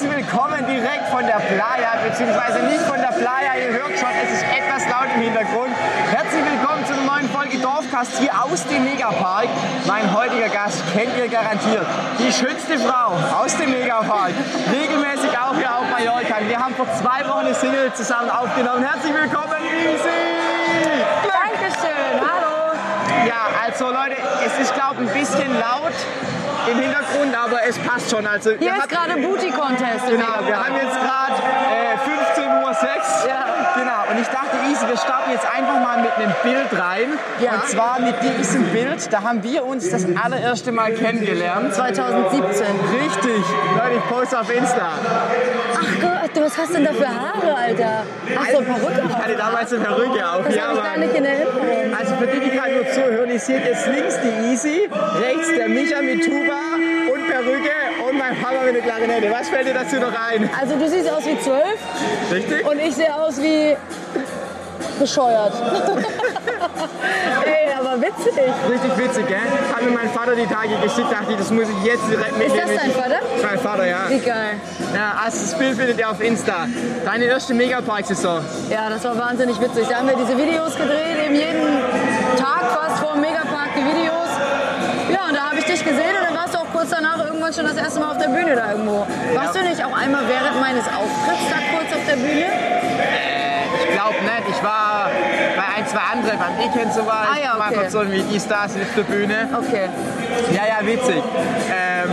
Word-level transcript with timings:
herzlich 0.00 0.16
willkommen 0.16 0.66
direkt 0.66 1.08
von 1.10 1.26
der 1.26 1.36
Playa, 1.36 2.00
beziehungsweise 2.02 2.60
nicht 2.64 2.80
von 2.80 2.96
der 2.96 3.12
Playa. 3.12 3.52
Ihr 3.60 3.72
hört 3.72 3.98
schon, 3.98 4.08
es 4.24 4.32
ist 4.32 4.44
etwas 4.48 4.88
laut 4.88 5.12
im 5.14 5.20
Hintergrund. 5.20 5.76
Herzlich 6.10 6.42
willkommen 6.42 6.86
zu 6.86 6.94
einer 6.94 7.04
neuen 7.04 7.28
Folge 7.28 7.58
Dorfcast 7.58 8.16
hier 8.18 8.32
aus 8.42 8.64
dem 8.64 8.84
Megapark. 8.84 9.48
Mein 9.86 10.08
heutiger 10.14 10.48
Gast 10.48 10.82
kennt 10.94 11.14
ihr 11.18 11.28
garantiert. 11.28 11.84
Die 12.18 12.32
schönste 12.32 12.78
Frau 12.78 13.12
aus 13.42 13.54
dem 13.58 13.72
Megapark. 13.72 14.32
Regelmäßig 14.72 15.36
auch 15.36 15.54
hier 15.54 15.68
auf 15.68 15.84
Mallorca. 15.90 16.36
Wir 16.48 16.58
haben 16.58 16.74
vor 16.76 16.86
zwei 16.96 17.28
Wochen 17.28 17.44
eine 17.44 17.54
Single 17.54 17.92
zusammen 17.92 18.30
aufgenommen. 18.30 18.82
Herzlich 18.82 19.12
willkommen, 19.12 19.60
Easy! 19.84 21.12
Dankeschön, 21.28 22.16
hallo. 22.24 22.72
Ja, 23.28 23.52
also 23.66 23.90
Leute, 23.90 24.16
es 24.46 24.58
ist 24.64 24.72
glaube 24.72 25.04
ich 25.04 25.10
ein 25.10 25.20
bisschen 25.20 25.60
laut 25.60 25.92
im 26.70 26.78
Hintergrund, 26.78 27.34
aber 27.36 27.60
es 27.68 27.78
passt 27.78 28.10
schon. 28.10 28.26
Also, 28.26 28.50
Hier 28.58 28.74
ist 28.76 28.88
gerade 28.88 29.14
Booty 29.20 29.50
Contest. 29.50 30.04
im 30.08 30.16
Genau, 30.18 30.34
wir 30.46 30.56
haben 30.56 30.74
jetzt 30.74 30.98
gerade 31.00 31.36
äh, 31.70 32.40
15.06 32.40 32.44
Uhr. 32.44 33.28
Ja. 33.28 33.44
Genau, 33.76 34.10
und 34.10 34.20
ich 34.20 34.26
dachte, 34.28 34.56
Easy, 34.70 34.86
wir 34.88 34.96
starten 34.96 35.30
jetzt 35.30 35.46
einfach 35.46 35.80
mal 35.80 35.98
mit 36.02 36.12
einem 36.16 36.32
Bild 36.42 36.80
rein. 36.80 37.18
Ja. 37.40 37.52
Und 37.54 37.68
zwar 37.68 38.00
mit 38.00 38.14
diesem 38.22 38.64
Bild, 38.64 39.12
da 39.12 39.22
haben 39.22 39.42
wir 39.42 39.64
uns 39.64 39.88
das 39.90 40.04
allererste 40.22 40.72
Mal 40.72 40.92
kennengelernt. 40.92 41.72
2017. 41.74 42.66
Richtig, 43.00 43.44
Leute, 43.76 43.96
ich 43.96 44.08
poste 44.10 44.40
auf 44.40 44.52
Insta. 44.54 44.88
Ach 45.74 46.00
Gott, 46.00 46.30
du, 46.36 46.42
was 46.42 46.58
hast 46.58 46.70
du 46.70 46.74
denn 46.74 46.84
da 46.84 46.92
für 46.92 47.08
Haare, 47.08 47.56
Alter? 47.56 48.02
Hast 48.36 48.52
du 48.52 48.56
eine 48.58 48.66
Perücke 48.66 49.02
Ich 49.08 49.14
auf? 49.14 49.22
hatte 49.22 49.36
damals 49.36 49.72
eine 49.72 49.84
Perücke 49.84 50.28
auf. 50.30 50.44
Das 50.46 50.54
ja, 50.56 50.62
habe 50.64 50.74
ich 50.78 50.84
gar 50.84 50.96
nicht 50.98 51.14
in 51.14 51.24
Erinnerung. 51.24 51.94
Also 51.98 52.14
für 52.16 52.26
die, 52.26 52.40
die 52.40 52.50
gerade 52.50 52.72
nur 52.74 52.88
zuhören, 52.88 53.30
ich 53.30 53.42
sehe 53.42 53.60
jetzt 53.60 53.86
links 53.86 54.18
die 54.20 54.50
Easy, 54.52 54.90
rechts 55.20 55.48
der 55.56 55.68
Micha 55.68 56.02
mit 56.02 56.24
Tuba 56.24 56.49
und 57.12 57.26
Perücke 57.28 57.70
und 58.08 58.18
mein 58.18 58.36
Papa 58.40 58.62
mit 58.64 58.74
der 58.76 58.82
Klarinette. 58.82 59.30
Was 59.30 59.48
fällt 59.48 59.66
dir 59.68 59.74
dazu 59.74 59.96
noch 59.96 60.12
ein? 60.30 60.48
Also 60.60 60.76
du 60.76 60.88
siehst 60.88 61.10
aus 61.10 61.24
wie 61.26 61.38
zwölf 61.40 61.78
Richtig? 62.32 62.66
und 62.68 62.78
ich 62.80 62.94
sehe 62.94 63.14
aus 63.14 63.40
wie 63.40 63.76
bescheuert. 64.98 65.52
Ey, 67.44 67.72
aber 67.78 68.00
witzig. 68.00 68.34
Richtig 68.70 68.98
witzig, 68.98 69.26
gell? 69.26 69.38
Hat 69.74 69.82
mir 69.82 69.90
mein 69.90 70.10
Vater 70.10 70.34
die 70.34 70.46
Tage 70.46 70.76
geschickt, 70.82 71.10
dachte 71.10 71.32
ich, 71.32 71.38
das 71.38 71.50
muss 71.50 71.64
ich 71.68 71.84
jetzt 71.84 72.02
direkt 72.10 72.36
mitnehmen. 72.38 72.68
das 72.74 72.82
dein 72.82 72.90
Vater? 72.92 73.20
Mein 73.42 73.58
Vater, 73.58 73.86
ja. 73.86 73.98
Wie 74.08 74.18
geil. 74.18 74.60
ja. 74.94 75.14
Also 75.24 75.38
das 75.40 75.58
Bild 75.58 75.76
findet 75.76 75.98
ihr 75.98 76.10
auf 76.10 76.20
Insta. 76.20 76.66
Deine 77.04 77.24
erste 77.24 77.54
Megapark-Saison. 77.54 78.44
Ja, 78.70 78.88
das 78.90 79.02
war 79.04 79.16
wahnsinnig 79.18 79.60
witzig. 79.60 79.86
Da 79.88 79.96
haben 79.96 80.08
wir 80.08 80.16
diese 80.16 80.36
Videos 80.36 80.76
gedreht, 80.76 81.16
eben 81.24 81.34
jeden 81.34 81.78
Tag 82.36 82.62
fast 82.70 82.98
vor 83.02 83.12
dem 83.14 83.22
Megapark 83.22 83.68
die 83.76 83.84
Videos. 83.84 84.28
Ja, 85.12 85.28
und 85.28 85.34
da 85.34 85.48
habe 85.50 85.58
ich 85.58 85.64
dich 85.64 85.82
gesehen 85.84 86.09
kurz 86.90 87.02
danach 87.02 87.24
irgendwann 87.24 87.52
schon 87.52 87.64
das 87.64 87.76
erste 87.76 88.00
Mal 88.00 88.10
auf 88.10 88.18
der 88.18 88.28
Bühne 88.28 88.56
da 88.56 88.72
irgendwo. 88.72 89.06
Warst 89.34 89.54
du 89.54 89.62
nicht 89.62 89.82
auch 89.84 89.96
einmal 89.96 90.22
während 90.28 90.60
meines 90.60 90.84
Auftritts 90.86 91.46
da 91.48 91.56
kurz 91.76 91.92
auf 91.94 92.04
der 92.08 92.16
Bühne? 92.16 92.46
Ich 93.82 93.94
glaube 93.94 94.14
nicht. 94.14 94.56
Ich 94.56 94.62
war 94.64 95.10
bei 95.56 95.62
ein, 95.78 95.86
zwei 95.86 96.00
anderen, 96.12 96.38
beim 96.38 96.58
Weekend 96.58 96.92
so 96.92 97.06
war. 97.06 97.28
Ah, 97.32 97.38
ja, 97.38 97.52
Ich 97.54 97.58
war 97.58 97.66
okay. 97.70 97.78
einfach 97.78 97.90
so 97.90 98.10
wie 98.10 98.22
die 98.22 98.40
Stars 98.40 98.72
auf 98.74 98.94
der 98.96 99.02
Bühne. 99.02 99.48
Okay. 99.56 99.88
Ja, 100.50 100.62
ja, 100.66 100.86
witzig. 100.86 101.22
Ähm, 101.70 102.10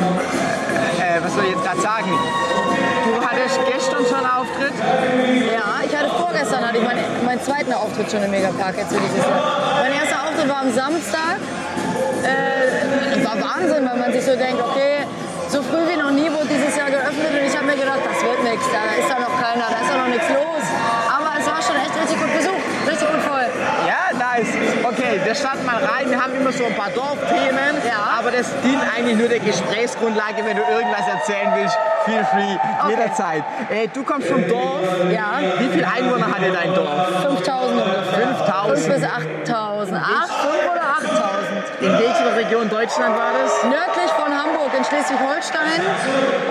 äh, 1.02 1.24
was 1.24 1.34
soll 1.34 1.46
ich 1.46 1.52
jetzt 1.52 1.64
gerade 1.64 1.82
sagen? 1.82 2.12
Du 3.06 3.26
hattest 3.26 3.60
gestern 3.66 4.06
schon 4.06 4.18
einen 4.18 4.30
Auftritt. 4.38 4.74
Ja, 5.52 5.82
ich 5.84 5.96
hatte 5.98 6.10
vorgestern 6.10 6.68
hatte 6.68 6.78
ich 6.78 6.84
meinen, 6.84 7.26
meinen 7.26 7.42
zweiten 7.42 7.74
Auftritt 7.74 8.12
schon 8.12 8.22
im 8.24 8.32
Megapark 8.32 8.78
jetzt 8.78 8.94
für 8.94 9.00
dieses 9.02 9.18
Jahr. 9.26 9.82
Mein 9.82 9.94
erster 9.94 10.22
Auftritt 10.28 10.48
war 10.50 10.62
am 10.62 10.72
Samstag. 10.72 11.38
Äh, 12.24 12.77
war 13.28 13.36
Wahnsinn, 13.36 13.84
weil 13.88 13.98
man 13.98 14.12
sich 14.14 14.24
so 14.24 14.36
denkt, 14.36 14.62
okay, 14.64 15.04
so 15.50 15.62
früh 15.62 15.84
wie 15.88 15.98
noch 16.00 16.12
nie 16.12 16.32
wurde 16.32 16.48
dieses 16.48 16.76
Jahr 16.76 16.90
geöffnet 16.90 17.32
und 17.32 17.44
ich 17.46 17.56
habe 17.56 17.66
mir 17.68 17.76
gedacht, 17.76 18.00
das 18.04 18.20
wird 18.24 18.44
nichts, 18.44 18.66
da 18.72 18.84
ist 19.00 19.10
da 19.12 19.20
noch 19.20 19.36
keiner, 19.42 19.68
da 19.68 19.78
ist 19.84 19.90
da 19.92 19.98
noch 20.00 20.08
nichts 20.12 20.30
los. 20.32 20.64
Aber 21.12 21.32
es 21.40 21.46
war 21.48 21.60
schon 21.62 21.76
echt 21.76 21.92
richtig 21.96 22.18
gut 22.20 22.32
besucht, 22.36 22.64
richtig 22.88 23.08
gut 23.12 23.24
voll. 23.28 23.48
Ja, 23.88 24.12
nice. 24.16 24.48
Okay, 24.84 25.20
wir 25.24 25.36
starten 25.36 25.66
mal 25.66 25.80
rein. 25.84 26.10
Wir 26.10 26.20
haben 26.22 26.34
immer 26.36 26.52
so 26.52 26.66
ein 26.66 26.76
paar 26.76 26.90
Dorfthemen, 26.92 27.76
Ja. 27.84 28.20
aber 28.20 28.32
das 28.32 28.48
dient 28.64 28.82
eigentlich 28.96 29.18
nur 29.18 29.28
der 29.28 29.40
Gesprächsgrundlage, 29.40 30.44
wenn 30.46 30.56
du 30.58 30.64
irgendwas 30.64 31.08
erzählen 31.08 31.52
willst. 31.56 31.78
Feel 32.06 32.24
free, 32.32 32.56
jederzeit. 32.90 33.44
Äh, 33.70 33.88
du 33.94 34.04
kommst 34.04 34.28
vom 34.28 34.48
Dorf. 34.48 34.84
Ja. 35.12 35.40
Wie 35.60 35.68
viele 35.70 35.88
Einwohner 35.88 36.28
hatte 36.28 36.52
dein 36.52 36.74
Dorf? 36.74 37.08
5000 37.24 37.82
ungefähr. 37.82 38.28
5000. 38.28 38.80
5 38.80 38.96
bis 38.96 39.04
8000. 39.04 39.18
8, 39.18 39.28
5 39.48 39.90
oder 39.90 39.98
8000. 39.98 40.47
In 41.80 41.92
welcher 41.92 42.36
Region 42.36 42.70
Deutschland 42.70 43.16
war 43.16 43.32
das? 43.40 43.64
Nördlich 43.64 44.12
von 44.18 44.34
Hamburg 44.34 44.72
in 44.76 44.84
Schleswig-Holstein 44.84 45.82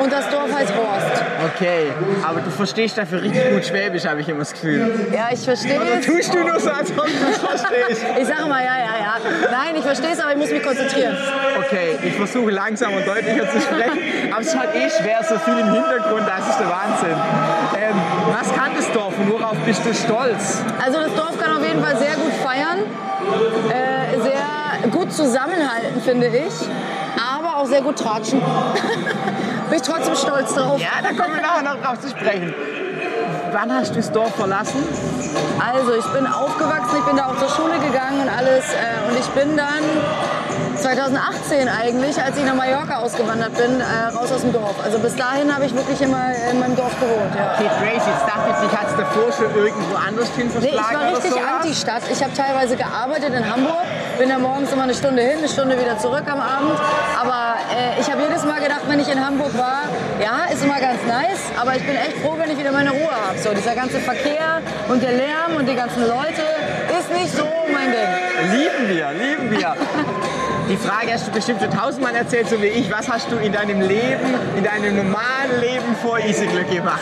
und 0.01 0.13
das 0.13 0.29
Dorf 0.31 0.53
heißt 0.55 0.73
Horst. 0.77 1.23
Okay, 1.55 1.93
aber 2.23 2.41
du 2.41 2.51
verstehst 2.51 2.97
dafür 2.97 3.23
richtig 3.23 3.51
gut 3.51 3.65
Schwäbisch, 3.65 4.05
habe 4.07 4.21
ich 4.21 4.29
immer 4.29 4.41
das 4.41 4.53
Gefühl. 4.53 5.09
Ja, 5.13 5.29
ich 5.33 5.41
verstehe 5.41 5.81
Oder 5.81 5.99
es. 5.99 6.07
tust 6.07 6.33
du 6.33 6.39
nur 6.45 6.61
so, 6.61 6.71
als 6.71 6.91
ob 6.97 7.07
du 7.07 7.13
es 7.31 7.39
verstehst? 7.39 8.07
Ich 8.21 8.27
sage 8.27 8.47
mal 8.47 8.63
ja, 8.65 8.77
ja, 8.79 8.95
ja. 9.01 9.17
Nein, 9.51 9.75
ich 9.77 9.83
verstehe 9.83 10.13
es, 10.13 10.21
aber 10.21 10.31
ich 10.33 10.39
muss 10.39 10.51
mich 10.51 10.63
konzentrieren. 10.63 11.17
Okay, 11.59 11.99
ich 12.05 12.15
versuche 12.15 12.51
langsam 12.51 12.95
und 12.95 13.07
deutlicher 13.07 13.51
zu 13.51 13.61
sprechen, 13.61 13.99
aber 14.31 14.41
es 14.41 14.47
ist 14.49 14.59
halt 14.59 14.75
eh 14.75 14.89
schwer, 14.91 15.25
so 15.29 15.39
viel 15.41 15.59
im 15.59 15.73
Hintergrund, 15.73 16.23
das 16.27 16.49
ist 16.51 16.59
der 16.61 16.69
Wahnsinn. 16.69 17.17
Ähm, 17.77 17.97
was 18.33 18.55
kann 18.55 18.71
das 18.77 18.91
Dorf 18.93 19.15
und 19.19 19.31
worauf 19.33 19.57
bist 19.67 19.85
du 19.85 19.93
stolz? 19.93 20.63
Also 20.85 21.01
das 21.01 21.15
Dorf 21.15 21.37
kann 21.41 21.57
auf 21.57 21.67
jeden 21.67 21.83
Fall 21.83 21.97
sehr 21.97 22.15
gut 22.15 22.33
feiern, 22.45 22.79
äh, 23.71 23.86
gut 25.06 25.15
zusammenhalten, 25.15 26.00
finde 26.03 26.27
ich, 26.27 26.53
aber 27.17 27.56
auch 27.59 27.67
sehr 27.67 27.83
gut 27.83 27.97
tratschen. 27.99 28.41
Bin 29.71 29.77
ich 29.77 29.83
trotzdem 29.83 30.17
stolz 30.17 30.55
drauf. 30.55 30.81
Ja, 30.81 31.03
da 31.03 31.09
kommen 31.09 31.34
wir 31.34 31.43
nachher 31.43 31.62
noch 31.62 31.83
drauf 31.83 32.00
zu 32.00 32.09
sprechen. 32.09 32.55
Wann 33.53 33.72
hast 33.72 33.91
du 33.93 33.97
das 33.97 34.12
Dorf 34.12 34.34
verlassen? 34.34 34.83
Also 35.59 35.95
ich 35.95 36.05
bin 36.06 36.27
aufgewachsen, 36.27 36.97
ich 36.99 37.05
bin 37.05 37.16
da 37.16 37.27
auch 37.27 37.39
zur 37.39 37.49
Schule 37.49 37.78
gegangen 37.78 38.21
und 38.22 38.28
alles 38.28 38.65
äh, 38.72 39.09
und 39.09 39.19
ich 39.19 39.27
bin 39.28 39.56
dann 39.56 39.83
2018 40.77 41.69
eigentlich, 41.69 42.21
als 42.21 42.37
ich 42.37 42.45
nach 42.45 42.55
Mallorca 42.55 42.99
ausgewandert 42.99 43.55
bin, 43.55 43.81
äh, 43.81 44.15
raus 44.15 44.31
aus 44.31 44.43
dem 44.43 44.53
Dorf. 44.53 44.77
Also 44.84 44.99
bis 44.99 45.16
dahin 45.16 45.55
habe 45.55 45.65
ich 45.65 45.75
wirklich 45.75 46.00
immer 46.00 46.33
in 46.50 46.61
meinem 46.61 46.77
Dorf 46.77 46.95
gewohnt. 47.00 47.34
Ja. 47.34 47.55
Okay, 47.55 47.71
crazy. 47.81 48.11
Jetzt 48.11 48.27
dachte 48.27 48.50
ich, 48.50 48.69
dich 48.69 48.78
hat 48.78 48.89
es 48.89 48.97
davor 48.97 49.33
schon 49.33 49.55
irgendwo 49.55 49.97
anders 49.97 50.28
hin 50.37 50.50
Nee, 50.61 50.69
ich 50.69 50.75
verschlagen 50.75 51.12
war 51.12 51.16
richtig. 51.16 51.43
Anti-Stadt. 51.43 52.03
Ich 52.12 52.22
habe 52.22 52.33
teilweise 52.34 52.77
gearbeitet 52.77 53.33
in 53.33 53.50
Hamburg, 53.50 53.87
bin 54.19 54.28
da 54.28 54.38
morgens 54.38 54.72
immer 54.72 54.84
eine 54.84 54.94
Stunde 54.94 55.22
hin, 55.22 55.38
eine 55.38 55.49
Stunde 55.49 55.78
wieder 55.78 55.99
zurück 55.99 56.25
am 56.27 56.41
Abend. 56.41 56.78
Aber 57.21 57.56
äh, 57.75 58.00
ich 58.00 58.10
habe 58.10 58.22
jedes 58.22 58.44
Mal 58.44 58.60
gedacht, 58.60 58.82
wenn 58.88 59.00
ich 59.00 59.09
in 59.09 59.25
Hamburg 59.25 59.56
war, 59.56 59.82
ja, 60.22 60.53
ist 60.53 60.65
immer 60.65 60.81
ganz 60.81 61.00
nice, 61.06 61.50
aber 61.60 61.77
ich 61.77 61.84
bin 61.84 61.97
echt 61.97 62.19
froh, 62.19 62.34
wenn 62.38 62.50
ich 62.50 62.59
wieder 62.59 62.72
meine 62.72 62.91
Ruhe 62.91 63.10
habe. 63.10 63.38
So, 63.38 63.53
dieser 63.53 63.75
ganze 63.75 63.99
Verkehr 64.00 64.62
und 64.88 65.03
der 65.03 65.12
Lärm 65.12 65.56
und 65.56 65.69
die 65.69 65.75
ganzen 65.75 66.03
Leute 66.03 66.43
ist 66.99 67.12
nicht 67.12 67.34
so 67.34 67.47
mein 67.72 67.93
Ding. 67.93 68.59
Lieben 68.59 68.88
wir, 68.88 69.12
lieben 69.12 69.50
wir. 69.50 69.77
Die 70.69 70.77
Frage 70.77 71.12
hast 71.12 71.28
du 71.28 71.31
bestimmt 71.31 71.60
schon 71.62 71.71
tausendmal 71.71 72.15
erzählt, 72.16 72.49
so 72.49 72.60
wie 72.60 72.66
ich. 72.66 72.91
Was 72.91 73.09
hast 73.09 73.31
du 73.31 73.37
in 73.37 73.53
deinem 73.53 73.81
Leben, 73.81 74.34
in 74.56 74.65
deinem 74.65 74.97
normalen 74.97 75.60
Leben 75.60 75.94
vor 76.03 76.19
Easy 76.19 76.47
Glück 76.47 76.69
gemacht? 76.69 76.99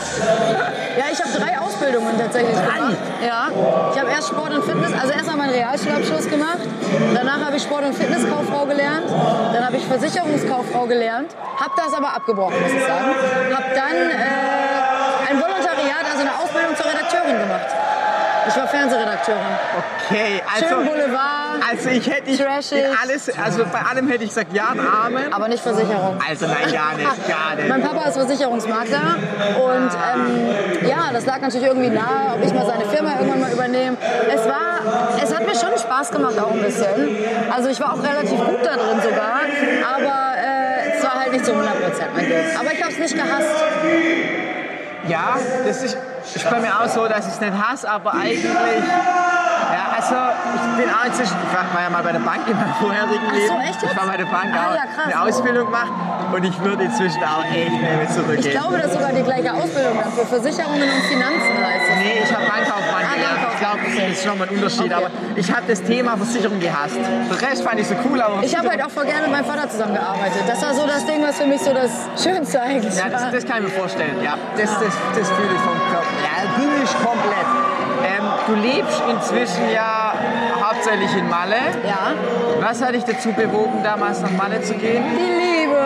Ja, 0.99 1.05
ich 1.11 1.19
habe 1.19 1.33
drei 1.33 1.59
Ausbildungen 1.59 2.19
tatsächlich 2.19 2.55
gemacht. 2.55 2.97
Ja, 3.27 3.49
ich 3.93 3.99
habe 3.99 4.11
erst 4.11 4.29
Sport 4.29 4.53
und 4.53 4.65
Fitness, 4.65 4.93
also 5.01 5.15
erst 5.15 5.27
mal 5.27 5.37
meinen 5.37 5.55
Realschulabschluss 5.55 6.29
gemacht. 6.29 6.61
Danach 7.15 7.41
habe 7.41 7.57
ich 7.57 7.63
Sport- 7.63 7.87
und 7.87 7.95
Fitnesskauffrau 7.95 8.67
gelernt. 8.67 9.09
Dann 9.09 9.65
habe 9.65 9.77
ich 9.77 9.87
Versicherungskauffrau 9.87 10.85
gelernt. 10.87 11.35
Habe 11.57 11.73
das 11.77 11.95
aber 11.95 12.15
abgebrochen, 12.15 12.61
muss 12.61 12.73
ich 12.73 12.83
sagen. 12.83 13.15
Habe 13.55 13.65
dann 13.75 13.97
äh, 14.11 15.31
ein 15.31 15.41
Volontariat, 15.41 16.05
also 16.05 16.21
eine 16.21 16.35
Ausbildung 16.37 16.77
zur 16.77 16.85
Redakteurin 16.85 17.39
gemacht. 17.41 17.84
Ich 18.47 18.57
war 18.57 18.69
Fernsehredakteurin. 18.69 19.41
Okay, 20.07 20.43
also, 20.53 20.67
Schön 20.67 20.87
Boulevard, 20.87 21.61
also 21.71 21.89
ich 21.89 22.11
hätte 22.11 22.37
Trashig. 22.37 22.79
in 22.79 22.91
alles, 23.03 23.31
also 23.39 23.65
bei 23.65 23.81
allem 23.81 24.09
hätte 24.09 24.25
ich 24.25 24.31
gesagt 24.31 24.53
ja 24.53 24.69
Amen. 24.69 25.33
aber 25.33 25.49
nicht 25.49 25.63
Versicherung. 25.63 26.19
Also 26.29 26.47
nein, 26.47 26.73
gar 26.73 26.95
nicht, 26.95 27.29
gar 27.29 27.57
nicht. 27.57 27.69
Mein 27.69 27.83
Papa 27.83 28.09
ist 28.09 28.17
Versicherungsmakler 28.17 29.17
und 29.57 29.91
ähm, 29.91 30.89
ja, 30.89 31.11
das 31.13 31.25
lag 31.27 31.41
natürlich 31.41 31.67
irgendwie 31.67 31.91
nahe, 31.91 32.35
ob 32.35 32.45
ich 32.45 32.53
mal 32.53 32.67
seine 32.67 32.85
Firma 32.85 33.13
irgendwann 33.19 33.41
mal 33.41 33.53
übernehme. 33.53 33.97
Es 34.33 34.45
war, 34.47 35.19
es 35.23 35.35
hat 35.35 35.47
mir 35.47 35.55
schon 35.55 35.79
Spaß 35.79 36.11
gemacht 36.11 36.39
auch 36.39 36.53
ein 36.53 36.61
bisschen. 36.63 37.17
Also 37.51 37.71
ich 37.71 37.81
war 37.81 37.95
auch 37.95 38.03
relativ 38.03 38.39
gut 38.45 38.61
da 38.63 38.77
drin 38.77 39.01
sogar, 39.03 39.41
aber 39.97 40.35
äh, 40.37 40.97
es 40.97 41.03
war 41.03 41.21
halt 41.21 41.33
nicht 41.33 41.47
zu 41.47 41.53
100 41.53 41.83
Prozent 41.83 42.09
mein 42.15 42.27
Ding. 42.27 42.37
Aber 42.59 42.73
ich 42.73 42.83
habe 42.83 42.93
es 42.93 42.99
nicht 42.99 43.15
gehasst. 43.15 44.54
Ja, 45.09 45.37
das 45.67 45.83
ist, 45.83 45.97
ist 46.35 46.51
bei 46.51 46.61
mir 46.61 46.81
auch 46.81 46.89
so, 46.89 47.07
dass 47.07 47.27
ich 47.27 47.35
es 47.35 47.41
nicht 47.41 47.53
hasse, 47.53 47.89
aber 47.89 48.15
eigentlich 48.15 48.45
Ja, 49.73 49.85
also 49.97 50.15
ich 50.55 50.85
bin 50.85 50.93
auch 50.93 51.05
inzwischen, 51.07 51.37
ich 51.41 51.53
war 51.75 51.83
ja 51.83 51.91
mal 51.91 52.03
bei 52.03 52.13
der 52.13 52.21
Bank 52.21 52.43
in 52.47 52.57
meinem 52.57 52.75
vorherigen 52.75 53.25
Ach 53.27 53.33
so, 53.35 53.39
Leben. 53.39 53.61
echt 53.63 53.83
jetzt? 53.83 53.93
Ich 53.93 53.97
war 53.99 54.07
bei 54.07 54.17
der 54.17 54.27
Bank 54.27 54.51
Ah, 54.55 54.71
auch 54.71 54.75
ja, 54.77 54.85
krass. 54.87 55.07
eine 55.07 55.23
Ausbildung 55.23 55.65
gemacht 55.67 55.93
und 56.33 56.45
ich 56.45 56.57
würde 56.61 56.85
inzwischen 56.85 57.23
auch 57.25 57.45
echt 57.45 57.71
nicht 57.71 57.81
mehr 57.83 58.09
zurückgehen. 58.11 58.45
Ich 58.45 58.51
glaube, 58.51 58.77
das 58.79 58.87
ist 58.87 58.95
sogar 58.95 59.13
die 59.13 59.23
gleiche 59.23 59.53
Ausbildung 59.55 59.95
dann 60.03 60.13
für 60.13 60.27
Versicherungen 60.27 60.83
und 60.83 61.03
Finanzen 61.09 61.55
heißt 61.59 61.87
es. 61.91 61.97
Nee, 61.99 62.21
ich 62.25 62.33
habe 62.35 62.45
Bankkaufmann 62.47 63.03
Ah, 63.05 63.15
gelernt. 63.15 63.41
Ich 63.55 63.61
glaube, 63.61 63.79
das 63.85 64.13
ist 64.19 64.25
schon 64.25 64.39
mal 64.39 64.49
ein 64.49 64.55
Unterschied. 64.57 64.93
Okay. 64.93 64.95
Aber 64.95 65.11
ich 65.37 65.49
habe 65.51 65.63
das 65.69 65.83
Thema 65.83 66.17
Versicherung 66.17 66.61
gehasst. 66.61 66.97
Den 66.97 67.31
Rest 67.49 67.63
fand 67.65 67.81
ich 67.81 67.87
so 67.87 67.95
cool, 68.09 68.21
aber 68.21 68.43
Ich 68.43 68.57
habe 68.57 68.69
halt 68.69 68.83
auch 68.85 68.91
voll 68.91 69.05
gerne 69.07 69.23
mit 69.23 69.33
meinem 69.33 69.45
Vater 69.47 69.69
zusammengearbeitet. 69.71 70.43
Das 70.47 70.61
war 70.63 70.75
so 70.75 70.87
das 70.87 71.05
Ding, 71.07 71.23
was 71.23 71.37
für 71.39 71.47
mich 71.47 71.61
so 71.61 71.73
das 71.73 71.91
Schönste 72.23 72.61
eigentlich 72.61 72.95
Ja, 72.97 73.09
das, 73.09 73.23
war. 73.23 73.31
das 73.31 73.47
kann 73.47 73.59
ich 73.59 73.65
mir 73.73 73.79
vorstellen. 73.81 74.17
Ja, 74.23 74.35
das, 74.57 74.71
das, 74.79 74.93
das 75.17 75.29
fühle 75.31 75.53
ich 75.55 75.61
vom 75.63 75.79
Körper. 75.91 76.13
Ja, 76.23 76.51
fühle 76.59 76.83
ich 76.83 76.93
komplett. 77.05 77.47
Ähm, 78.05 78.25
du 78.47 78.55
lebst 78.55 79.03
inzwischen 79.11 79.71
ja 79.73 80.15
hauptsächlich 80.63 81.15
in 81.17 81.29
Malle. 81.29 81.57
Ja, 81.87 82.13
Was 82.61 82.83
hat 82.83 82.95
dich 82.95 83.05
dazu 83.05 83.33
bewogen, 83.33 83.83
damals 83.83 84.21
nach 84.21 84.31
Malle 84.33 84.61
zu 84.63 84.75
gehen? 84.75 85.05
die 85.17 85.23
Liebe. 85.23 85.85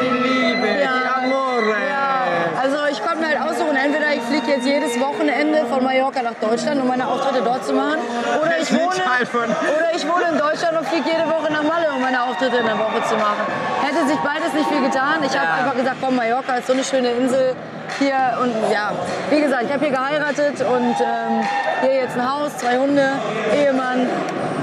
Die 0.00 0.28
Liebe, 0.28 0.68
Ja. 0.82 0.90
die 0.98 1.24
Amore. 1.26 1.76
Ja, 1.88 2.60
also 2.62 2.76
ich 2.90 3.02
konnte 3.02 3.18
mir 3.18 3.28
halt 3.28 3.40
aussuchen, 3.40 3.76
entweder 3.76 4.12
ich 4.14 4.22
fliege 4.22 4.46
jetzt 4.52 4.66
jedes 4.66 4.98
Wochenende 5.00 5.64
von 5.70 5.82
Mallorca 5.84 6.22
nach 6.22 6.34
Deutschland, 6.40 6.80
um 6.80 6.88
meine 6.88 7.06
Auftritte 7.06 7.42
dort 7.44 7.64
zu 7.64 7.72
machen, 7.74 7.98
oder 8.40 8.58
ich 8.60 8.72
wohne, 8.72 9.02
oder 9.36 9.88
ich 9.94 10.08
wohne 10.08 10.24
in 10.32 10.38
Deutschland 10.38 10.76
und 10.78 10.86
fliege 10.88 11.08
jede 11.10 11.26
Woche 11.28 11.52
nach 11.52 11.62
Malle, 11.62 11.92
um 11.94 12.00
meine 12.00 12.22
Auftritte 12.24 12.56
in 12.58 12.66
der 12.66 12.78
Woche 12.78 13.02
zu 13.08 13.16
machen. 13.16 13.44
Hätte 13.82 14.06
sich 14.08 14.18
beides 14.18 14.52
nicht 14.54 14.68
viel 14.68 14.80
getan. 14.82 15.20
Ich 15.24 15.38
habe 15.38 15.48
einfach 15.60 15.76
gesagt, 15.76 15.96
komm, 16.00 16.16
Mallorca 16.16 16.54
ist 16.56 16.66
so 16.66 16.72
eine 16.72 16.84
schöne 16.84 17.10
Insel 17.10 17.54
hier 17.98 18.38
und 18.40 18.54
ja, 18.72 18.92
wie 19.30 19.40
gesagt, 19.40 19.64
ich 19.64 19.72
habe 19.72 19.84
hier 19.84 19.94
geheiratet 19.94 20.60
und 20.60 20.96
ähm, 21.00 21.44
hier 21.82 21.94
jetzt 21.94 22.16
ein 22.16 22.30
Haus, 22.30 22.56
zwei 22.56 22.78
Hunde, 22.78 23.12
Ehemann. 23.54 24.08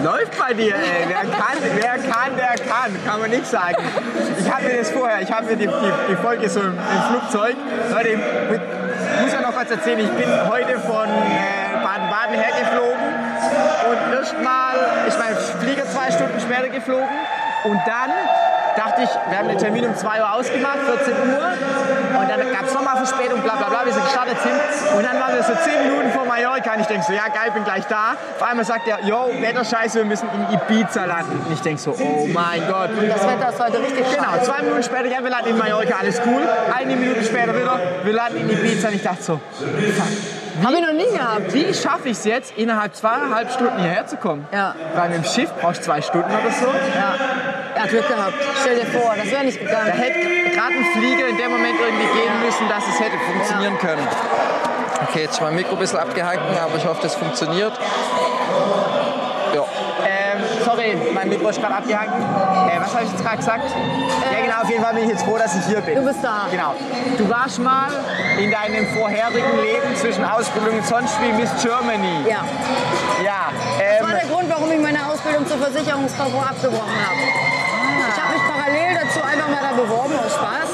Läuft 0.04 0.38
bei 0.38 0.54
dir, 0.54 0.76
ey. 0.76 1.08
Wer 1.08 1.22
kann, 1.22 1.58
wer 1.62 1.98
kann, 1.98 2.36
der 2.38 2.56
kann. 2.66 3.06
Kann 3.06 3.20
man 3.20 3.30
nicht 3.30 3.48
sagen. 3.48 3.78
Ich 4.38 4.52
hatte 4.52 4.78
das 4.78 4.92
vorher. 4.92 5.22
Ich 5.22 5.32
habe 5.32 5.46
mir 5.46 5.56
die, 5.56 5.68
die, 5.68 5.94
die 6.10 6.16
Folge 6.16 6.50
so 6.50 6.60
im, 6.60 6.78
im 6.78 7.02
Flugzeug. 7.10 7.56
Leute, 7.92 8.10
ich 8.10 9.22
muss 9.22 9.34
ja 9.34 9.42
noch 9.42 9.56
was 9.56 9.72
erzählen. 9.72 10.00
Ich 10.00 10.12
bin 10.12 10.28
heute 10.48 10.80
von 10.80 11.08
äh, 11.08 11.84
Baden-Baden 11.84 12.36
hergeflogen. 12.36 13.00
Und 13.90 14.14
erst 14.14 14.42
mal, 14.44 14.76
ich 15.08 15.18
meine, 15.18 15.36
Flieger 15.36 15.86
zwei 15.88 16.12
Stunden 16.12 16.40
später 16.40 16.70
geflogen. 16.70 17.08
Und 17.64 17.82
dann 17.88 18.12
dachte 18.76 19.02
ich, 19.04 19.10
wir 19.30 19.38
haben 19.38 19.48
den 19.48 19.58
Termin 19.58 19.86
um 19.86 19.96
2 19.96 20.20
Uhr 20.20 20.34
ausgemacht, 20.34 20.80
14 20.86 21.14
Uhr. 21.14 22.20
Und 22.20 22.30
dann 22.30 22.40
gab 22.52 22.66
es 22.66 22.74
nochmal 22.74 22.96
Verspätung, 22.98 23.42
bla 23.42 23.56
bla 23.56 23.68
bla, 23.70 23.86
wir 23.86 23.94
gestartet 23.94 24.38
sind. 24.42 24.96
Und 24.98 25.04
dann 25.04 25.20
waren 25.20 25.34
wir 25.36 25.44
so 25.44 25.54
10 25.54 25.88
Minuten 25.88 26.12
vor 26.12 26.26
Mallorca 26.26 26.74
und 26.74 26.80
ich 26.82 26.88
denke 26.88 27.06
so, 27.06 27.14
ja 27.14 27.28
geil, 27.28 27.52
bin 27.54 27.64
gleich 27.64 27.86
da. 27.88 28.14
Vor 28.38 28.48
allem 28.48 28.64
sagt 28.64 28.88
er, 28.88 29.00
yo, 29.06 29.30
Wetter 29.40 29.64
scheiße, 29.66 30.00
wir 30.00 30.06
müssen 30.06 30.30
in 30.34 30.54
Ibiza 30.56 31.06
landen. 31.06 31.42
Und 31.46 31.54
ich 31.54 31.62
denke 31.62 31.82
so, 31.82 31.92
oh 32.00 32.28
mein 32.34 32.62
Gott. 32.68 32.90
Das 33.10 33.28
Wetter 33.28 33.50
ist 33.50 33.60
heute 33.60 33.80
richtig 33.80 34.06
Genau, 34.16 34.30
scheiße. 34.34 34.46
zwei 34.52 34.62
Minuten 34.64 34.84
später, 34.84 35.06
ja, 35.08 35.22
wir 35.24 35.30
landen 35.30 35.50
in 35.50 35.58
Mallorca, 35.58 35.96
alles 36.00 36.22
cool. 36.26 36.42
Eine 36.76 36.96
Minute 36.96 37.24
später 37.24 37.56
wieder, 37.56 37.80
wir 38.04 38.14
landen 38.14 38.38
in 38.42 38.50
Ibiza 38.50 38.88
und 38.90 38.96
ich 38.96 39.04
dachte 39.04 39.22
so, 39.24 39.40
Habe 40.64 40.76
ich 40.76 40.82
noch 40.82 40.94
nie 40.94 41.12
gehabt. 41.18 41.54
wie 41.54 41.74
schaffe 41.74 42.06
ich 42.10 42.18
es 42.18 42.24
jetzt, 42.26 42.58
innerhalb 42.58 42.96
zweieinhalb 42.96 43.52
Stunden 43.52 43.78
hierher 43.80 44.06
zu 44.08 44.16
kommen? 44.18 44.48
Ja. 44.54 44.74
Weil 44.96 45.10
mit 45.10 45.18
dem 45.18 45.24
Schiff 45.26 45.52
brauchst 45.60 45.82
du 45.82 45.86
zwei 45.86 46.02
Stunden 46.02 46.30
oder 46.32 46.52
so. 46.52 46.66
Ja. 46.68 47.16
Hat 47.86 47.90
Glück 47.92 48.08
gehabt. 48.08 48.34
Stell 48.62 48.76
dir 48.80 48.86
vor, 48.88 49.14
das 49.16 49.30
wäre 49.32 49.44
nicht 49.44 49.62
Da 49.62 49.66
gegangen. 49.66 49.92
hätte 49.94 50.20
gerade 50.56 50.74
ein 50.74 50.86
Flieger 50.98 51.28
in 51.28 51.38
dem 51.38 51.52
Moment 51.52 51.76
irgendwie 51.80 52.08
gehen 52.20 52.34
müssen, 52.44 52.68
dass 52.68 52.84
es 52.88 53.00
hätte 53.00 53.18
funktionieren 53.32 53.78
können. 53.78 54.08
Okay, 55.10 55.22
jetzt 55.24 55.34
ist 55.34 55.42
mein 55.42 55.56
Mikro 55.56 55.74
ein 55.74 55.80
bisschen 55.80 56.00
abgehangen, 56.00 56.40
aber 56.58 56.78
ich 56.78 56.86
hoffe, 56.86 57.00
das 57.04 57.14
funktioniert. 57.16 57.74
Ja. 59.54 59.62
Ähm, 60.08 60.40
sorry, 60.66 60.98
mein 61.14 61.30
Mikro 61.30 61.50
ist 61.50 61.62
gerade 61.62 61.76
abgehangen. 61.76 62.14
Äh, 62.14 62.80
was 62.82 62.94
habe 62.94 63.04
ich 63.06 63.12
jetzt 63.12 63.24
gerade 63.24 63.38
gesagt? 63.38 63.64
ja, 64.34 64.42
genau, 64.46 64.62
auf 64.64 64.70
jeden 64.70 64.84
Fall 64.84 64.94
bin 64.96 65.04
ich 65.04 65.10
jetzt 65.12 65.24
froh, 65.24 65.38
dass 65.38 65.56
ich 65.56 65.66
hier 65.66 65.82
bin. 65.82 65.96
Du 65.96 66.06
bist 66.06 66.24
da. 66.24 66.48
Genau. 66.52 66.74
Du 67.18 67.30
warst 67.30 67.60
mal 67.60 67.88
in 68.40 68.50
deinem 68.52 68.88
vorherigen 68.98 69.58
Leben 69.62 69.96
zwischen 69.96 70.26
Ausbildung 70.26 70.78
und 70.80 70.86
sonst 70.88 71.16
wie 71.22 71.32
Miss 71.34 71.52
Germany. 71.62 72.26
Ja. 72.28 72.44
Ja. 73.24 73.52
Das 73.54 74.02
war 74.02 74.10
Ähm, 74.16 74.20
der 74.22 74.30
Grund, 74.30 74.50
warum 74.50 74.72
ich 74.72 74.80
meine 74.80 75.06
Ausbildung 75.08 75.46
zur 75.48 75.58
Versicherungskauffrau 75.58 76.42
abgebrochen 76.42 76.96
habe. 77.06 77.20
Ich 78.16 78.22
habe 78.22 78.34
mich 78.34 78.44
parallel 78.48 78.94
dazu 78.96 79.20
einfach 79.24 79.48
mal 79.50 79.62
da 79.62 79.74
beworben 79.76 80.14
aus 80.20 80.34
Spaß. 80.34 80.70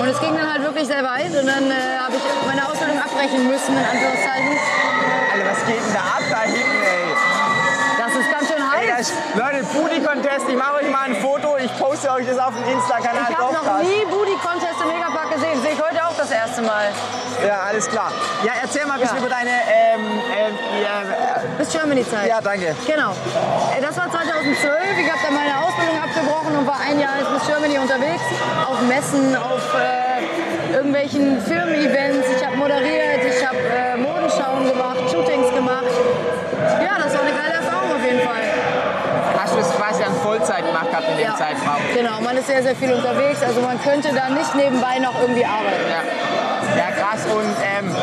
Und 0.00 0.08
es 0.08 0.18
wirklich 0.80 0.88
sehr 0.88 1.04
weit. 1.04 1.28
Und 1.36 1.46
dann 1.46 1.70
äh, 1.70 1.98
habe 2.00 2.16
ich 2.16 2.22
meine 2.46 2.64
Ausbildung 2.66 2.98
abbrechen 2.98 3.46
müssen, 3.48 3.76
in 3.76 3.84
Anführungszeichen. 3.84 4.52
Alter, 5.32 5.44
was 5.52 5.60
geht 5.66 5.76
denn 5.76 5.94
da 5.94 6.00
ab 6.16 6.24
da 6.30 6.40
hinten, 6.42 6.80
ey? 6.82 7.06
Das 8.00 8.16
ist 8.16 8.30
ganz 8.32 8.48
schön 8.48 8.62
ey 8.80 8.88
heiß. 8.88 9.12
das, 9.12 9.36
Leute, 9.36 9.62
Booty 9.76 10.00
Contest, 10.00 10.48
ich 10.48 10.56
mache 10.56 10.74
euch 10.80 10.88
mal 10.90 11.04
ein 11.04 11.16
Foto, 11.20 11.56
ich 11.58 11.70
poste 11.78 12.10
euch 12.10 12.26
das 12.26 12.38
auf 12.38 12.54
dem 12.56 12.64
Insta-Kanal. 12.72 13.28
Ich 13.28 13.36
habe 13.36 13.52
noch 13.52 13.82
nie 13.84 14.04
Booty 14.08 14.34
Contest 14.40 14.80
im 14.80 14.88
Megapark 14.88 15.30
gesehen. 15.34 15.60
Sehe 15.62 15.72
ich 15.76 15.82
heute 15.82 16.00
auch 16.04 16.16
das 16.16 16.30
erste 16.30 16.62
Mal. 16.62 16.88
Ja, 17.46 17.60
alles 17.68 17.86
klar. 17.88 18.10
Ja, 18.44 18.52
erzähl 18.62 18.86
mal 18.86 18.94
ein 18.94 19.00
bisschen 19.00 19.16
Ja. 19.20 19.22
über 19.22 19.30
deine. 19.30 19.50
Ähm, 19.68 20.00
ähm, 20.32 20.54
ja, 20.82 21.44
Bis 21.58 21.68
Germany-Zeit. 21.70 22.26
ja, 22.26 22.40
danke. 22.40 22.74
Genau. 22.86 23.12
Äh, 23.76 23.80
Das 23.82 23.96
war 23.96 24.10
2012. 24.10 24.98
Ich 24.98 25.08
habe 25.10 25.20
dann 25.22 25.34
meine 25.34 25.54
Ausbildung 25.60 25.96
abgebrochen 26.02 26.56
und 26.56 26.66
war 26.66 26.80
ein 26.80 26.98
Jahr 26.98 27.12
als 27.20 27.28
Miss 27.30 27.46
Germany 27.46 27.78
unterwegs. 27.78 28.22
Auf 28.66 28.80
Messen, 28.82 29.36
auf 29.36 29.62
äh, 29.76 30.09
irgendwelchen 30.80 31.38
Firmen-Events. 31.42 32.26
Ich 32.36 32.46
habe 32.46 32.56
moderiert, 32.56 33.20
ich 33.20 33.46
habe 33.46 33.58
äh, 33.58 33.96
Modenschauen 34.00 34.64
gemacht, 34.64 34.96
Shootings 35.12 35.52
gemacht. 35.54 35.92
Ja, 36.80 36.96
das 37.04 37.12
war 37.12 37.20
eine 37.20 37.36
geile 37.36 37.54
Erfahrung 37.60 37.92
auf 37.92 38.02
jeden 38.02 38.20
Fall. 38.24 38.40
Hast 39.36 39.52
du 39.52 39.58
das 39.58 39.76
quasi 39.76 40.02
an 40.02 40.14
Vollzeit 40.24 40.64
gemacht 40.64 40.88
gehabt 40.90 41.04
in 41.10 41.16
dem 41.18 41.26
Ja. 41.26 41.36
Zeitraum? 41.36 41.82
Genau, 41.94 42.20
man 42.22 42.34
ist 42.38 42.46
sehr, 42.46 42.62
sehr 42.62 42.74
viel 42.74 42.92
unterwegs. 42.94 43.42
Also 43.42 43.60
man 43.60 43.76
könnte 43.82 44.08
da 44.14 44.30
nicht 44.30 44.54
nebenbei 44.54 44.98
noch 45.00 45.20
irgendwie 45.20 45.44
arbeiten. 45.44 45.84
Ja. 45.84 46.00
Ja, 46.80 46.88
krass. 46.96 47.26
Und 47.28 47.52
ähm, 47.60 47.94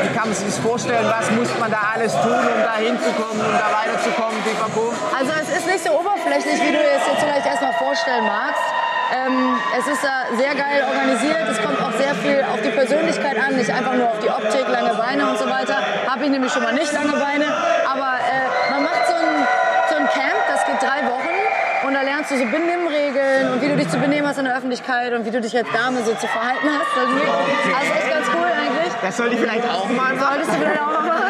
wie 0.00 0.08
kann 0.16 0.28
man 0.28 0.34
sich 0.34 0.46
das 0.46 0.58
vorstellen? 0.58 1.04
Was 1.04 1.30
muss 1.32 1.48
man 1.60 1.70
da 1.70 1.80
alles 1.92 2.12
tun, 2.12 2.32
um 2.32 2.60
da 2.64 2.76
hinzukommen, 2.80 3.44
um 3.44 3.52
da 3.60 3.68
weiterzukommen? 3.76 4.40
Pipapo? 4.40 4.92
Also 5.12 5.32
es 5.36 5.48
ist 5.52 5.66
nicht 5.66 5.84
so 5.84 5.92
oberflächlich, 6.00 6.56
wie 6.64 6.72
du 6.72 6.80
es 6.80 7.04
jetzt 7.04 7.20
vielleicht 7.20 7.44
erstmal 7.46 7.74
vorstellen 7.74 8.24
magst. 8.24 8.64
Ähm, 9.10 9.56
es 9.78 9.86
ist 9.86 10.04
da 10.04 10.36
sehr 10.36 10.54
geil 10.54 10.84
organisiert. 10.86 11.48
Es 11.50 11.60
kommt 11.60 11.80
auch 11.82 11.92
sehr 11.92 12.14
viel 12.14 12.44
auf 12.46 12.60
die 12.62 12.70
Persönlichkeit 12.70 13.36
an, 13.38 13.56
nicht 13.56 13.70
einfach 13.70 13.94
nur 13.94 14.08
auf 14.08 14.20
die 14.20 14.30
Optik, 14.30 14.68
lange 14.68 14.94
Beine 14.94 15.28
und 15.28 15.38
so 15.38 15.46
weiter. 15.50 15.82
Habe 16.06 16.24
ich 16.24 16.30
nämlich 16.30 16.52
schon 16.52 16.62
mal 16.62 16.72
nicht 16.72 16.92
lange 16.92 17.12
Beine. 17.12 17.46
Aber 17.90 18.18
äh, 18.22 18.70
man 18.70 18.84
macht 18.84 19.06
so 19.08 19.14
ein, 19.14 19.46
so 19.90 19.96
ein 19.96 20.06
Camp, 20.08 20.40
das 20.48 20.64
geht 20.66 20.80
drei 20.80 21.06
Wochen. 21.10 21.34
Und 21.86 21.94
da 21.94 22.02
lernst 22.02 22.30
du 22.30 22.36
so 22.36 22.44
Benimmregeln 22.44 23.50
und 23.52 23.62
wie 23.62 23.68
du 23.68 23.76
dich 23.76 23.88
zu 23.88 23.98
benehmen 23.98 24.28
hast 24.28 24.38
in 24.38 24.44
der 24.44 24.56
Öffentlichkeit 24.56 25.12
und 25.14 25.24
wie 25.24 25.30
du 25.30 25.40
dich 25.40 25.56
als 25.56 25.66
Dame 25.72 26.04
so 26.04 26.12
zu 26.14 26.26
verhalten 26.28 26.68
hast. 26.68 26.94
irgendwie. 26.94 27.26
Also 27.26 27.92
echt 27.98 28.10
ganz 28.12 28.26
cool 28.36 28.46
eigentlich. 28.46 28.92
Das 29.02 29.16
sollte 29.16 29.34
ich 29.34 29.40
vielleicht 29.40 29.64
auch 29.68 29.88
mal 29.88 30.14
machen. 30.14 30.20
Solltest 30.20 30.50
du 30.50 30.54
vielleicht 30.60 30.82
auch 30.82 30.92
noch 30.92 31.02
machen. 31.02 31.20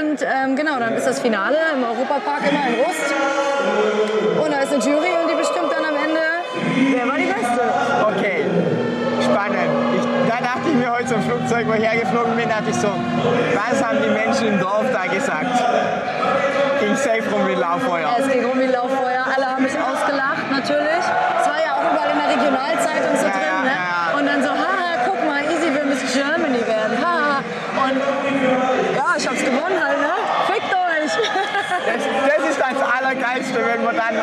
Und 0.00 0.22
ähm, 0.22 0.56
genau, 0.56 0.78
dann 0.78 0.94
ist 0.94 1.06
das 1.06 1.20
Finale 1.20 1.58
im 1.74 1.82
Europapark 1.82 2.40
immer 2.48 2.66
in 2.68 2.74
Rust. 2.84 3.12
Und 4.42 4.52
da 4.52 4.60
ist 4.60 4.72
eine 4.72 4.82
Jury 4.82 5.10
und 5.20 5.30
die 5.30 5.34
bestimmt 5.36 5.70
dann 5.70 5.84
am 5.84 5.96
Ende, 5.96 6.20
wer 6.94 7.06
war 7.08 7.18
die 7.18 7.26
Beste. 7.26 7.62
Okay, 8.06 8.44
spannend. 9.22 9.70
Ich, 9.96 10.04
da 10.28 10.36
dachte 10.40 10.68
ich 10.68 10.74
mir 10.74 10.89
heute 11.00 11.14
im 11.14 11.22
Flugzeug, 11.22 11.66
wo 11.66 11.72
ich 11.72 11.82
hergeflogen 11.82 12.36
bin, 12.36 12.48
dachte 12.48 12.68
ich 12.70 12.76
so, 12.76 12.88
was 13.54 13.82
haben 13.82 13.98
die 14.02 14.10
Menschen 14.10 14.48
im 14.48 14.60
Dorf 14.60 14.84
da 14.92 15.06
gesagt? 15.06 15.48
Ging 16.80 16.94
safe 16.96 17.24
rum 17.32 17.46
wie 17.48 17.54
Lauffeuer. 17.54 18.08
Es 18.18 18.28
ging 18.28 18.44
um 18.44 18.58
die 18.60 18.66
Lauffeuer, 18.66 19.24
alle 19.34 19.46
haben 19.46 19.62
mich 19.62 19.72
ausgelacht, 19.72 20.44
natürlich. 20.50 21.04
Es 21.40 21.46
war 21.48 21.56
ja 21.64 21.72
auch 21.76 21.84
überall 21.90 22.10
in 22.10 22.18
der 22.20 22.28
Regionalzeitung 22.36 23.16
so 23.16 23.26
Ja, 23.26 23.32
drin. 23.32 23.48
ja, 23.48 23.62
Ne? 23.64 23.70
ja. 23.72 24.18
Und 24.18 24.26
dann 24.26 24.42
so, 24.42 24.50
haha, 24.50 25.00
guck 25.06 25.24
mal, 25.26 25.40
Easy 25.44 25.72
will 25.74 25.84
Miss 25.88 26.00
Germany 26.12 26.60
werden. 26.66 26.96
Haha. 27.00 27.40
Und 27.80 27.96
ja, 28.96 29.06
ich 29.16 29.26
hab's 29.28 29.40
gewonnen 29.44 29.78
halt, 29.80 30.00
ne? 30.00 30.12
Fickt 30.52 30.68
euch! 30.74 31.12
Das, 31.86 32.02
das 32.36 32.50
ist 32.50 32.60
das 32.60 32.76
Allergeilste, 32.98 33.58
wenn 33.64 33.84
man 33.84 33.96
dann. 33.96 34.14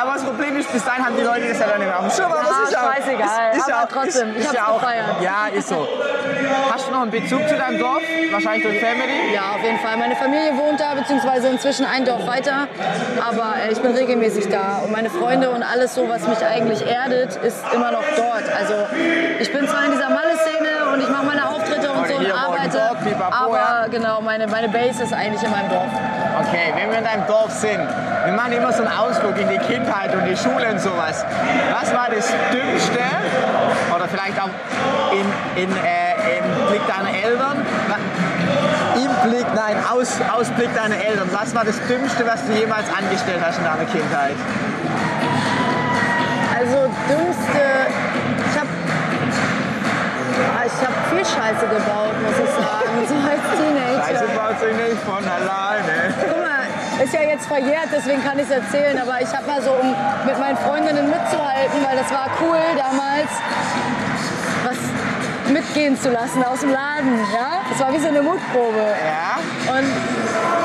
Aber 0.00 0.12
das 0.14 0.24
Problem 0.24 0.56
ist, 0.56 0.72
bis 0.72 0.84
dahin 0.84 1.04
haben 1.04 1.16
die 1.16 1.22
Leute 1.22 1.48
das 1.48 1.58
ja 1.58 1.66
dann 1.66 1.78
nicht 1.78 1.88
mehr 1.88 1.98
auf 1.98 2.06
dem 2.08 2.10
Schirm. 2.16 2.32
Aber 2.32 2.40
Ja, 2.42 2.48
das 2.48 2.68
ist 2.68 2.72
ja 2.72 2.80
auch, 2.80 2.94
scheißegal. 2.94 3.50
Ist, 3.52 3.58
ist 3.58 3.68
ja 3.68 3.74
Aber 3.76 3.84
auch, 3.84 3.88
trotzdem, 3.92 4.28
ist, 4.30 4.34
ich 4.36 4.40
ist 4.42 4.48
hab's 4.48 4.56
ja 4.56 4.66
auch, 4.68 4.80
gefeiert. 4.80 5.04
Ja, 5.22 5.46
ist 5.52 5.68
so. 5.68 5.88
Hast 6.72 6.86
du 6.88 6.92
noch 6.92 7.02
einen 7.02 7.10
Bezug 7.10 7.48
zu 7.48 7.56
deinem 7.56 7.78
Dorf? 7.78 8.02
Wahrscheinlich 8.30 8.62
durch 8.62 8.80
Family? 8.80 9.34
Ja, 9.34 9.52
auf 9.56 9.62
jeden 9.62 9.78
Fall. 9.78 9.96
Meine 9.96 10.16
Familie 10.16 10.56
wohnt 10.56 10.78
da, 10.80 10.94
beziehungsweise 10.94 11.48
inzwischen 11.48 11.86
ein 11.86 12.04
Dorf 12.04 12.26
weiter. 12.26 12.68
Aber 13.28 13.54
äh, 13.64 13.72
ich 13.72 13.80
bin 13.80 13.92
regelmäßig 13.94 14.48
da. 14.48 14.80
Und 14.84 14.92
meine 14.92 15.10
Freunde 15.10 15.50
und 15.50 15.62
alles 15.62 15.94
so, 15.94 16.08
was 16.08 16.26
mich 16.26 16.44
eigentlich 16.44 16.86
erdet, 16.86 17.36
ist 17.36 17.64
immer 17.74 17.90
noch 17.92 18.04
dort. 18.16 18.44
Also 18.58 18.74
ich 19.40 19.52
bin 19.52 19.66
zwar 19.68 19.84
in 19.86 19.92
dieser 19.92 20.10
Malle-Szene 20.10 20.92
und 20.92 21.00
ich 21.00 21.08
mache 21.08 21.24
meine 21.26 21.48
Auftritte 21.48 21.90
und 21.90 21.98
Oder 22.00 22.08
so 22.08 22.14
und 22.16 22.20
hier, 22.24 22.34
morgen 22.34 22.44
arbeite. 22.58 22.78
dort, 22.78 23.04
pipapo, 23.04 23.17
ja. 23.17 23.17
Aber 23.30 23.88
genau, 23.90 24.20
meine, 24.20 24.46
meine 24.46 24.68
Base 24.68 25.02
ist 25.02 25.12
eigentlich 25.12 25.42
in 25.42 25.50
meinem 25.50 25.68
Dorf. 25.70 25.90
Okay, 26.40 26.72
wenn 26.74 26.90
wir 26.90 26.98
in 26.98 27.04
deinem 27.04 27.26
Dorf 27.26 27.50
sind, 27.50 27.86
wir 28.24 28.32
machen 28.32 28.52
immer 28.52 28.72
so 28.72 28.82
einen 28.82 28.96
Ausflug 28.96 29.36
in 29.38 29.48
die 29.48 29.58
Kindheit 29.58 30.14
und 30.14 30.24
die 30.24 30.36
Schule 30.36 30.70
und 30.70 30.80
sowas. 30.80 31.24
Was 31.72 31.92
war 31.94 32.08
das 32.14 32.32
Dümmste 32.52 33.00
oder 33.94 34.08
vielleicht 34.08 34.40
auch 34.40 34.50
in, 35.12 35.62
in, 35.62 35.70
äh, 35.70 36.38
im 36.38 36.66
Blick 36.68 36.82
deiner 36.86 37.10
Eltern. 37.16 37.56
Im 38.96 39.30
Blick, 39.30 39.46
nein, 39.54 39.76
aus, 39.90 40.20
Ausblick 40.32 40.74
deiner 40.74 40.96
Eltern. 40.96 41.28
Was 41.32 41.54
war 41.54 41.64
das 41.64 41.76
Dümmste, 41.86 42.26
was 42.26 42.44
du 42.46 42.52
jemals 42.52 42.86
angestellt 42.96 43.40
hast 43.42 43.58
in 43.58 43.64
deiner 43.64 43.84
Kindheit? 43.84 44.36
Also 46.58 46.90
dümmste, 47.08 47.64
ich 50.66 50.78
hab 50.84 50.94
viel 51.10 51.24
Scheiße 51.24 51.66
gebaut, 51.66 52.14
muss 52.22 52.38
ich 52.38 52.52
sagen, 52.54 52.94
so 53.08 53.14
als 53.14 53.44
Teenager. 53.56 54.04
Scheiße 54.04 54.28
baut 54.36 54.60
sich 54.60 54.74
nicht 54.76 55.02
von 55.02 55.22
alleine. 55.24 56.14
Guck 56.20 56.40
mal, 56.40 57.02
ist 57.02 57.14
ja 57.14 57.22
jetzt 57.22 57.46
verjährt, 57.46 57.88
deswegen 57.94 58.22
kann 58.24 58.38
ich 58.38 58.44
es 58.44 58.50
erzählen, 58.50 58.98
aber 58.98 59.20
ich 59.20 59.32
habe 59.34 59.46
mal 59.46 59.62
so, 59.62 59.72
um 59.72 59.94
mit 60.26 60.38
meinen 60.38 60.58
Freundinnen 60.58 61.08
mitzuhalten, 61.08 61.78
weil 61.86 61.96
das 61.96 62.10
war 62.10 62.28
cool 62.42 62.60
damals, 62.76 63.30
was 64.64 64.78
mitgehen 65.50 65.98
zu 66.00 66.10
lassen 66.10 66.42
aus 66.44 66.60
dem 66.60 66.70
Laden, 66.70 67.18
ja? 67.32 67.60
Das 67.70 67.80
war 67.80 67.92
wie 67.92 67.98
so 67.98 68.08
eine 68.08 68.22
Mutprobe. 68.22 68.84
Ja? 69.06 69.38
Und 69.72 69.86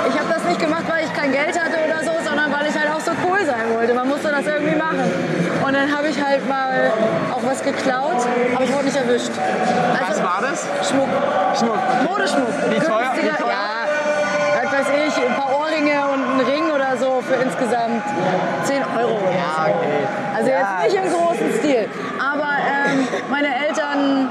ich 0.10 0.20
habe 0.20 0.30
das 0.34 0.44
nicht 0.44 0.60
gemacht, 0.60 0.84
weil 0.88 1.06
ich 1.06 1.13
kein 1.13 1.32
Geld 1.32 1.58
hatte 1.58 1.77
oder 1.86 2.03
so, 2.03 2.12
sondern 2.24 2.51
weil 2.51 2.68
ich 2.68 2.75
halt 2.77 2.89
auch 2.92 3.00
so 3.00 3.12
cool 3.25 3.46
sein 3.46 3.74
wollte. 3.74 3.94
Man 3.94 4.08
musste 4.08 4.30
das 4.30 4.46
irgendwie 4.46 4.75
machen. 4.75 5.12
Und 5.65 5.74
dann 5.74 5.96
habe 5.96 6.08
ich 6.08 6.22
halt 6.22 6.48
mal 6.48 6.92
auch 7.32 7.44
was 7.44 7.62
geklaut, 7.63 7.92
aber 8.55 8.63
ich 8.63 8.74
wurde 8.74 8.86
nicht 8.86 8.98
erwischt. 8.98 9.32
Was 10.08 10.24
war 10.24 10.39
das? 10.41 10.65
Schmuck. 10.89 11.10
Schmuck. 11.58 11.77
Modeschmuck. 12.10 12.50
Wie 12.70 12.79
teuer? 12.79 13.12
Wie 13.15 13.27
teuer? 13.29 13.50
Ja, 13.50 14.63
was 14.63 14.72
weiß 14.74 14.88
ich, 15.08 15.25
ein 15.25 15.36
paar 15.36 15.53
Ohrringe 15.60 15.93
und 16.13 16.39
ein 16.39 16.46
Ring 16.46 16.72
oder 16.72 16.96
so 16.98 17.22
für 17.27 17.36
insgesamt 17.36 18.03
10 18.63 18.84
Euro. 18.98 19.20
Ja, 19.36 19.67
okay. 19.67 20.08
Also 20.36 20.50
Ja. 20.50 20.58
jetzt 20.84 20.93
nicht 20.93 21.03
im 21.05 21.12
großen 21.12 21.53
Stil. 21.60 21.89
Aber 22.20 22.50
ähm, 22.60 23.08
meine 23.29 23.48
Eltern 23.67 24.29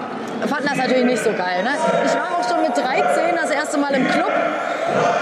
fanden 0.49 0.69
das 0.69 0.77
natürlich 0.77 1.05
nicht 1.05 1.23
so 1.23 1.31
geil. 1.33 1.63
Ne? 1.63 1.71
Ich 2.07 2.15
war 2.15 2.39
auch 2.39 2.49
schon 2.49 2.63
mit 2.63 2.77
13 2.77 3.37
das 3.41 3.51
erste 3.51 3.79
Mal 3.79 3.95
im 3.95 4.09
Club. 4.09 4.31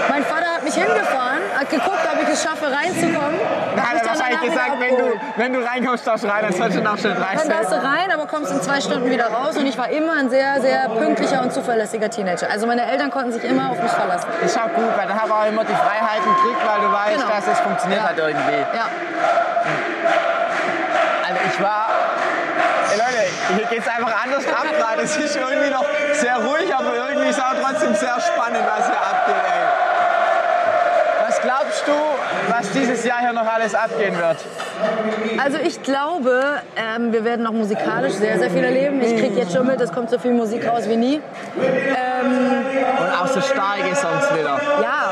Mein 0.09 0.23
Vater 0.23 0.47
hat 0.55 0.63
mich 0.63 0.73
hingefahren, 0.73 1.40
geguckt, 1.69 1.99
ob 2.11 2.21
ich 2.21 2.29
es 2.29 2.43
schaffe, 2.43 2.65
reinzukommen. 2.71 3.39
Da 3.75 3.81
hat 3.83 4.01
er 4.01 4.07
wahrscheinlich 4.07 4.41
gesagt, 4.41 4.71
wenn 4.79 4.97
du, 4.97 5.13
wenn 5.37 5.53
du 5.53 5.59
reinkommst, 5.65 6.05
darfst 6.07 6.23
du 6.23 6.27
rein, 6.27 6.43
dann 6.43 6.53
sollst 6.53 6.77
du 6.77 6.81
noch 6.81 6.97
schnell 6.97 7.13
Dann 7.15 7.49
darfst 7.49 7.71
du 7.71 7.75
30 7.75 7.83
rein, 7.83 8.11
aber 8.11 8.25
kommst 8.27 8.51
in 8.51 8.61
zwei 8.61 8.81
Stunden 8.81 9.09
wieder 9.09 9.27
raus. 9.27 9.55
Und 9.57 9.65
ich 9.65 9.77
war 9.77 9.89
immer 9.89 10.13
ein 10.13 10.29
sehr, 10.29 10.59
sehr 10.61 10.89
pünktlicher 10.89 11.41
und 11.41 11.53
zuverlässiger 11.53 12.09
Teenager. 12.09 12.49
Also 12.49 12.67
meine 12.67 12.85
Eltern 12.91 13.11
konnten 13.11 13.31
sich 13.31 13.43
immer 13.43 13.69
auf 13.71 13.81
mich 13.81 13.91
verlassen. 13.91 14.27
Ist 14.43 14.57
auch 14.57 14.73
gut, 14.73 14.97
weil 14.97 15.07
dann 15.07 15.19
haben 15.21 15.29
wir 15.29 15.35
auch 15.35 15.45
immer 15.47 15.63
die 15.63 15.73
Freiheiten 15.75 16.29
gekriegt, 16.35 16.61
weil 16.65 16.81
du 16.81 16.91
weißt, 16.91 17.21
Genau. 17.21 17.35
dass 17.35 17.47
es 17.47 17.59
funktioniert 17.59 18.01
Ja. 18.01 18.09
hat 18.09 18.17
irgendwie. 18.17 18.57
Ja. 18.75 18.85
Also 21.27 21.39
ich 21.47 21.61
war. 21.61 21.87
Ey 22.91 22.97
Leute, 22.97 23.23
hier 23.55 23.65
geht's 23.67 23.87
einfach 23.87 24.11
anders 24.23 24.45
ab 24.47 24.65
gerade. 24.77 25.01
Es 25.03 25.15
ist 25.15 25.35
irgendwie 25.37 25.69
noch 25.69 25.85
sehr 26.13 26.35
ruhig, 26.37 26.73
aber 26.75 26.93
irgendwie 26.95 27.29
ist 27.29 27.39
auch 27.39 27.53
trotzdem 27.63 27.95
sehr 27.95 28.19
spannend, 28.19 28.63
was 28.67 28.85
hier 28.87 28.99
abgeht, 28.99 29.35
ey. 29.35 30.00
Was 31.43 31.47
glaubst 31.47 31.87
du, 31.87 32.53
was 32.53 32.71
dieses 32.71 33.03
Jahr 33.03 33.19
hier 33.19 33.33
noch 33.33 33.47
alles 33.51 33.73
abgehen 33.73 34.15
wird? 34.15 34.37
Also 35.43 35.57
ich 35.57 35.81
glaube, 35.81 36.61
ähm, 36.75 37.11
wir 37.13 37.25
werden 37.25 37.43
noch 37.43 37.51
musikalisch 37.51 38.13
sehr, 38.13 38.37
sehr 38.37 38.51
viel 38.51 38.63
erleben. 38.63 39.01
Ich 39.01 39.17
kriege 39.17 39.39
jetzt 39.39 39.53
schon 39.53 39.65
mit, 39.65 39.81
es 39.81 39.91
kommt 39.91 40.11
so 40.11 40.19
viel 40.19 40.33
Musik 40.33 40.67
raus 40.67 40.83
wie 40.87 40.97
nie. 40.97 41.21
Ähm, 41.57 42.65
Und 42.99 43.11
auch 43.19 43.27
so 43.27 43.41
starke 43.41 43.95
Songs 43.95 44.31
wieder, 44.35 44.59
ja, 44.81 45.11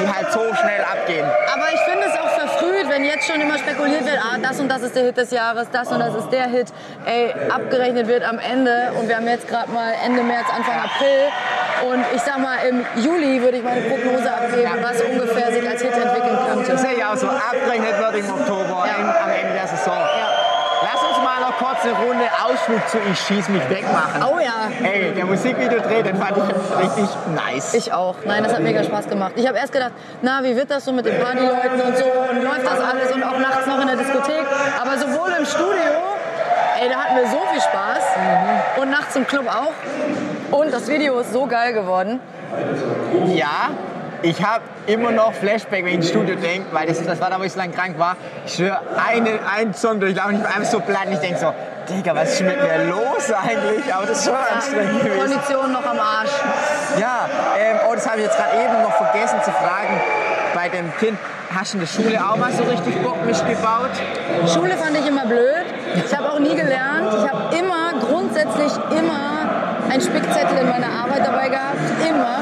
die 0.00 0.06
halt 0.08 0.30
so 0.32 0.40
schnell 0.54 0.82
abgehen. 0.82 1.26
aber 1.52 1.64
ich 1.72 1.80
finde 1.80 2.06
es 2.06 2.20
auch 2.20 2.28
verfrüht, 2.28 2.88
wenn 2.88 3.04
jetzt 3.04 3.26
schon 3.26 3.40
immer 3.40 3.58
spekuliert 3.58 4.04
wird, 4.04 4.18
ah, 4.18 4.36
das 4.40 4.60
und 4.60 4.68
das 4.68 4.82
ist 4.82 4.94
der 4.94 5.04
Hit 5.04 5.16
des 5.16 5.30
Jahres, 5.32 5.68
das 5.72 5.88
und 5.88 5.98
das 5.98 6.14
ist 6.14 6.30
der 6.30 6.44
Hit. 6.46 6.68
Ey, 7.06 7.34
abgerechnet 7.50 8.06
wird 8.06 8.22
am 8.22 8.38
Ende 8.38 8.92
und 9.00 9.08
wir 9.08 9.16
haben 9.16 9.26
jetzt 9.26 9.48
gerade 9.48 9.70
mal 9.72 9.92
Ende 10.04 10.22
März, 10.22 10.46
Anfang 10.54 10.76
April. 10.78 11.28
Und 11.84 12.04
ich 12.14 12.22
sag 12.22 12.38
mal, 12.38 12.56
im 12.68 12.84
Juli 13.02 13.40
würde 13.42 13.58
ich 13.58 13.62
meine 13.64 13.80
Prognose 13.82 14.30
abgeben, 14.32 14.70
was 14.82 15.00
ungefähr 15.02 15.52
sich 15.52 15.68
als 15.68 15.82
Hit 15.82 15.92
entwickeln 15.92 16.38
könnte. 16.48 16.72
Das 16.72 16.80
sehe 16.82 16.92
ich 16.94 17.04
auch 17.04 17.16
so. 17.16 17.28
Abgerechnet 17.28 17.98
wird 17.98 18.14
im 18.16 18.30
Oktober, 18.30 18.84
im- 18.98 19.08
am 19.08 19.30
Ende 19.30 19.52
der 19.54 19.66
Saison. 19.66 19.94
Lass 20.82 21.02
uns 21.02 21.18
mal 21.24 21.40
noch 21.40 21.56
kurz 21.58 21.82
eine 21.84 21.92
Runde 21.94 22.24
Ausflug 22.44 22.86
zu 22.88 22.98
Ich 23.10 23.18
schieß 23.20 23.48
mich 23.48 23.68
weg 23.70 23.84
machen. 23.92 24.22
Oh 24.30 24.38
ja, 24.38 24.70
Ey, 24.86 25.12
der 25.12 25.24
Musikvideodreh, 25.26 26.02
den 26.02 26.16
fand 26.16 26.36
ich 26.36 26.78
richtig 26.84 27.08
nice. 27.34 27.74
Ich 27.74 27.92
auch. 27.92 28.14
Nein, 28.24 28.44
das 28.44 28.52
hat 28.52 28.60
mega 28.60 28.82
Spaß 28.84 29.08
gemacht. 29.08 29.32
Ich 29.36 29.46
habe 29.46 29.56
erst 29.58 29.72
gedacht, 29.72 29.92
na, 30.22 30.42
wie 30.42 30.54
wird 30.54 30.70
das 30.70 30.84
so 30.84 30.92
mit 30.92 31.06
den 31.06 31.18
Partyleuten 31.18 31.80
und 31.80 31.96
so 31.96 32.04
und 32.30 32.42
läuft 32.42 32.64
das 32.64 32.78
alles 32.80 33.10
und 33.12 33.22
auch 33.22 33.38
nachts 33.38 33.66
noch 33.66 33.80
in 33.80 33.86
der 33.86 33.96
Diskothek. 33.96 34.44
Aber 34.80 34.98
sowohl 34.98 35.30
im 35.38 35.46
Studio, 35.46 35.92
ey, 36.80 36.88
da 36.90 36.96
hatten 36.96 37.16
wir 37.16 37.26
so 37.26 37.40
viel 37.50 37.60
Spaß 37.60 38.04
und 38.80 38.90
nachts 38.90 39.16
im 39.16 39.26
Club 39.26 39.46
auch. 39.48 39.72
Und 40.50 40.72
das 40.72 40.88
Video 40.88 41.18
ist 41.20 41.32
so 41.32 41.46
geil 41.46 41.72
geworden. 41.72 42.20
Ja, 43.34 43.70
ich 44.22 44.42
habe 44.44 44.62
immer 44.86 45.10
noch 45.10 45.32
Flashback, 45.32 45.84
wenn 45.84 45.88
ich 45.88 45.94
ins 45.94 46.08
Studio 46.08 46.36
denke, 46.36 46.66
weil 46.72 46.86
das, 46.86 47.02
das 47.04 47.20
war 47.20 47.30
da, 47.30 47.38
wo 47.38 47.44
ich 47.44 47.52
so 47.52 47.58
lange 47.58 47.72
krank 47.72 47.98
war. 47.98 48.16
Ich 48.46 48.54
schwöre, 48.54 48.80
eine, 49.08 49.38
einen 49.54 49.74
Song 49.74 50.00
durchlaufen, 50.00 50.36
ich 50.36 50.42
war 50.42 50.54
einfach 50.54 50.70
so 50.70 50.80
platt 50.80 51.06
und 51.06 51.12
ich 51.12 51.18
denke 51.18 51.38
so, 51.38 51.52
Digga, 51.88 52.14
was 52.16 52.32
ist 52.32 52.42
mit 52.42 52.56
mir 52.60 52.86
los 52.86 53.32
eigentlich? 53.32 53.94
Aber 53.94 54.06
das 54.06 54.18
ist 54.18 54.24
schon 54.24 54.34
anstrengend 54.34 55.04
gewesen. 55.04 55.20
Kondition 55.20 55.72
noch 55.72 55.86
am 55.86 55.98
Arsch. 55.98 56.30
Ja, 56.98 57.28
ähm, 57.58 57.76
oh, 57.88 57.94
das 57.94 58.08
habe 58.08 58.18
ich 58.18 58.24
jetzt 58.24 58.36
gerade 58.36 58.56
eben 58.56 58.82
noch 58.82 58.92
vergessen 58.92 59.38
zu 59.44 59.50
fragen 59.52 60.00
bei 60.54 60.68
dem 60.68 60.92
Kind. 60.96 61.18
Hast 61.54 61.74
du 61.74 61.78
in 61.78 61.84
der 61.84 61.86
Schule 61.86 62.18
auch 62.18 62.36
mal 62.36 62.52
so 62.52 62.64
richtig 62.64 63.00
Bockmisch 63.02 63.38
gebaut? 63.44 63.90
Schule 64.52 64.76
fand 64.76 64.98
ich 64.98 65.06
immer 65.06 65.26
blöd. 65.26 65.66
Ich 65.94 66.16
habe 66.16 66.32
auch 66.32 66.38
nie 66.40 66.56
gelernt. 66.56 67.14
Ich 67.16 67.30
habe 67.30 67.56
immer, 67.56 67.92
grundsätzlich 68.00 68.72
immer 68.90 69.46
einen 69.96 70.04
Spickzettel 70.04 70.58
in 70.58 70.68
meiner 70.68 70.92
Arbeit 70.92 71.24
dabei 71.24 71.48
gehabt. 71.48 71.80
Immer. 72.06 72.40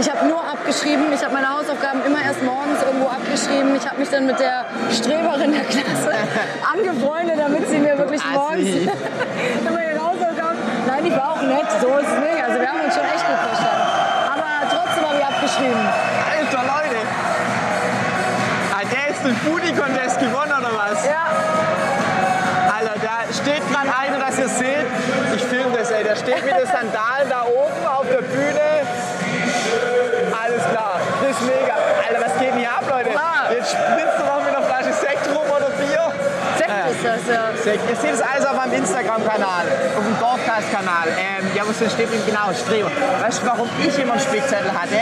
Ich 0.00 0.08
habe 0.10 0.26
nur 0.26 0.40
abgeschrieben. 0.40 1.12
Ich 1.12 1.22
habe 1.22 1.34
meine 1.34 1.50
Hausaufgaben 1.52 2.00
immer 2.06 2.24
erst 2.24 2.42
morgens 2.42 2.80
irgendwo 2.82 3.08
abgeschrieben. 3.08 3.76
Ich 3.76 3.86
habe 3.86 4.00
mich 4.00 4.08
dann 4.08 4.24
mit 4.24 4.40
der 4.40 4.64
Streberin 4.90 5.52
der 5.52 5.64
Klasse 5.68 6.16
angefreundet, 6.72 7.36
damit 7.36 7.68
sie 7.68 7.78
mir 7.78 7.98
wirklich 7.98 8.22
morgens 8.32 8.64
Assi. 8.64 8.88
immer 9.68 9.82
ihre 9.84 10.00
Hausaufgaben... 10.00 10.56
Nein, 10.86 11.04
ich 11.04 11.12
war 11.12 11.32
auch 11.32 11.42
nett. 11.42 11.68
So 11.82 11.88
ist 12.00 12.08
es 12.08 12.18
nicht. 12.24 12.40
Also 12.40 12.56
wir 12.60 12.68
haben 12.68 12.80
uns 12.80 12.94
schon 12.96 13.04
echt 13.04 13.24
gut 13.28 13.40
verstanden. 13.52 13.86
Aber 14.32 14.48
trotzdem 14.72 15.02
habe 15.04 15.16
ich 15.20 15.26
abgeschrieben. 15.28 15.84
Alter, 16.32 16.62
Leute! 16.64 16.98
Hat 18.72 18.88
der 18.88 19.04
jetzt 19.12 19.24
den 19.28 19.36
Foodie-Contest 19.36 20.16
gewonnen 20.18 20.56
oder 20.56 20.72
was? 20.80 21.04
Ja. 21.04 21.28
Alter, 22.72 22.96
da 23.04 23.14
steht 23.36 23.62
gerade 23.68 23.92
einer, 23.92 24.18
das 24.18 24.38
ihr 24.38 24.48
seht. 24.48 24.88
Ich 25.36 25.44
filme. 25.44 25.71
Der 26.12 26.18
steht 26.18 26.44
mit 26.44 26.52
den 26.54 26.66
Sandalen 26.66 27.24
da 27.30 27.40
oben 27.48 27.86
auf 27.88 28.04
der 28.06 28.20
Bühne. 28.20 28.84
Alles 30.28 30.62
klar. 30.68 31.00
Das 31.22 31.30
ist 31.30 31.40
mega. 31.40 31.72
Alter, 32.06 32.20
was 32.20 32.38
geht 32.38 32.50
denn 32.52 32.58
hier 32.58 32.68
ab, 32.68 32.84
Leute? 32.86 33.16
Ah. 33.16 33.48
Jetzt 33.50 33.70
spritzt 33.72 34.20
du 34.20 34.24
noch 34.28 34.44
mit 34.44 34.54
einer 34.54 34.60
Flasche 34.66 34.92
Sekt 34.92 35.24
rum 35.32 35.48
oder 35.48 35.70
Bier. 35.80 36.12
Sekt 36.58 36.68
Ja. 36.68 36.84
ist 36.92 37.00
das, 37.02 37.34
ja. 37.34 37.44
Sekt. 37.56 37.88
Ihr 37.88 37.96
seht 37.96 38.12
es 38.12 38.20
alles 38.20 38.44
auf 38.44 38.51
meinem 38.72 38.82
Instagram-Kanal, 38.82 39.64
auf 39.96 40.04
dem 40.04 40.18
Dorfcast-Kanal. 40.18 41.08
Ähm, 41.18 41.46
ja, 41.54 41.62
wo 41.66 41.72
steht 41.72 42.12
denn 42.12 42.24
genau? 42.26 42.52
Streber. 42.52 42.90
Weißt 43.20 43.42
du, 43.42 43.46
warum 43.46 43.68
ich 43.82 43.98
immer 43.98 44.12
einen 44.12 44.20
Spickzettel 44.20 44.72
hatte? 44.72 44.96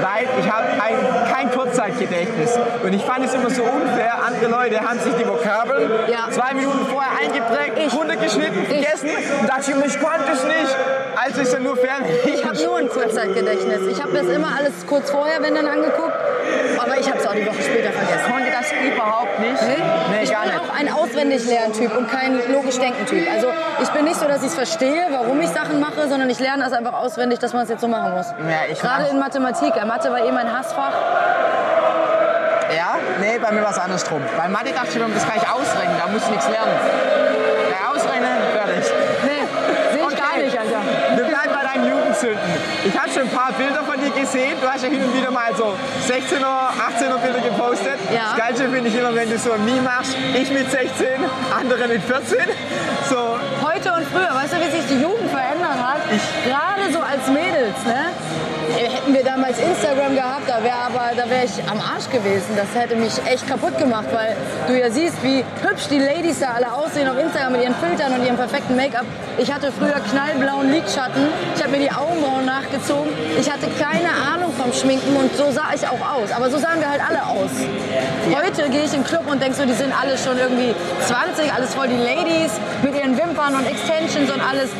Weil 0.00 0.28
ich 0.40 0.50
habe 0.50 0.66
ein, 0.80 1.32
kein 1.32 1.50
Kurzzeitgedächtnis. 1.50 2.58
Und 2.82 2.92
ich 2.92 3.02
fand 3.04 3.24
es 3.24 3.34
immer 3.34 3.50
so 3.50 3.62
unfair. 3.62 4.14
Andere 4.26 4.50
Leute 4.50 4.80
haben 4.80 4.98
sich 5.00 5.14
die 5.14 5.26
Vokabeln 5.26 5.90
Ja. 6.08 6.30
zwei 6.30 6.54
Minuten 6.54 6.86
vorher 6.86 7.12
eingeprägt, 7.20 7.78
Ich. 7.78 7.92
runtergeschnitten, 7.94 8.64
vergessen. 8.66 9.10
Und 9.40 9.48
dachte 9.48 9.70
ich, 9.70 9.86
ich 9.94 10.00
konnte 10.00 10.32
es 10.32 10.44
nicht. 10.44 10.76
Also 11.16 11.40
ist 11.42 11.52
ja 11.52 11.58
nur 11.60 11.76
fair. 11.76 11.96
wenn 12.00 12.32
Ich 12.34 12.44
habe 12.44 12.56
nur 12.64 12.78
ein 12.78 12.88
Kurzzeitgedächtnis. 12.88 13.80
Ich 13.90 14.02
habe 14.02 14.12
das 14.12 14.26
immer 14.26 14.48
alles 14.56 14.86
kurz 14.86 15.10
vorher, 15.10 15.42
wenn 15.42 15.54
dann 15.54 15.66
angeguckt. 15.66 16.14
Aber 16.78 16.96
ich 16.98 17.06
habe 17.08 17.18
es 17.18 17.26
auch 17.26 17.34
die 17.34 17.46
Woche 17.46 17.62
später 17.62 17.92
vergessen. 17.92 18.30
konnte 18.32 18.50
das 18.50 18.72
überhaupt 18.72 19.38
nicht. 19.40 19.60
Nee, 19.62 20.22
ich 20.22 20.30
gar 20.30 20.42
bin 20.42 20.50
nicht. 20.52 20.60
auch 20.60 20.69
ein 20.80 20.92
Auswendiglernen-Typ 20.92 21.96
und 21.96 22.10
kein 22.10 22.40
logisch-denken-Typ. 22.52 23.26
Also 23.32 23.48
ich 23.82 23.88
bin 23.90 24.04
nicht 24.04 24.16
so, 24.16 24.26
dass 24.26 24.40
ich 24.40 24.48
es 24.48 24.54
verstehe, 24.54 25.06
warum 25.10 25.40
ich 25.40 25.48
Sachen 25.50 25.78
mache, 25.78 26.08
sondern 26.08 26.28
ich 26.30 26.40
lerne 26.40 26.64
das 26.64 26.72
einfach 26.72 26.94
auswendig, 26.94 27.38
dass 27.38 27.52
man 27.52 27.64
es 27.64 27.68
jetzt 27.68 27.80
so 27.82 27.88
machen 27.88 28.12
muss. 28.12 28.26
Ja, 28.28 28.70
ich 28.70 28.80
Gerade 28.80 29.08
in 29.10 29.18
Mathematik. 29.18 29.74
Mathe 29.86 30.10
war 30.10 30.24
eh 30.24 30.32
mein 30.32 30.50
Hassfach. 30.52 30.92
Ja? 32.74 32.96
Nee, 33.20 33.38
bei 33.38 33.52
mir 33.52 33.62
war 33.62 33.70
es 33.70 33.78
andersrum. 33.78 34.22
Bei 34.36 34.48
Mathe 34.48 34.72
dachte 34.72 34.88
ich 34.98 35.14
das 35.14 35.26
kann 35.28 35.36
ich 35.36 35.48
ausrechnen, 35.48 35.96
da 35.98 36.10
muss 36.10 36.22
ich 36.22 36.30
nichts 36.30 36.48
lernen. 36.48 36.72
Ja, 37.70 37.90
ausrechnen, 37.90 38.38
fertig. 38.54 38.92
Nee, 39.24 39.92
sehe 39.92 40.08
ich 40.08 40.16
gar 40.16 40.30
Okay. 40.32 40.44
nicht, 40.44 40.58
Alter. 40.58 40.80
Wir 41.16 41.24
bleiben 41.24 41.50
Jugendsünden. 42.10 42.38
Ich 42.84 42.98
habe 42.98 43.10
schon 43.10 43.22
ein 43.22 43.28
paar 43.30 43.52
Bilder 43.52 43.84
von 43.84 44.00
dir 44.00 44.10
gesehen. 44.10 44.56
Du 44.60 44.68
hast 44.68 44.82
ja 44.82 44.90
hin 44.90 45.02
und 45.02 45.14
wieder 45.16 45.30
mal 45.30 45.54
so 45.54 45.76
16er, 46.08 46.42
18er 46.42 47.18
Bilder 47.18 47.40
gepostet. 47.40 47.98
Ja. 48.12 48.30
Das 48.30 48.36
Geilste 48.36 48.68
finde 48.68 48.88
ich 48.88 48.96
immer, 48.96 49.14
wenn 49.14 49.30
du 49.30 49.38
so 49.38 49.52
ein 49.52 49.64
Meme 49.64 49.82
machst. 49.82 50.16
Ich 50.34 50.50
mit 50.50 50.70
16, 50.70 51.06
andere 51.56 51.88
mit 51.88 52.02
14. 52.02 52.38
So, 53.08 53.38
Heute 53.62 53.92
und 53.92 54.06
früher, 54.06 54.34
weißt 54.34 54.54
du, 54.54 54.56
wie 54.58 54.70
sich 54.70 54.86
die 54.88 55.02
Jugend 55.02 55.09
Hätten 59.10 59.24
wir 59.24 59.32
damals 59.32 59.58
Instagram 59.58 60.14
gehabt, 60.14 60.48
da 60.48 60.62
wäre 60.62 60.76
aber 60.86 61.10
da 61.16 61.28
wäre 61.28 61.44
ich 61.44 61.68
am 61.68 61.80
Arsch 61.80 62.08
gewesen. 62.12 62.54
Das 62.54 62.68
hätte 62.80 62.94
mich 62.94 63.10
echt 63.26 63.44
kaputt 63.48 63.76
gemacht, 63.76 64.06
weil 64.12 64.36
du 64.68 64.78
ja 64.78 64.88
siehst, 64.88 65.20
wie 65.24 65.44
hübsch 65.66 65.88
die 65.90 65.98
Ladies 65.98 66.38
da 66.38 66.52
alle 66.54 66.72
aussehen 66.72 67.08
auf 67.08 67.18
Instagram 67.18 67.54
mit 67.54 67.62
ihren 67.64 67.74
Filtern 67.74 68.12
und 68.14 68.24
ihrem 68.24 68.36
perfekten 68.36 68.76
Make-up. 68.76 69.04
Ich 69.36 69.52
hatte 69.52 69.72
früher 69.72 69.98
knallblauen 69.98 70.70
Lidschatten, 70.70 71.26
ich 71.56 71.60
habe 71.60 71.72
mir 71.72 71.80
die 71.80 71.90
Augenbrauen 71.90 72.44
nachgezogen. 72.44 73.10
Ich 73.36 73.50
hatte 73.50 73.66
keine 73.80 74.14
Ahnung 74.32 74.52
vom 74.54 74.72
Schminken 74.72 75.16
und 75.16 75.34
so 75.36 75.50
sah 75.50 75.74
ich 75.74 75.82
auch 75.88 75.98
aus. 76.14 76.30
Aber 76.30 76.48
so 76.48 76.58
sahen 76.58 76.78
wir 76.78 76.88
halt 76.88 77.02
alle 77.02 77.26
aus. 77.26 77.50
Heute 78.30 78.70
gehe 78.70 78.84
ich 78.84 78.94
in 78.94 79.02
den 79.02 79.04
Club 79.04 79.26
und 79.28 79.42
denke 79.42 79.56
so, 79.56 79.64
die 79.64 79.74
sind 79.74 79.90
alle 79.90 80.16
schon 80.18 80.38
irgendwie 80.38 80.72
20, 81.02 81.52
alles 81.52 81.74
voll 81.74 81.88
die 81.88 81.98
Ladies 81.98 82.52
mit 82.84 82.94
ihren 82.94 83.18
Wimpern 83.18 83.56
und 83.56 83.66
Extensions 83.66 84.30
und 84.30 84.40
alles. 84.40 84.70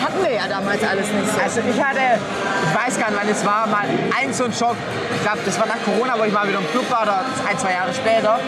Ha- 0.00 0.04
Hatten 0.06 0.22
wir 0.22 0.32
ja 0.32 0.48
damals 0.48 0.82
alles 0.82 1.06
nicht 1.12 1.30
so. 1.32 1.40
Also 1.40 1.60
ich 1.60 1.82
hatte, 1.82 2.00
ich 2.00 2.86
weiß 2.86 2.98
gar 2.98 3.10
nicht, 3.10 3.20
wann 3.20 3.28
es 3.28 3.44
war, 3.44 3.66
mal 3.66 3.84
ein 4.20 4.32
so 4.32 4.44
ein 4.44 4.52
Schock. 4.52 4.76
Ich 5.14 5.22
glaube, 5.22 5.38
das 5.44 5.58
war 5.58 5.66
nach 5.66 5.82
Corona, 5.84 6.14
wo 6.18 6.24
ich 6.24 6.32
mal 6.32 6.46
wieder 6.48 6.58
im 6.58 6.70
Club 6.70 6.90
war, 6.90 7.02
oder 7.02 7.20
ein, 7.48 7.58
zwei 7.58 7.72
Jahre 7.72 7.92
später. 7.92 8.38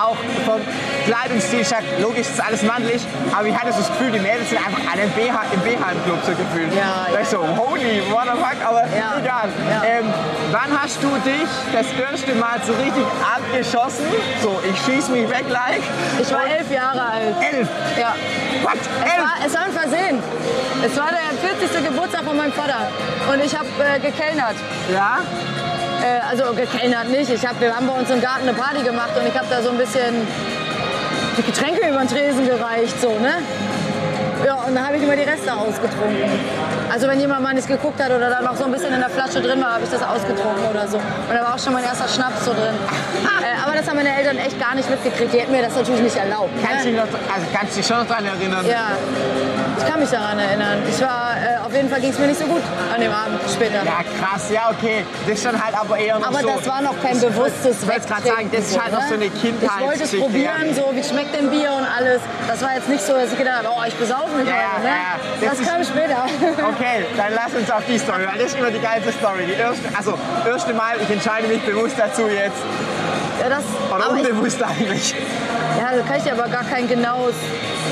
Auch 0.00 0.16
vom 0.44 0.60
Kleidungsstil, 1.06 1.64
logisch 2.00 2.28
ist 2.28 2.40
alles 2.44 2.62
männlich, 2.62 3.02
aber 3.32 3.46
ich 3.46 3.54
hatte 3.54 3.72
so 3.72 3.78
das 3.78 3.88
Gefühl, 3.88 4.10
die 4.10 4.18
Mädels 4.18 4.48
sind 4.50 4.58
einfach 4.58 4.80
alle 4.90 5.02
im 5.04 5.10
BH, 5.10 5.42
im 5.52 5.60
BH 5.60 5.92
im 5.92 6.04
Club 6.04 6.18
so 6.24 6.32
gefühlt. 6.32 6.74
Ja, 6.74 7.06
da 7.12 7.20
ich 7.20 7.28
so, 7.28 7.38
holy, 7.38 8.02
what 8.10 8.24
the 8.24 8.30
fuck, 8.40 8.56
aber 8.66 8.82
Ja. 8.96 9.14
egal. 9.20 9.48
Ja. 9.70 9.82
Ähm, 9.86 10.12
wann 10.50 10.80
hast 10.82 11.02
du 11.02 11.08
dich 11.24 11.48
das 11.72 11.86
erste 11.98 12.34
Mal 12.34 12.60
so 12.66 12.72
richtig 12.72 13.04
abgeschossen? 13.36 14.06
So, 14.42 14.60
ich 14.68 14.76
schieß 14.84 15.08
mich 15.10 15.28
weg 15.30 15.44
like. 15.48 15.82
Ich 16.20 16.32
war 16.32 16.46
elf 16.46 16.70
Jahre 16.70 17.00
alt. 17.02 17.34
Elf. 17.52 17.68
Ja. 17.98 18.14
What? 18.62 18.74
Es 18.76 19.12
Elf? 19.12 19.22
war, 19.22 19.46
es 19.46 19.54
war 19.54 19.62
ein 19.64 19.72
Versehen. 19.72 20.22
Es 20.84 20.96
war 20.96 21.08
der 21.10 21.48
40. 21.68 21.84
Geburtstag 21.86 22.24
von 22.24 22.36
meinem 22.36 22.52
Vater. 22.52 22.88
Und 23.32 23.44
ich 23.44 23.56
habe 23.56 23.66
äh, 23.78 23.98
gekellnert. 24.00 24.56
Ja? 24.92 25.18
Äh, 26.04 26.20
also 26.28 26.52
gekellnert 26.52 27.08
nicht. 27.08 27.30
Ich 27.30 27.46
hab, 27.46 27.58
wir 27.60 27.74
haben 27.74 27.86
bei 27.86 27.94
uns 27.94 28.10
im 28.10 28.20
Garten 28.20 28.46
eine 28.46 28.52
Party 28.52 28.82
gemacht 28.82 29.12
und 29.18 29.26
ich 29.26 29.34
habe 29.34 29.46
da 29.48 29.62
so 29.62 29.70
ein 29.70 29.78
bisschen 29.78 30.26
die 31.38 31.42
Getränke 31.42 31.88
über 31.88 32.00
den 32.00 32.08
Tresen 32.08 32.46
gereicht. 32.46 33.00
So, 33.00 33.18
ne? 33.18 33.38
Ja, 34.44 34.56
und 34.56 34.74
dann 34.74 34.86
habe 34.86 34.96
ich 34.96 35.02
immer 35.02 35.16
die 35.16 35.22
Reste 35.22 35.52
ausgetrunken. 35.52 36.28
Also 36.92 37.08
wenn 37.08 37.18
jemand 37.18 37.42
mal 37.42 37.54
nicht 37.54 37.66
geguckt 37.66 38.02
hat 38.02 38.10
oder 38.10 38.28
da 38.28 38.42
noch 38.42 38.56
so 38.56 38.64
ein 38.64 38.72
bisschen 38.72 38.92
in 38.92 39.00
der 39.00 39.08
Flasche 39.08 39.40
drin 39.40 39.60
war, 39.60 39.74
habe 39.74 39.84
ich 39.84 39.90
das 39.90 40.02
ausgetrunken 40.02 40.64
oder 40.70 40.86
so. 40.86 40.98
Und 40.98 41.34
da 41.34 41.40
war 41.42 41.54
auch 41.54 41.58
schon 41.58 41.72
mein 41.72 41.84
erster 41.84 42.08
Schnaps 42.08 42.44
so 42.44 42.52
drin. 42.52 42.76
Äh, 43.40 43.62
aber 43.64 43.76
das 43.76 43.88
haben 43.88 43.96
meine 43.96 44.14
Eltern 44.14 44.36
echt 44.36 44.60
gar 44.60 44.74
nicht 44.74 44.88
mitgekriegt. 44.88 45.32
Die 45.32 45.40
hätten 45.40 45.52
mir 45.52 45.62
das 45.62 45.74
natürlich 45.74 46.02
nicht 46.02 46.16
erlaubt. 46.16 46.50
Kannst 46.62 46.84
du 46.84 46.90
ne? 46.90 47.02
dich, 47.02 47.12
noch, 47.12 47.34
also 47.34 47.46
kannst 47.52 47.72
du 47.72 47.76
dich 47.80 47.86
schon 47.86 47.98
noch 47.98 48.06
daran 48.06 48.26
erinnern? 48.26 48.66
Ja, 48.68 48.92
ich 49.78 49.86
kann 49.86 50.00
mich 50.00 50.10
daran 50.10 50.38
erinnern. 50.38 50.78
Ich 50.88 51.00
war, 51.00 51.36
äh, 51.40 51.64
auf 51.64 51.74
jeden 51.74 51.88
Fall 51.88 52.00
ging 52.00 52.10
es 52.10 52.18
mir 52.18 52.26
nicht 52.26 52.40
so 52.40 52.46
gut 52.46 52.62
an 52.94 53.00
dem 53.00 53.12
Abend 53.12 53.40
später. 53.50 53.80
Ja, 53.84 54.04
krass, 54.20 54.50
ja, 54.52 54.70
okay. 54.70 55.04
Das 55.26 55.38
ist 55.38 55.44
dann 55.44 55.62
halt 55.62 55.74
aber 55.74 55.96
eher 55.96 56.18
noch 56.18 56.28
Aber 56.28 56.40
so. 56.40 56.48
das 56.48 56.66
war 56.68 56.82
noch 56.82 57.00
kein 57.02 57.18
bewusstes 57.18 57.82
Ich 57.82 57.88
wollte 57.88 58.06
gerade 58.06 58.28
sagen, 58.28 58.50
das 58.52 58.70
ist 58.70 58.80
halt 58.80 58.92
noch 58.92 59.02
so 59.08 59.14
eine 59.14 59.26
Ich 59.26 59.80
wollte 59.80 60.04
es 60.04 60.10
probieren, 60.12 60.68
ja. 60.68 60.74
so 60.74 60.92
wie 60.92 61.02
schmeckt 61.02 61.34
denn 61.34 61.50
Bier 61.50 61.72
und 61.72 61.86
alles. 61.86 62.20
Das 62.46 62.62
war 62.62 62.74
jetzt 62.74 62.88
nicht 62.88 63.04
so, 63.04 63.14
dass 63.14 63.32
ich 63.32 63.38
gedacht 63.38 63.64
habe, 63.64 63.68
oh, 63.74 63.82
ich 63.86 63.94
besaufe 63.94 64.33
mich 64.36 64.48
Ja, 64.48 64.54
heute. 64.74 64.82
Ne? 64.82 64.88
ja. 64.88 65.48
Das, 65.48 65.58
Das 65.58 65.68
kam 65.68 65.84
später. 65.84 66.24
Okay, 66.68 67.06
dann 67.16 67.32
lass 67.34 67.52
uns 67.54 67.70
auf 67.70 67.84
die 67.86 67.98
Story, 67.98 68.26
weil 68.26 68.38
das 68.38 68.52
ist 68.52 68.58
immer 68.58 68.70
die 68.70 68.80
geilste 68.80 69.12
Story. 69.12 69.46
Die 69.46 69.52
erste, 69.54 69.88
also, 69.96 70.18
erste 70.46 70.74
Mal, 70.74 70.96
ich 71.02 71.10
entscheide 71.10 71.46
mich 71.48 71.62
bewusst 71.62 71.94
dazu 71.98 72.28
jetzt. 72.28 72.58
Ja, 73.40 73.48
das, 73.48 73.64
Oder 73.94 74.06
aber 74.06 74.16
ich, 74.16 74.30
unbewusst 74.30 74.62
eigentlich. 74.62 75.14
ja, 75.78 75.96
da 75.96 76.02
kann 76.06 76.16
ich 76.18 76.22
dir 76.22 76.32
aber 76.32 76.48
gar 76.48 76.64
kein 76.64 76.86
genaues 76.88 77.34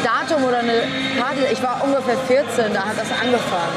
Datum 0.04 0.44
oder 0.44 0.58
eine 0.58 0.82
Party. 1.18 1.42
Ich 1.52 1.60
war 1.62 1.80
ungefähr 1.82 2.16
14, 2.16 2.72
da 2.72 2.80
hat 2.86 2.96
das 2.96 3.10
angefangen. 3.10 3.74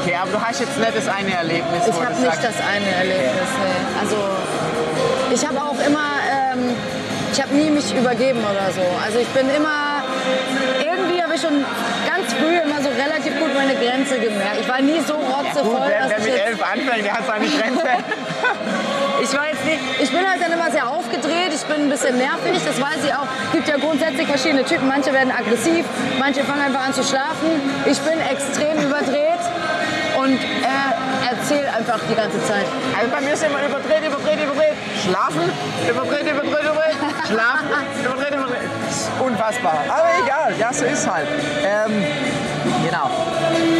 Okay, 0.00 0.14
aber 0.20 0.30
du 0.30 0.40
hast 0.40 0.60
jetzt 0.60 0.78
nicht 0.78 0.96
das 0.96 1.08
eine 1.08 1.34
Erlebnis, 1.34 1.82
Ich 1.88 1.94
habe 1.94 2.14
nicht 2.14 2.38
das 2.42 2.54
eine 2.62 2.88
Erlebnis. 2.96 3.48
Nee. 3.58 4.00
Also 4.00 4.16
ich 5.34 5.46
habe 5.46 5.58
auch 5.60 5.78
immer, 5.86 6.06
ähm, 6.30 6.70
ich 7.32 7.42
habe 7.42 7.52
nie 7.54 7.70
mich 7.70 7.94
übergeben 7.94 8.40
oder 8.40 8.70
so. 8.72 8.82
Also 9.04 9.18
ich 9.18 9.28
bin 9.28 9.48
immer, 9.50 10.02
habe 11.32 11.40
ich 11.40 11.48
schon 11.48 11.64
ganz 12.04 12.34
früh 12.34 12.58
immer 12.60 12.82
so 12.82 12.90
relativ 12.90 13.38
gut 13.38 13.54
meine 13.54 13.74
Grenze 13.74 14.18
gemerkt. 14.18 14.60
Ich 14.60 14.68
war 14.68 14.82
nie 14.82 15.00
so 15.00 15.14
Gut, 15.14 15.32
rotzevoll, 15.32 15.88
wer, 15.88 16.00
dass 16.00 16.10
wer 16.10 16.18
ich 16.18 16.24
mit 16.24 16.40
elf 16.44 16.62
anfängt, 16.62 17.04
der 17.06 17.12
hat 17.14 17.26
seine 17.26 17.46
Grenze. 17.46 17.88
ich 19.22 19.32
war 19.32 19.48
jetzt 19.48 19.64
nicht, 19.64 19.80
ich 20.00 20.10
bin 20.10 20.20
halt 20.28 20.42
dann 20.42 20.52
immer 20.52 20.70
sehr 20.70 20.86
aufgedreht, 20.86 21.52
ich 21.54 21.64
bin 21.64 21.86
ein 21.86 21.88
bisschen 21.88 22.18
nervig, 22.18 22.60
das 22.66 22.78
weiß 22.78 23.04
ich 23.06 23.14
auch. 23.14 23.26
Es 23.46 23.52
gibt 23.52 23.68
ja 23.68 23.76
grundsätzlich 23.78 24.26
verschiedene 24.26 24.64
Typen, 24.64 24.88
manche 24.88 25.12
werden 25.12 25.32
aggressiv, 25.32 25.86
manche 26.18 26.44
fangen 26.44 26.60
einfach 26.60 26.86
an 26.86 26.92
zu 26.92 27.02
schlafen. 27.02 27.48
Ich 27.86 27.98
bin 28.00 28.20
extrem 28.20 28.76
überdreht 28.84 29.40
und 30.18 30.36
äh, 30.36 30.71
einfach 31.82 31.98
die 32.08 32.14
ganze 32.14 32.38
Zeit. 32.46 32.66
Also 32.96 33.10
bei 33.10 33.20
mir 33.20 33.32
ist 33.34 33.42
immer 33.42 33.58
überdreht, 33.66 34.06
überdreht, 34.06 34.38
überdreht. 34.38 34.76
Schlafen, 35.02 35.50
überdreht, 35.88 36.26
überdreht, 36.30 36.62
überdreht. 36.62 36.96
Schlafen, 37.26 37.68
überdreht, 38.04 38.34
überdreht. 38.34 38.70
Unfassbar. 39.18 39.84
Aber 39.88 40.10
egal, 40.22 40.54
ja, 40.58 40.72
so 40.72 40.84
ist 40.84 41.10
halt. 41.10 41.26
Ähm, 41.64 42.06
genau. 42.86 43.10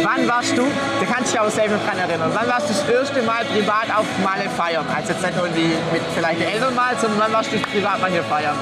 Wann 0.03 0.27
warst 0.27 0.57
du, 0.57 0.63
da 0.99 1.05
kannst 1.05 1.31
du 1.31 1.37
dich 1.37 1.39
auch 1.39 1.49
selber 1.49 1.77
dran 1.85 1.97
erinnern, 1.97 2.31
wann 2.33 2.47
warst 2.47 2.69
du 2.69 2.73
das 2.73 2.89
erste 2.89 3.21
Mal 3.21 3.45
privat 3.45 3.87
auf 3.95 4.05
Malle 4.23 4.49
feiern? 4.49 4.85
Also 4.93 5.13
jetzt 5.13 5.23
nicht 5.23 5.37
irgendwie 5.37 5.71
mit 5.91 6.01
vielleicht 6.15 6.41
den 6.41 6.49
Eltern 6.49 6.75
mal, 6.75 6.95
sondern 6.99 7.19
wann 7.19 7.33
warst 7.33 7.53
du 7.53 7.59
privat 7.59 8.01
mal 8.01 8.11
hier 8.11 8.23
feiern? 8.23 8.55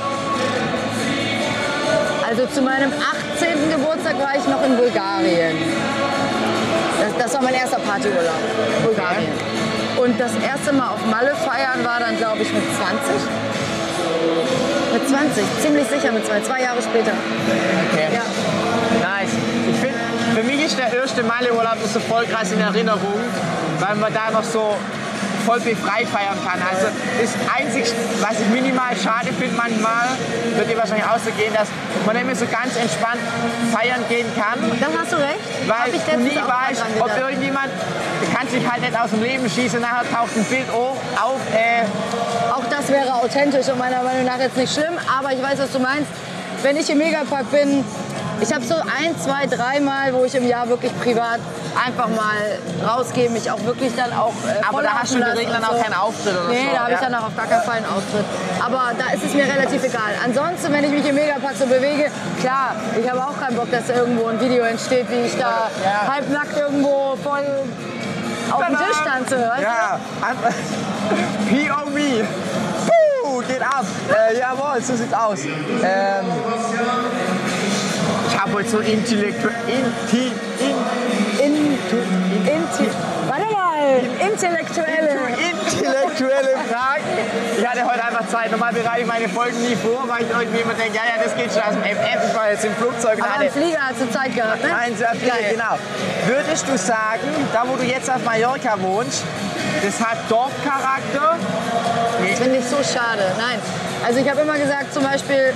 Also 2.28 2.46
zu 2.46 2.62
meinem 2.62 2.94
18. 2.94 3.72
Geburtstag 3.72 4.20
war 4.20 4.36
ich 4.38 4.48
noch 4.48 4.64
in 4.64 4.78
Bulgarien. 4.78 5.58
Das, 7.02 7.18
das 7.18 7.34
war 7.34 7.42
mein 7.42 7.56
erster 7.56 7.80
Partyurlaub. 7.80 8.42
Bulgarien. 8.84 9.34
Und 9.98 10.20
das 10.20 10.32
erste 10.36 10.72
Mal 10.72 10.90
auf 10.90 11.06
Malle 11.10 11.34
feiern 11.36 11.84
war 11.84 12.00
dann, 12.00 12.16
glaube 12.18 12.44
ich, 12.44 12.54
mit 12.54 12.64
20. 12.78 13.10
Mit 14.94 15.10
20, 15.10 15.44
ziemlich 15.62 15.88
sicher 15.88 16.12
mit 16.12 16.26
20, 16.26 16.46
zwei 16.46 16.62
Jahre 16.62 16.82
später. 16.82 17.14
Okay. 17.92 18.08
Ja. 18.14 18.26
Nice. 19.02 19.32
Ich 19.70 19.78
finde, 19.78 20.00
für 20.36 20.44
mich 20.44 20.64
ist 20.64 20.78
der 20.78 20.94
erste 20.94 21.24
so 21.94 22.00
voll 22.00 22.26
krass 22.26 22.52
in 22.52 22.62
Erinnerung, 22.62 23.20
weil 23.80 23.96
man 23.96 24.14
da 24.14 24.32
noch 24.32 24.44
so 24.44 24.76
voll 25.46 25.60
befreit 25.60 26.08
feiern 26.08 26.38
kann. 26.46 26.60
Also 26.62 26.88
das 27.20 27.34
Einzige, 27.50 27.88
was 28.22 28.40
ich 28.40 28.48
minimal 28.50 28.96
schade 28.96 29.34
finde 29.34 29.56
manchmal, 29.56 30.08
wird 30.56 30.70
dir 30.70 30.78
wahrscheinlich 30.78 31.06
auch 31.06 31.20
so 31.20 31.32
gehen, 31.32 31.54
dass 31.54 31.68
man 32.06 32.16
mehr 32.26 32.36
so 32.36 32.46
ganz 32.46 32.76
entspannt 32.76 33.22
feiern 33.72 34.04
gehen 34.10 34.28
kann. 34.36 34.60
Das 34.80 34.90
hast 34.98 35.12
du 35.12 35.18
recht. 35.18 35.42
Weil 35.68 35.96
ich 35.96 36.02
du 36.02 36.18
nie 36.20 36.38
weißt, 36.38 36.84
ob 37.00 37.12
irgendjemand, 37.18 37.70
du 38.22 38.28
kannst 38.36 38.54
dich 38.54 38.70
halt 38.70 38.82
nicht 38.82 38.98
aus 38.98 39.10
dem 39.10 39.24
Leben 39.24 39.50
schießen, 39.50 39.82
nachher 39.82 40.10
taucht 40.10 40.36
ein 40.36 40.46
Bild 40.46 40.70
auf, 40.70 40.98
auf 41.22 41.42
äh, 41.54 41.84
Auch 42.52 42.66
das 42.70 42.90
wäre 42.90 43.14
authentisch 43.14 43.68
und 43.70 43.80
meiner 43.80 44.04
Meinung 44.04 44.26
nach 44.26 44.40
jetzt 44.40 44.58
nicht 44.58 44.74
schlimm, 44.74 44.94
aber 45.08 45.34
ich 45.34 45.42
weiß, 45.42 45.60
was 45.60 45.72
du 45.72 45.80
meinst. 45.80 46.10
Wenn 46.64 46.78
ich 46.78 46.90
im 46.90 47.00
Megapark 47.00 47.50
bin, 47.50 47.84
ich 48.42 48.54
habe 48.54 48.64
so 48.64 48.76
ein, 48.76 49.18
zwei, 49.20 49.46
dreimal, 49.46 50.14
wo 50.14 50.26
ich 50.26 50.36
im 50.36 50.48
Jahr 50.48 50.68
wirklich 50.68 50.92
privat 51.00 51.40
einfach 51.76 52.08
mal 52.10 52.38
rausgehe, 52.86 53.30
mich 53.30 53.50
auch 53.50 53.64
wirklich 53.64 53.96
dann 53.96 54.12
auch 54.14 54.34
äh, 54.48 54.62
Aber 54.68 54.82
da 54.82 54.94
hast 55.00 55.14
du 55.14 55.18
in 55.18 55.26
der 55.26 55.38
Regel 55.38 55.54
dann 55.54 55.64
auch 55.64 55.82
keinen 55.82 55.94
Auftritt 55.94 56.34
oder 56.34 56.50
nee, 56.50 56.66
so, 56.68 56.76
da 56.76 56.80
habe 56.84 56.94
ich 56.94 57.02
ja. 57.02 57.10
dann 57.10 57.16
auch 57.16 57.28
auf 57.28 57.36
gar 57.36 57.48
keinen 57.48 57.64
Fall 57.64 57.78
einen 57.78 57.86
Auftritt. 57.86 58.26
Aber 58.64 58.92
da 58.98 59.14
ist 59.14 59.24
es 59.24 59.34
mir 59.34 59.46
relativ 59.46 59.84
egal. 59.84 60.14
Ansonsten, 60.24 60.74
wenn 60.74 60.84
ich 60.84 60.92
mich 60.92 61.06
im 61.08 61.16
Megapark 61.16 61.56
so 61.58 61.66
bewege, 61.66 62.12
klar, 62.40 62.76
ich 63.02 63.10
habe 63.10 63.24
auch 63.24 63.40
keinen 63.40 63.56
Bock, 63.56 63.72
dass 63.72 63.90
irgendwo 63.90 64.28
ein 64.28 64.40
Video 64.40 64.64
entsteht, 64.64 65.10
wie 65.10 65.28
ich 65.28 65.38
da 65.38 65.70
Ja. 65.84 66.14
halbnackt 66.14 66.58
irgendwo 66.58 67.16
voll 67.24 67.46
auf 68.52 68.66
dem! 68.66 68.78
Tisch 68.78 68.98
tanze. 69.06 69.38
Weißt 69.38 69.62
Ja, 69.62 70.00
POV. 71.50 72.26
Puh, 72.88 73.42
geht 73.48 73.62
ab. 73.62 73.86
Äh, 74.10 74.40
jawohl, 74.40 74.82
so 74.82 74.96
sieht's 74.96 75.14
aus. 75.14 75.40
Ähm, 75.46 76.26
ich 78.28 78.40
habe 78.40 78.54
heute 78.54 78.70
so 78.70 78.80
intellektuell. 78.80 79.54
Inti? 79.68 80.28
In, 80.60 80.76
inti, 81.98 82.90
warte 83.28 83.46
mal, 83.54 84.00
intellektuelle. 84.20 85.10
intellektuelle 85.52 86.58
Fragen. 86.70 87.04
Ich 87.58 87.68
hatte 87.68 87.86
heute 87.86 88.04
einfach 88.04 88.28
Zeit. 88.28 88.52
Normal 88.52 88.74
bereite 88.74 89.02
ich 89.02 89.08
meine 89.08 89.30
Folgen 89.30 89.62
nie 89.62 89.76
vor, 89.76 90.08
weil 90.08 90.24
ich 90.24 90.30
irgendwie 90.30 90.62
immer 90.62 90.74
denke, 90.74 90.96
ja, 90.98 91.04
ja, 91.04 91.24
das 91.24 91.36
geht 91.36 91.52
schon 91.52 91.62
aus 91.62 91.74
dem 91.74 91.84
FF. 91.84 92.30
Ich 92.30 92.36
war 92.36 92.50
jetzt 92.52 92.66
im 92.66 92.76
Flugzeug 92.76 93.20
Aber 93.20 93.34
hatte 93.34 93.46
am 93.46 93.52
Flieger 93.52 93.80
hat 93.80 93.96
sie 93.98 94.10
Zeit 94.10 94.36
gehabt, 94.36 94.64
ne? 94.64 94.70
Nein, 94.70 94.96
sehr 94.98 95.12
Geil. 95.12 95.52
genau. 95.52 95.78
Würdest 96.28 96.68
du 96.68 96.78
sagen, 96.78 97.28
da 97.54 97.64
wo 97.68 97.76
du 97.76 97.84
jetzt 97.84 98.10
auf 98.10 98.24
Mallorca 98.24 98.80
wohnst, 98.82 99.24
das 99.84 100.00
hat 100.00 100.18
Dorfcharakter? 100.30 101.38
Das 102.30 102.40
finde 102.40 102.58
ich 102.58 102.66
so 102.66 102.78
schade. 102.78 103.32
Nein. 103.38 103.60
Also 104.06 104.20
ich 104.20 104.30
habe 104.30 104.42
immer 104.42 104.58
gesagt, 104.58 104.94
zum 104.94 105.04
Beispiel, 105.04 105.54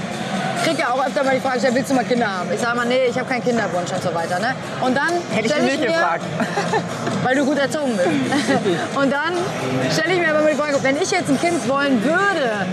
kriege 0.64 0.82
ja 0.82 0.92
auch 0.92 1.06
öfter 1.06 1.24
mal 1.24 1.36
die 1.36 1.42
Frage 1.42 1.56
gestellt, 1.56 1.76
willst 1.76 1.92
du 1.92 1.96
mal 1.96 2.06
Kinder 2.06 2.28
haben? 2.28 2.50
Ich 2.54 2.60
sage 2.60 2.76
mal, 2.76 2.86
nee, 2.86 3.06
ich 3.10 3.18
habe 3.18 3.28
keinen 3.30 3.44
Kinderwunsch 3.44 3.92
und 3.92 4.02
so 4.02 4.14
weiter. 4.14 4.40
Ne? 4.40 4.56
Und 4.82 4.96
dann 4.96 5.12
Hätte 5.32 5.48
ich 5.48 5.54
dich 5.54 5.64
nicht 5.64 5.80
mir, 5.80 5.88
gefragt. 5.88 6.24
Weil 7.24 7.36
du 7.36 7.46
gut 7.46 7.58
erzogen 7.58 7.98
bist. 7.98 8.10
und 8.96 9.12
dann 9.12 9.34
stelle 9.92 10.14
ich 10.14 10.20
mir 10.20 10.30
aber 10.30 10.42
mal 10.42 10.52
die 10.52 10.58
Frage, 10.58 10.78
wenn 10.82 10.98
ich 10.98 11.10
jetzt 11.12 11.30
ein 11.30 11.40
Kind 11.40 11.68
wollen 11.68 12.04
würde, 12.04 12.68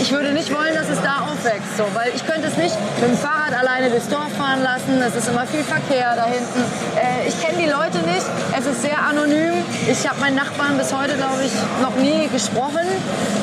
ich 0.00 0.10
würde 0.12 0.32
nicht 0.32 0.52
wollen, 0.52 0.74
dass 0.74 0.88
es 0.88 1.00
da 1.02 1.28
aufwächst. 1.28 1.76
So, 1.76 1.84
weil 1.94 2.10
ich 2.14 2.24
könnte 2.26 2.48
es 2.48 2.56
nicht 2.56 2.74
mit 3.00 3.10
dem 3.10 3.18
Fahrrad 3.18 3.52
alleine 3.52 3.90
durchs 3.90 4.08
Dorf 4.08 4.32
fahren 4.36 4.62
lassen. 4.62 5.00
Es 5.02 5.14
ist 5.14 5.28
immer 5.28 5.46
viel 5.46 5.64
Verkehr 5.64 6.16
da 6.16 6.24
hinten. 6.24 6.64
Äh, 6.96 7.28
ich 7.28 7.40
kenne 7.40 7.58
die 7.58 7.68
Leute 7.68 7.98
nicht. 8.08 8.26
Es 8.58 8.66
ist 8.66 8.82
sehr 8.82 8.98
anonym. 8.98 9.52
Ich 9.86 10.08
habe 10.08 10.18
meinen 10.20 10.36
Nachbarn 10.36 10.78
bis 10.78 10.92
heute, 10.94 11.14
glaube 11.16 11.42
ich, 11.44 11.52
noch 11.82 11.94
nie 11.96 12.28
gesprochen. 12.28 12.86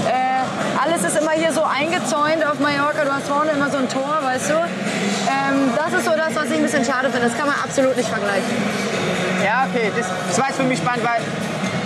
Äh, 0.07 0.24
alles 0.81 1.03
ist 1.03 1.17
immer 1.17 1.31
hier 1.31 1.51
so 1.51 1.63
eingezäunt 1.63 2.45
auf 2.45 2.59
Mallorca. 2.59 3.05
Du 3.05 3.13
hast 3.13 3.27
vorne 3.27 3.51
immer 3.51 3.69
so 3.69 3.77
ein 3.77 3.89
Tor, 3.89 4.19
weißt 4.21 4.49
du. 4.49 4.53
Ähm, 4.53 5.71
das 5.75 5.93
ist 5.93 6.05
so 6.05 6.11
das, 6.11 6.35
was 6.35 6.45
ich 6.45 6.57
ein 6.57 6.63
bisschen 6.63 6.85
schade 6.85 7.09
finde. 7.09 7.27
Das 7.27 7.37
kann 7.37 7.47
man 7.47 7.55
absolut 7.63 7.95
nicht 7.95 8.09
vergleichen. 8.09 8.55
Ja, 9.43 9.67
okay, 9.69 9.91
das, 9.95 10.07
das 10.29 10.39
war 10.39 10.47
jetzt 10.47 10.57
für 10.57 10.63
mich 10.63 10.79
spannend, 10.79 11.03
weil 11.05 11.21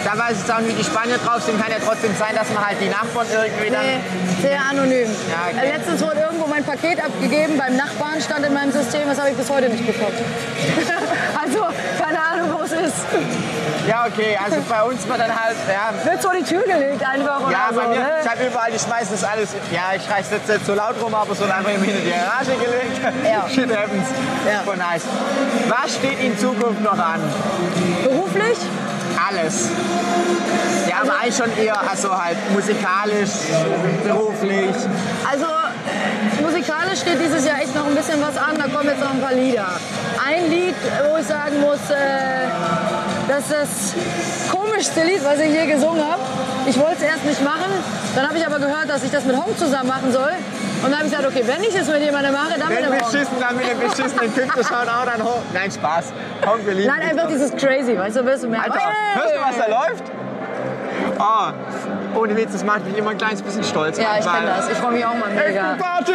da 0.06 0.18
weiß 0.18 0.32
ich 0.32 0.40
jetzt 0.40 0.52
auch 0.52 0.60
nicht, 0.60 0.78
wie 0.78 0.82
die 0.82 0.84
Spanier 0.84 1.18
drauf 1.18 1.44
sind. 1.44 1.60
Kann 1.62 1.72
ja 1.72 1.78
trotzdem 1.84 2.16
sein, 2.18 2.34
dass 2.36 2.50
man 2.54 2.66
halt 2.66 2.78
die 2.82 2.90
Nachbarn 2.90 3.28
irgendwie 3.30 3.70
dann. 3.70 3.84
Nee, 3.84 4.00
sehr 4.42 4.60
anonym. 4.64 5.06
Ja, 5.06 5.52
okay. 5.52 5.68
Äh, 5.68 5.78
Letztens 5.78 6.02
wurde 6.02 6.20
irgendwo 6.22 6.48
mein 6.48 6.64
Paket 6.64 7.04
abgegeben, 7.04 7.58
beim 7.58 7.76
Nachbarn 7.76 8.22
stand 8.22 8.46
in 8.46 8.54
meinem 8.54 8.72
System, 8.72 9.08
das 9.08 9.20
habe 9.20 9.32
ich 9.32 9.38
bis 9.38 9.50
heute 9.50 9.70
nicht 9.70 9.86
bekommen. 9.86 10.16
also, 11.44 11.68
keine 12.00 12.20
Ahnung, 12.20 12.58
wo 12.58 12.64
es 12.64 12.72
ist. 12.90 13.88
Ja, 13.88 14.06
okay, 14.08 14.38
also 14.44 14.58
bei 14.68 14.84
uns 14.84 15.08
war 15.10 15.18
dann 15.18 15.30
halt, 15.32 15.56
ja. 15.68 15.94
Wird 16.12 16.22
vor 16.22 16.34
die 16.34 16.44
Tür 16.44 16.62
gelegt 16.64 17.02
einfach 17.04 17.42
oder 17.42 17.52
Ja, 17.52 17.70
so. 17.72 17.80
bei 17.80 17.88
mir, 17.88 18.00
ne? 18.00 18.10
ich 18.24 18.30
habe 18.30 18.46
überall, 18.46 18.72
die 18.72 18.80
schmeißen 18.80 19.12
das 19.12 19.24
alles, 19.24 19.50
ja, 19.72 19.94
ich 19.96 20.10
reiß 20.10 20.28
jetzt 20.32 20.48
nicht 20.50 20.66
so 20.66 20.74
laut 20.74 20.96
rum, 21.02 21.14
aber 21.14 21.32
es 21.32 21.40
wird 21.40 21.52
einfach 21.52 21.72
in 21.72 21.82
die 21.84 22.10
Garage 22.10 22.52
gelegt. 22.52 23.00
Ja. 23.24 23.48
Shit 23.54 23.70
happens. 23.76 24.08
Ja. 24.46 24.62
Voll 24.66 24.78
nice. 24.78 25.04
Was 25.68 25.96
steht 25.96 26.20
in 26.22 26.38
Zukunft 26.38 26.82
noch 26.82 26.98
an? 27.00 27.22
Beruflich? 28.04 28.58
Alles. 29.28 29.70
Ja, 30.88 30.96
aber 31.02 31.20
eigentlich 31.20 31.36
schon 31.36 31.58
eher, 31.58 31.78
also 31.90 32.16
halt 32.16 32.38
musikalisch, 32.54 33.32
beruflich. 34.04 34.76
Also 35.32 35.46
musikalisch 36.60 37.00
steht 37.00 37.20
dieses 37.20 37.46
Jahr 37.46 37.60
echt 37.62 37.74
noch 37.76 37.86
ein 37.88 37.96
bisschen 37.96 38.22
was 38.22 38.38
an. 38.38 38.58
Da 38.58 38.64
kommen 38.68 38.90
jetzt 38.90 39.02
noch 39.02 39.12
ein 39.12 39.22
paar 39.22 39.34
Lieder. 39.34 39.68
Ein 40.26 40.50
Lied, 40.50 40.76
wo 41.10 41.18
ich 41.18 41.26
sagen 41.26 41.60
muss, 41.62 41.80
äh, 41.90 42.48
das 43.28 43.40
ist 43.40 43.52
das 43.52 44.52
komischste 44.52 45.04
Lied, 45.04 45.24
was 45.24 45.40
ich 45.40 45.52
je 45.54 45.66
gesungen 45.68 46.04
habe. 46.04 46.22
Ich 46.66 46.78
wollte 46.78 46.96
es 46.98 47.02
erst 47.04 47.26
nicht 47.26 47.42
machen. 47.44 47.72
Dann 48.16 48.28
habe 48.28 48.38
ich 48.38 48.46
aber 48.46 48.60
gehört, 48.60 48.90
dass 48.90 49.04
ich 49.04 49.12
das 49.12 49.24
mit 49.24 49.36
Hong 49.38 49.56
zusammen 49.58 49.88
machen 49.88 50.12
soll. 50.12 50.32
Und 50.84 50.92
dann 50.92 51.00
habe 51.00 51.06
ich 51.08 51.12
gesagt, 51.12 51.28
okay, 51.30 51.44
wenn 51.46 51.64
ich 51.64 51.76
es 51.76 51.88
mit 51.88 52.02
jemandem 52.02 52.34
mache, 52.34 52.58
dann 52.60 52.70
mit 52.70 52.78
Den 52.78 52.86
dem 52.86 52.94
Hong. 52.94 53.12
beschissen, 53.12 53.36
dann 53.40 53.56
mit 53.56 53.70
dem 53.70 53.80
beschissenen 53.80 54.34
Künstler 54.34 54.64
schauen 54.64 54.90
auch 54.90 55.06
dann 55.06 55.24
hoch. 55.24 55.42
Nein, 55.54 55.72
Spaß. 55.72 56.06
Komm, 56.46 56.66
wir 56.66 56.74
lieben 56.74 56.88
Nein, 56.88 57.10
einfach 57.10 57.24
doch. 57.24 57.30
dieses 57.30 57.56
Crazy, 57.56 57.98
weißt 57.98 58.18
du, 58.18 58.26
willst 58.26 58.44
du 58.44 58.50
mehr? 58.50 58.64
Alter, 58.64 58.80
hörst 59.16 59.36
du, 59.36 59.40
was 59.42 59.58
da 59.58 59.68
läuft? 59.68 60.04
Oh, 61.20 62.18
ohne 62.20 62.36
Witz, 62.38 62.54
das 62.54 62.64
macht 62.64 62.86
mich 62.86 62.98
immer 62.98 63.12
ein 63.12 63.18
kleines 63.18 63.42
bisschen 63.42 63.64
stolz. 63.64 63.98
Ja, 63.98 64.16
ich 64.20 64.26
kenne 64.26 64.48
das. 64.48 64.70
Ich 64.70 64.78
freue 64.78 64.94
mich 64.94 65.06
auch 65.06 65.16
mal 65.16 65.30
mega. 65.30 65.76
Party 65.78 66.14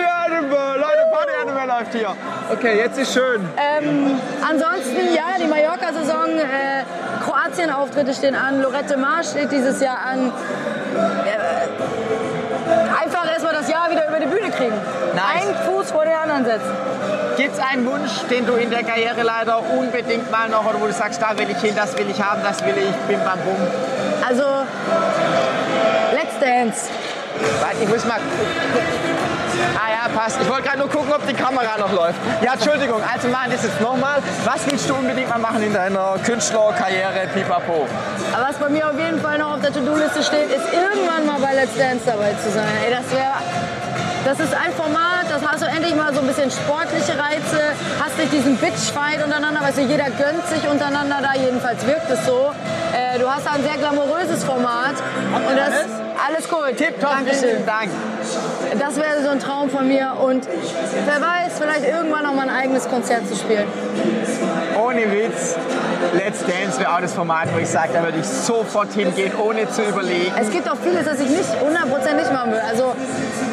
Animal 1.65 1.81
läuft 1.81 1.95
hier. 1.95 2.15
Okay, 2.53 2.77
jetzt 2.79 2.99
ist 2.99 3.13
schön. 3.15 3.49
Ähm, 3.57 4.21
ansonsten, 4.49 5.15
ja, 5.15 5.39
die 5.39 5.47
Mallorca-Saison, 5.47 6.39
äh, 6.39 6.85
Kroatien-Auftritte 7.25 8.15
stehen 8.15 8.35
an, 8.35 8.61
Lorette 8.61 8.97
Mar 8.97 9.23
steht 9.23 9.51
dieses 9.51 9.81
Jahr 9.81 9.99
an. 9.99 10.29
Äh, 10.29 11.43
einfach 13.03 13.31
erstmal 13.31 13.55
das 13.55 13.69
Jahr 13.69 13.91
wieder 13.91 14.09
über 14.09 14.21
die 14.21 14.27
Bühne 14.27 14.51
kriegen. 14.51 14.75
Nice. 15.15 15.25
Einen 15.43 15.55
Fuß 15.67 15.91
vor 15.91 16.05
den 16.05 16.15
anderen 16.15 16.45
setzen. 16.45 16.71
Gibt 17.37 17.55
es 17.55 17.59
einen 17.59 17.87
Wunsch, 17.87 18.13
den 18.31 18.47
du 18.47 18.55
in 18.55 18.71
der 18.71 18.85
Karriere 18.85 19.23
leider 19.23 19.59
unbedingt 19.71 20.31
mal 20.31 20.49
noch, 20.49 20.65
oder 20.67 20.81
wo 20.81 20.87
du 20.87 20.93
sagst, 20.93 21.21
da 21.21 21.37
will 21.37 21.51
ich 21.51 21.59
hin, 21.59 21.75
das 21.75 21.97
will 21.99 22.09
ich 22.09 22.23
haben, 22.23 22.43
das 22.45 22.65
will 22.65 22.75
ich, 22.77 22.95
bim 23.09 23.21
bam 23.25 23.39
bum. 23.41 23.57
Also, 24.27 24.45
Let's 26.13 26.39
Dance. 26.41 26.91
Warte, 27.61 27.77
ich 27.83 27.89
muss 27.89 28.05
mal. 28.05 28.21
Ah 29.75 29.91
ja, 29.91 30.09
passt. 30.09 30.39
Ich 30.41 30.49
wollte 30.49 30.65
gerade 30.65 30.79
nur 30.79 30.89
gucken, 30.89 31.13
ob 31.13 31.27
die 31.27 31.35
Kamera 31.35 31.79
noch 31.79 31.93
läuft. 31.93 32.19
Ja, 32.43 32.55
Entschuldigung, 32.55 33.03
also 33.03 33.29
machen 33.29 33.51
wir 33.51 33.57
das 33.57 33.65
jetzt 33.65 33.81
nochmal. 33.81 34.23
Was 34.45 34.67
willst 34.67 34.89
du 34.89 34.95
unbedingt 34.95 35.29
mal 35.29 35.39
machen 35.39 35.63
in 35.63 35.73
deiner 35.73 36.17
Künstlerkarriere, 36.25 37.29
pipapo? 37.33 37.87
Aber 38.33 38.49
was 38.49 38.57
bei 38.57 38.69
mir 38.69 38.89
auf 38.89 38.99
jeden 38.99 39.21
Fall 39.21 39.39
noch 39.39 39.55
auf 39.55 39.61
der 39.61 39.73
To-Do-Liste 39.73 40.23
steht, 40.23 40.51
ist 40.51 40.67
irgendwann 40.73 41.27
mal 41.27 41.41
bei 41.41 41.55
Let's 41.55 41.77
Dance 41.77 42.05
dabei 42.07 42.35
zu 42.43 42.51
sein. 42.51 42.67
Ey, 42.85 42.91
das 42.91 43.11
wäre. 43.13 43.35
Das 44.25 44.41
ist 44.41 44.55
ein 44.55 44.73
Format, 44.73 45.29
das 45.29 45.47
hast 45.47 45.61
du 45.61 45.67
endlich 45.67 45.95
mal 45.95 46.15
so 46.15 46.21
ein 46.21 46.27
bisschen 46.27 46.51
sportliche 46.51 47.13
Reize, 47.13 47.61
hast 48.03 48.17
nicht 48.17 48.33
diesen 48.33 48.57
Bitch-Fight 48.57 49.23
untereinander, 49.23 49.61
weißt 49.61 49.77
du, 49.77 49.83
jeder 49.83 50.09
gönnt 50.09 50.47
sich 50.49 50.67
untereinander 50.67 51.19
da, 51.21 51.35
jedenfalls 51.39 51.87
wirkt 51.87 52.11
es 52.11 52.25
so. 52.25 52.55
Äh, 52.95 53.19
du 53.19 53.31
hast 53.31 53.45
da 53.45 53.51
ein 53.51 53.63
sehr 53.63 53.77
glamouröses 53.77 54.43
Format. 54.43 54.95
Und 55.35 55.57
das, 55.59 56.04
alles? 56.27 56.49
cool. 56.53 56.73
Tipptopp, 56.75 57.11
Dankeschön. 57.11 57.65
Dank. 57.67 57.91
Das 58.79 58.97
wäre 58.97 59.23
so 59.23 59.31
ein 59.31 59.41
Traum 59.41 59.71
von 59.71 59.87
mir. 59.87 60.13
Und 60.21 60.47
wer 61.07 61.21
weiß, 61.21 61.59
vielleicht 61.59 61.87
irgendwann 61.89 62.25
noch 62.25 62.35
mal 62.35 62.49
ein 62.49 62.55
eigenes 62.55 62.89
Konzert 62.89 63.27
zu 63.29 63.37
spielen. 63.37 63.67
Ohne 64.83 65.11
Witz, 65.13 65.57
Let's 66.15 66.41
Dance 66.45 66.79
wäre 66.79 66.93
auch 66.95 67.01
das 67.01 67.15
Format, 67.15 67.49
wo 67.55 67.59
ich 67.59 67.69
sage, 67.69 67.91
da 67.95 68.03
würde 68.03 68.19
ich 68.19 68.27
sofort 68.27 68.93
hingehen, 68.93 69.33
ohne 69.37 69.69
zu 69.71 69.83
überlegen. 69.83 70.33
Es 70.41 70.51
gibt 70.51 70.69
auch 70.71 70.77
vieles, 70.83 71.05
das 71.05 71.21
ich 71.21 71.29
nicht 71.29 71.49
100% 71.49 72.15
nicht 72.15 72.33
machen 72.33 72.53
will. 72.53 72.61
Also 72.69 72.95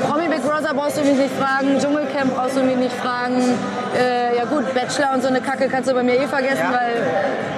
Promi 0.07 0.27
Big 0.27 0.41
Brother 0.43 0.73
brauchst 0.73 0.97
du 0.97 1.01
mich 1.01 1.17
nicht 1.17 1.33
fragen, 1.35 1.79
Dschungelcamp 1.79 2.35
brauchst 2.35 2.57
du 2.57 2.63
mich 2.63 2.75
nicht 2.75 2.93
fragen. 2.93 3.41
Äh, 3.97 4.37
ja 4.37 4.45
gut, 4.45 4.73
Bachelor 4.73 5.13
und 5.13 5.21
so 5.21 5.27
eine 5.27 5.41
Kacke 5.41 5.67
kannst 5.69 5.89
du 5.89 5.93
bei 5.93 6.03
mir 6.03 6.19
eh 6.19 6.27
vergessen, 6.27 6.65
Ja. 6.71 6.73
weil... 6.73 7.51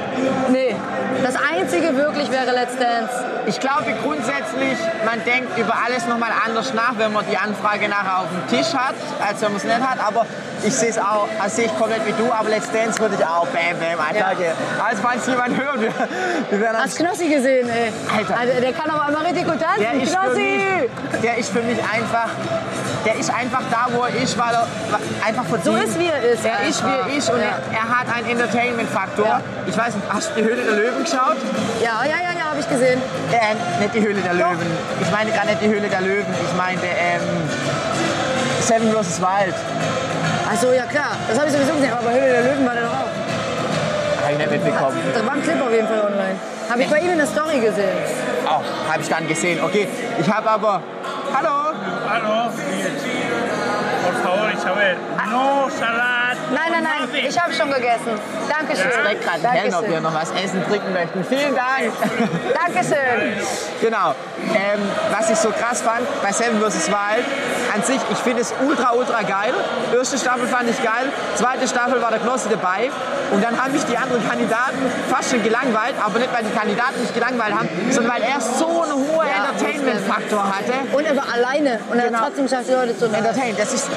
Nee, 0.50 0.76
das 1.24 1.36
Einzige 1.36 1.96
wirklich 1.98 2.32
wäre 2.32 2.52
Let's 2.52 2.78
Dance. 2.78 3.26
Ich 3.45 3.60
glaube 3.60 3.93
grundsätzlich, 4.03 4.77
man 5.06 5.23
denkt 5.25 5.58
über 5.58 5.73
alles 5.86 6.08
nochmal 6.08 6.32
anders 6.45 6.73
nach, 6.73 6.93
wenn 6.97 7.12
man 7.12 7.25
die 7.29 7.38
Anfrage 7.38 7.89
nachher 7.89 8.19
auf 8.19 8.27
dem 8.29 8.58
Tisch 8.58 8.73
hat, 8.73 8.95
als 9.25 9.41
wenn 9.41 9.49
man 9.49 9.58
es 9.58 9.63
nicht 9.65 9.79
hat. 9.82 9.99
Aber 10.06 10.25
ich 10.63 10.73
sehe 10.73 10.89
es 10.89 10.97
auch, 10.97 11.27
also 11.41 11.56
sehe 11.58 11.65
ich 11.65 11.77
komplett 11.77 12.06
wie 12.06 12.13
du, 12.13 12.32
aber 12.32 12.49
Let's 12.49 12.71
Dance 12.71 12.99
würde 12.99 13.15
ich 13.19 13.25
auch 13.25 13.47
bam, 13.47 13.77
bam, 13.79 13.99
Alter. 13.99 14.41
Ja. 14.41 14.51
Also 14.86 15.01
falls 15.01 15.27
jemand 15.27 15.58
hört, 15.62 15.82
wir, 15.82 15.91
wir 16.51 16.60
werden 16.62 16.77
Hast 16.82 16.97
Knossi 16.97 17.27
gesehen, 17.27 17.67
ey? 17.69 17.91
Alter. 18.17 18.38
Also, 18.39 18.62
der 18.62 18.71
kann 18.73 18.89
aber 18.89 19.06
einmal 19.08 19.25
richtig 19.25 19.45
gut 19.45 19.60
tanzen. 19.60 19.82
der 19.82 19.93
ist, 20.01 20.13
Knossi! 20.15 20.39
mich, 20.39 21.21
der 21.21 21.38
ist 21.38 21.51
für 21.51 21.62
mich 21.63 21.77
einfach, 21.84 22.29
der 23.06 23.15
ist 23.17 23.29
einfach 23.34 23.62
da, 23.69 23.88
wo 23.91 24.03
er 24.03 24.15
ist, 24.23 24.38
weil 24.38 24.53
er 24.53 24.67
einfach 25.27 25.43
verdient. 25.45 25.65
So 25.65 25.75
ist, 25.75 25.99
wie 25.99 26.08
er 26.08 26.21
ist 26.32 26.45
Er 26.45 26.67
ist, 26.67 26.82
wie 26.86 26.89
er 26.89 27.17
ist 27.17 27.29
und 27.29 27.39
Ja. 27.41 27.45
er, 27.71 27.77
er 27.77 27.99
hat 27.99 28.08
einen 28.15 28.29
Entertainment-Faktor. 28.29 29.25
Ja. 29.25 29.41
Ich 29.67 29.77
weiß 29.77 29.95
nicht, 29.95 30.08
hast 30.10 30.29
du 30.32 30.36
die 30.41 30.43
Höhle 30.47 30.63
der 30.63 30.73
Löwen 30.75 31.03
geschaut? 31.03 31.36
Ja, 31.82 32.03
ja, 32.06 32.15
ja, 32.23 32.39
ja, 32.39 32.45
habe 32.51 32.60
ich 32.60 32.69
gesehen. 32.69 33.01
Äh, 33.34 33.56
nicht 33.82 33.96
die 33.96 34.02
Höhle 34.02 34.22
der 34.22 34.34
Löwen. 34.36 34.67
Ich 35.02 35.12
meine 35.12 35.32
gar 35.32 35.46
nicht 35.46 35.60
die 35.60 35.67
Höhle 35.67 35.89
der 35.89 36.02
Löwen. 36.02 36.26
Ich 36.46 36.56
meinte 36.56 36.86
ähm, 36.86 37.22
Seven 38.62 38.91
vs. 38.91 39.19
Wild. 39.22 39.56
Achso, 40.52 40.72
ja 40.72 40.86
klar, 40.86 41.17
das 41.28 41.39
habe 41.39 41.48
ich 41.48 41.54
sowieso 41.54 41.74
gesehen, 41.74 41.93
aber 41.93 42.04
bei 42.04 42.13
Höhle 42.13 42.32
der 42.32 42.43
Löwen 42.43 42.65
war 42.65 42.74
der 42.76 42.84
doch 42.84 42.91
auch. 42.91 44.24
Habe 44.24 44.34
ich 44.34 44.38
nicht 44.38 44.52
mitbekommen. 44.52 44.98
Da 45.15 45.26
war 45.26 45.34
ein 45.34 45.41
Clip 45.41 45.60
auf 45.60 45.72
jeden 45.72 45.88
Fall 45.88 46.02
online. 46.02 46.36
Habe 46.69 46.82
ich 46.84 46.89
bei 46.89 47.00
ihm 47.00 47.10
in 47.10 47.17
der 47.17 47.28
Story 47.28 47.60
gesehen. 47.60 47.98
Auch, 48.46 48.63
habe 48.91 49.02
ich 49.02 49.10
dann 49.10 49.28
gesehen. 49.28 49.60
Okay, 49.63 49.88
ich 50.19 50.32
habe 50.32 50.50
aber... 50.50 50.82
Hallo? 51.34 51.74
Hallo, 52.08 52.52
por 54.04 54.13
favor, 54.22 54.52
Isabel, 54.54 54.96
no 55.32 55.69
salad. 55.80 56.22
Nein, 56.51 56.71
nein, 56.71 56.84
nein, 56.84 57.25
ich 57.27 57.39
habe 57.39 57.53
schon 57.53 57.71
gegessen. 57.71 58.12
Dankeschön. 58.49 58.88
Ich 58.89 58.95
frage 58.95 59.15
gerade 59.17 59.58
Kellner, 59.60 59.79
ob 59.79 59.88
wir 59.88 59.93
Dankeschön. 59.99 60.03
noch 60.03 60.13
was 60.13 60.32
essen, 60.32 60.63
trinken 60.67 60.93
möchten. 60.93 61.23
Vielen 61.23 61.56
Dank. 61.56 61.91
Dankeschön. 62.65 63.34
Genau. 63.82 64.13
Ähm, 64.53 64.79
was 65.12 65.29
ich 65.29 65.38
so 65.38 65.49
krass 65.49 65.82
fand 65.82 66.06
bei 66.21 66.32
Seven 66.32 66.60
vs. 66.62 66.89
Wild, 66.89 67.25
an 67.73 67.82
sich, 67.84 67.99
ich 68.12 68.17
finde 68.19 68.41
es 68.41 68.53
ultra, 68.67 68.93
ultra 68.93 69.21
geil. 69.21 69.53
Erste 69.95 70.17
Staffel 70.17 70.47
fand 70.47 70.69
ich 70.69 70.77
geil, 70.84 71.08
zweite 71.36 71.67
Staffel 71.67 72.01
war 72.01 72.12
der 72.12 72.19
Knossi 72.19 72.49
dabei. 72.49 72.89
Und 73.32 73.43
dann 73.43 73.60
haben 73.62 73.71
mich 73.71 73.84
die 73.86 73.97
anderen 73.97 74.27
Kandidaten 74.27 74.77
fast 75.10 75.32
schon 75.32 75.41
gelangweilt, 75.43 75.95
aber 76.03 76.19
nicht, 76.19 76.32
weil 76.34 76.43
die 76.43 76.51
Kandidaten 76.56 77.01
mich 77.01 77.13
gelangweilt 77.13 77.53
haben, 77.56 77.69
sondern 77.89 78.13
weil 78.13 78.21
er 78.23 78.39
so 78.41 78.84
einen 78.84 78.91
hohen 78.93 79.27
Ja, 79.27 79.49
Entertainment-Faktor 79.49 80.43
hatte. 80.43 80.73
Und 80.95 81.06
er 81.06 81.15
war 81.15 81.25
alleine 81.34 81.79
und 81.89 81.97
er 81.97 82.06
Genau. 82.08 82.17
hat 82.19 82.25
trotzdem 82.27 82.45
geschafft, 82.45 82.67
die 82.67 82.73
Leute 82.73 82.97
zu 82.97 83.06
unterhalten. 83.06 83.29
Entertain, 83.39 83.56
das 83.58 83.73
ist, 83.73 83.88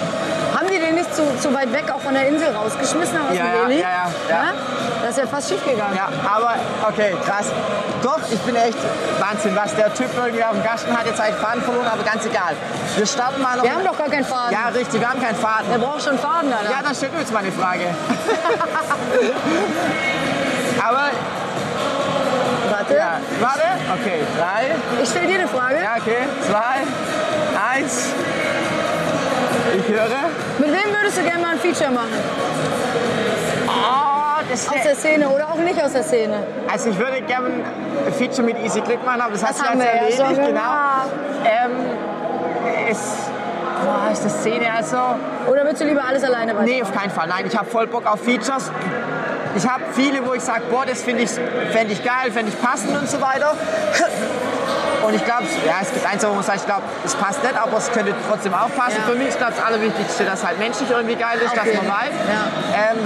Haben 0.57 0.69
die 0.69 0.79
den 0.79 0.95
nicht 0.95 1.15
zu, 1.15 1.23
zu 1.39 1.53
weit 1.53 1.71
weg 1.73 1.85
auch 1.95 2.01
von 2.01 2.15
der 2.15 2.29
Insel 2.29 2.49
rausgeschmissen 2.55 3.19
aus 3.19 3.35
Ja, 3.37 3.45
dem 3.45 3.55
ja, 3.55 3.63
Heli? 3.67 3.81
ja, 3.81 3.89
ja, 3.91 4.09
ja. 4.31 4.53
Das 5.03 5.11
ist 5.11 5.19
ja 5.19 5.27
fast 5.27 5.49
schief 5.51 5.63
gegangen. 5.65 5.95
ja, 5.95 6.09
aber 6.27 6.55
okay, 6.89 7.15
krass. 7.27 7.47
Doch, 8.03 8.21
ich 8.31 8.39
bin 8.41 8.57
echt 8.57 8.79
Wahnsinn, 9.21 9.55
was 9.55 9.75
der 9.75 9.93
Typ 9.93 10.09
irgendwie 10.17 10.43
auf 10.43 10.53
dem 10.53 10.63
Gasten 10.65 10.97
hat. 10.97 11.05
Jetzt 11.07 11.21
ich 11.29 11.35
Faden 11.35 11.63
verloren, 11.63 11.87
aber 11.93 12.03
ganz 12.03 12.25
egal. 12.25 12.55
Wir 12.97 13.07
starten 13.07 13.43
mal 13.43 13.57
noch. 13.57 13.65
Wir 13.65 13.75
haben 13.75 13.85
doch 13.85 13.99
gar 13.99 14.09
keinen 14.09 14.25
Faden. 14.25 14.53
ja, 14.53 14.69
richtig, 14.75 14.99
wir 15.01 15.11
haben 15.11 15.21
keinen 15.23 15.37
Faden. 15.37 15.71
Der 15.71 15.79
braucht 15.79 16.03
schon 16.03 16.19
Faden, 16.19 16.51
Alter. 16.53 16.71
Ja, 16.71 16.83
dann 16.83 16.95
stellt 16.95 17.13
mir 17.13 17.21
jetzt 17.21 17.33
mal 17.33 17.41
eine 17.41 17.53
Frage. 17.53 17.85
Aber, 20.87 21.11
Warte, 22.71 22.97
ja, 22.97 23.21
warte. 23.41 23.63
Okay, 24.01 24.21
drei. 24.37 24.75
ich 25.03 25.09
stelle 25.09 25.27
dir 25.29 25.39
eine 25.39 25.49
Frage. 25.49 25.77
Ja, 25.83 25.97
okay. 26.01 26.27
Zwei, 26.49 26.83
eins. 27.75 28.09
Ich 29.77 29.89
höre. 29.95 30.31
Mit 30.59 30.69
wem 30.69 30.93
würdest 30.95 31.19
du 31.19 31.23
gerne 31.23 31.41
mal 31.41 31.53
ein 31.53 31.59
Feature 31.59 31.91
machen? 31.91 32.09
Oh, 33.69 34.43
das 34.51 34.69
Aus 34.69 34.83
der 34.85 34.95
Szene 34.95 35.29
oder 35.29 35.49
auch 35.49 35.57
nicht 35.57 35.83
aus 35.83 35.93
der 35.93 36.03
Szene? 36.03 36.43
also 36.71 36.91
ich 36.91 36.99
würde 36.99 37.21
gerne 37.23 37.49
ein 38.07 38.13
Feature 38.13 38.43
mit 38.43 38.59
Easy 38.65 38.81
Glück 38.81 39.05
machen, 39.05 39.21
aber 39.21 39.33
das, 39.33 39.43
hat 39.43 39.51
Das 39.51 39.59
sich 39.59 39.69
haben 39.69 39.81
jetzt 39.81 39.93
wir 39.93 39.95
ja 39.95 40.03
erledigt. 40.25 40.37
schon 40.37 40.47
genau. 40.47 40.61
Ähm, 41.45 41.71
es, 42.91 43.15
boah, 43.85 44.11
ist 44.13 44.25
das 44.25 44.41
Szene 44.41 44.67
also... 44.77 44.97
Oder 45.51 45.63
würdest 45.65 45.83
du 45.83 45.87
lieber 45.87 46.05
alles 46.09 46.25
alleine 46.25 46.55
machen? 46.55 46.65
Nee, 46.67 46.83
auf 46.83 46.93
keinen 46.95 47.11
Fall. 47.11 47.29
Nein, 47.29 47.47
ich 47.47 47.57
habe 47.57 47.69
voll 47.69 47.87
Bock 47.87 48.07
auf 48.11 48.21
Features. 48.23 48.71
Ich 49.57 49.67
habe 49.69 49.83
viele, 49.95 50.27
wo 50.27 50.35
ich 50.35 50.43
sage, 50.43 50.63
boah, 50.71 50.85
das 50.87 51.03
finde 51.03 51.23
ich, 51.23 51.31
fänd 51.31 51.91
ich 51.91 52.05
geil, 52.05 52.31
fände 52.33 52.51
ich 52.55 52.63
passend 52.63 52.97
und 52.97 53.09
so 53.09 53.21
weiter. 53.21 53.55
Und 55.07 55.15
ich 55.15 55.25
glaube, 55.25 55.45
ja, 55.65 55.75
es 55.83 55.93
gibt 55.93 56.05
eins, 56.05 56.27
wo 56.27 56.33
man 56.35 56.43
sagt, 56.43 56.59
ich 56.61 56.67
glaube, 56.67 56.83
es 57.05 57.15
passt 57.15 57.43
nicht, 57.43 57.55
aber 57.57 57.77
es 57.79 57.91
könnte 57.93 58.13
trotzdem 58.29 58.53
auch 58.55 58.69
passen. 58.75 58.99
Ja. 58.99 59.07
Für 59.09 59.15
mich 59.17 59.29
ist 59.29 59.41
das 59.41 59.55
Allerwichtigste, 59.65 60.25
dass 60.25 60.45
halt 60.45 60.59
menschlich 60.59 60.91
irgendwie 60.91 61.15
geil 61.15 61.39
ist, 61.39 61.51
Auf 61.51 61.55
dass 61.55 61.67
man 61.75 61.87
weiß. 61.87 62.15
Ja. 62.27 62.91
Ähm, 62.91 62.99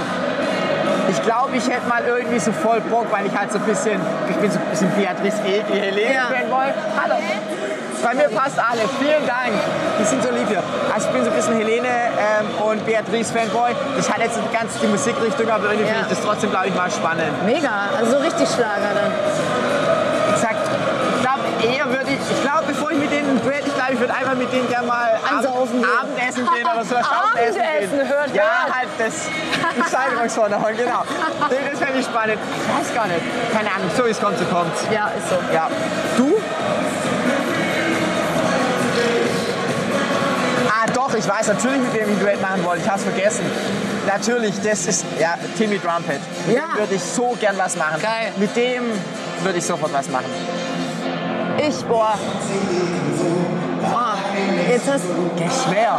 ich 1.10 1.22
glaube, 1.22 1.56
ich 1.56 1.66
hätte 1.68 1.86
mal 1.88 2.02
irgendwie 2.06 2.38
so 2.38 2.52
voll 2.52 2.80
Bock, 2.82 3.06
weil 3.10 3.26
ich 3.26 3.36
halt 3.36 3.52
so 3.52 3.58
ein 3.58 3.64
bisschen, 3.64 4.00
ich 4.30 4.36
bin 4.36 4.50
so 4.50 4.58
ein 4.58 4.64
bisschen 4.70 4.90
Beatrice 4.92 5.42
Egli, 5.44 5.78
Helene 5.78 6.14
Ja. 6.14 6.30
Fanboy. 6.32 6.72
Hallo. 7.02 7.16
Bei 8.02 8.14
mir 8.14 8.28
passt 8.30 8.56
alles. 8.58 8.88
Vielen 8.98 9.26
Dank. 9.26 9.52
Die 10.00 10.04
sind 10.04 10.22
so 10.22 10.30
lieb 10.30 10.48
hier. 10.48 10.62
Also 10.94 11.08
ich 11.08 11.12
bin 11.12 11.22
so 11.24 11.30
ein 11.30 11.36
bisschen 11.36 11.56
Helene 11.58 11.88
ähm, 12.16 12.46
und 12.64 12.86
Beatrice 12.86 13.30
Fanboy. 13.30 13.72
Das 13.96 14.08
hat 14.08 14.18
jetzt 14.22 14.38
nicht 14.38 14.52
ganz 14.54 14.72
die 14.80 14.86
Musikrichtung, 14.86 15.50
aber 15.50 15.64
irgendwie 15.72 15.84
Ja. 15.88 15.94
finde 16.00 16.08
ich 16.08 16.16
das 16.16 16.24
trotzdem, 16.24 16.48
glaube 16.50 16.68
ich, 16.68 16.74
mal 16.74 16.90
spannend. 16.90 17.28
Mega, 17.44 17.90
also 17.98 18.12
so 18.12 18.18
richtig 18.24 18.48
Schlager 18.48 18.88
dann. 18.96 19.12
Ich 20.34 20.40
sag, 20.40 20.54
ich 20.56 21.20
glaube 21.20 21.39
eher 21.62 21.86
würde 21.88 22.06
ich, 22.10 22.18
ich 22.18 22.42
glaube, 22.42 22.64
bevor 22.68 22.90
ich 22.92 22.98
mit 22.98 23.10
denen 23.12 23.30
ein 23.36 23.42
Duett, 23.42 23.66
ich 23.66 23.74
glaube, 23.74 23.92
ich 23.94 24.00
würde 24.00 24.14
einfach 24.14 24.34
mit 24.34 24.52
denen 24.52 24.68
gerne 24.68 24.86
mal 24.86 25.10
Ab- 25.14 25.32
Ansaufen 25.38 25.80
gehen. 25.82 25.90
Abendessen 26.00 26.48
gehen 26.54 26.66
oder 26.66 26.84
so. 26.84 26.94
Abendessen 26.96 27.60
Abendessen, 27.60 27.98
gehen. 27.98 28.08
hört, 28.08 28.34
Ja, 28.34 28.66
halt 28.72 28.88
das 28.98 29.14
Steigerungsvorderhorn, 29.88 30.76
genau. 30.84 31.02
Das 31.40 31.78
fände 31.78 31.98
ich 32.00 32.06
spannend. 32.06 32.38
Ich 32.38 32.88
weiß 32.88 32.94
gar 32.94 33.06
nicht. 33.06 33.20
Keine 33.52 33.68
Ahnung, 33.70 33.90
so 33.96 34.04
wie 34.06 34.10
es 34.10 34.20
kommt, 34.20 34.38
so 34.38 34.44
kommt 34.46 34.72
Ja, 34.90 35.10
ist 35.16 35.28
so. 35.28 35.36
Ja. 35.54 35.68
Du? 36.16 36.36
Ah, 40.68 40.86
doch, 40.94 41.12
ich 41.14 41.28
weiß 41.28 41.48
natürlich, 41.48 41.78
mit 41.80 41.92
wem 41.94 42.02
ich 42.10 42.16
ein 42.16 42.20
Duett 42.20 42.40
machen 42.40 42.64
wollte. 42.64 42.82
Ich 42.82 42.88
habe 42.88 42.98
es 42.98 43.04
vergessen. 43.04 43.44
Natürlich, 44.06 44.54
das 44.62 44.86
ist 44.86 45.04
ja, 45.18 45.34
Timmy 45.58 45.78
Drumpet. 45.78 46.20
Mit 46.46 46.56
Ja. 46.56 46.62
dem 46.68 46.78
würde 46.78 46.94
ich 46.94 47.02
so 47.02 47.36
gern 47.38 47.56
was 47.58 47.76
machen. 47.76 48.00
Geil. 48.00 48.32
Mit 48.36 48.56
dem 48.56 48.84
würde 49.42 49.58
ich 49.58 49.64
sofort 49.66 49.92
was 49.92 50.08
machen. 50.08 50.24
Ich, 51.68 51.84
boah. 51.84 52.14
Boah, 53.90 54.16
jetzt 54.70 54.90
hast 54.90 55.04
Schwer. 55.64 55.98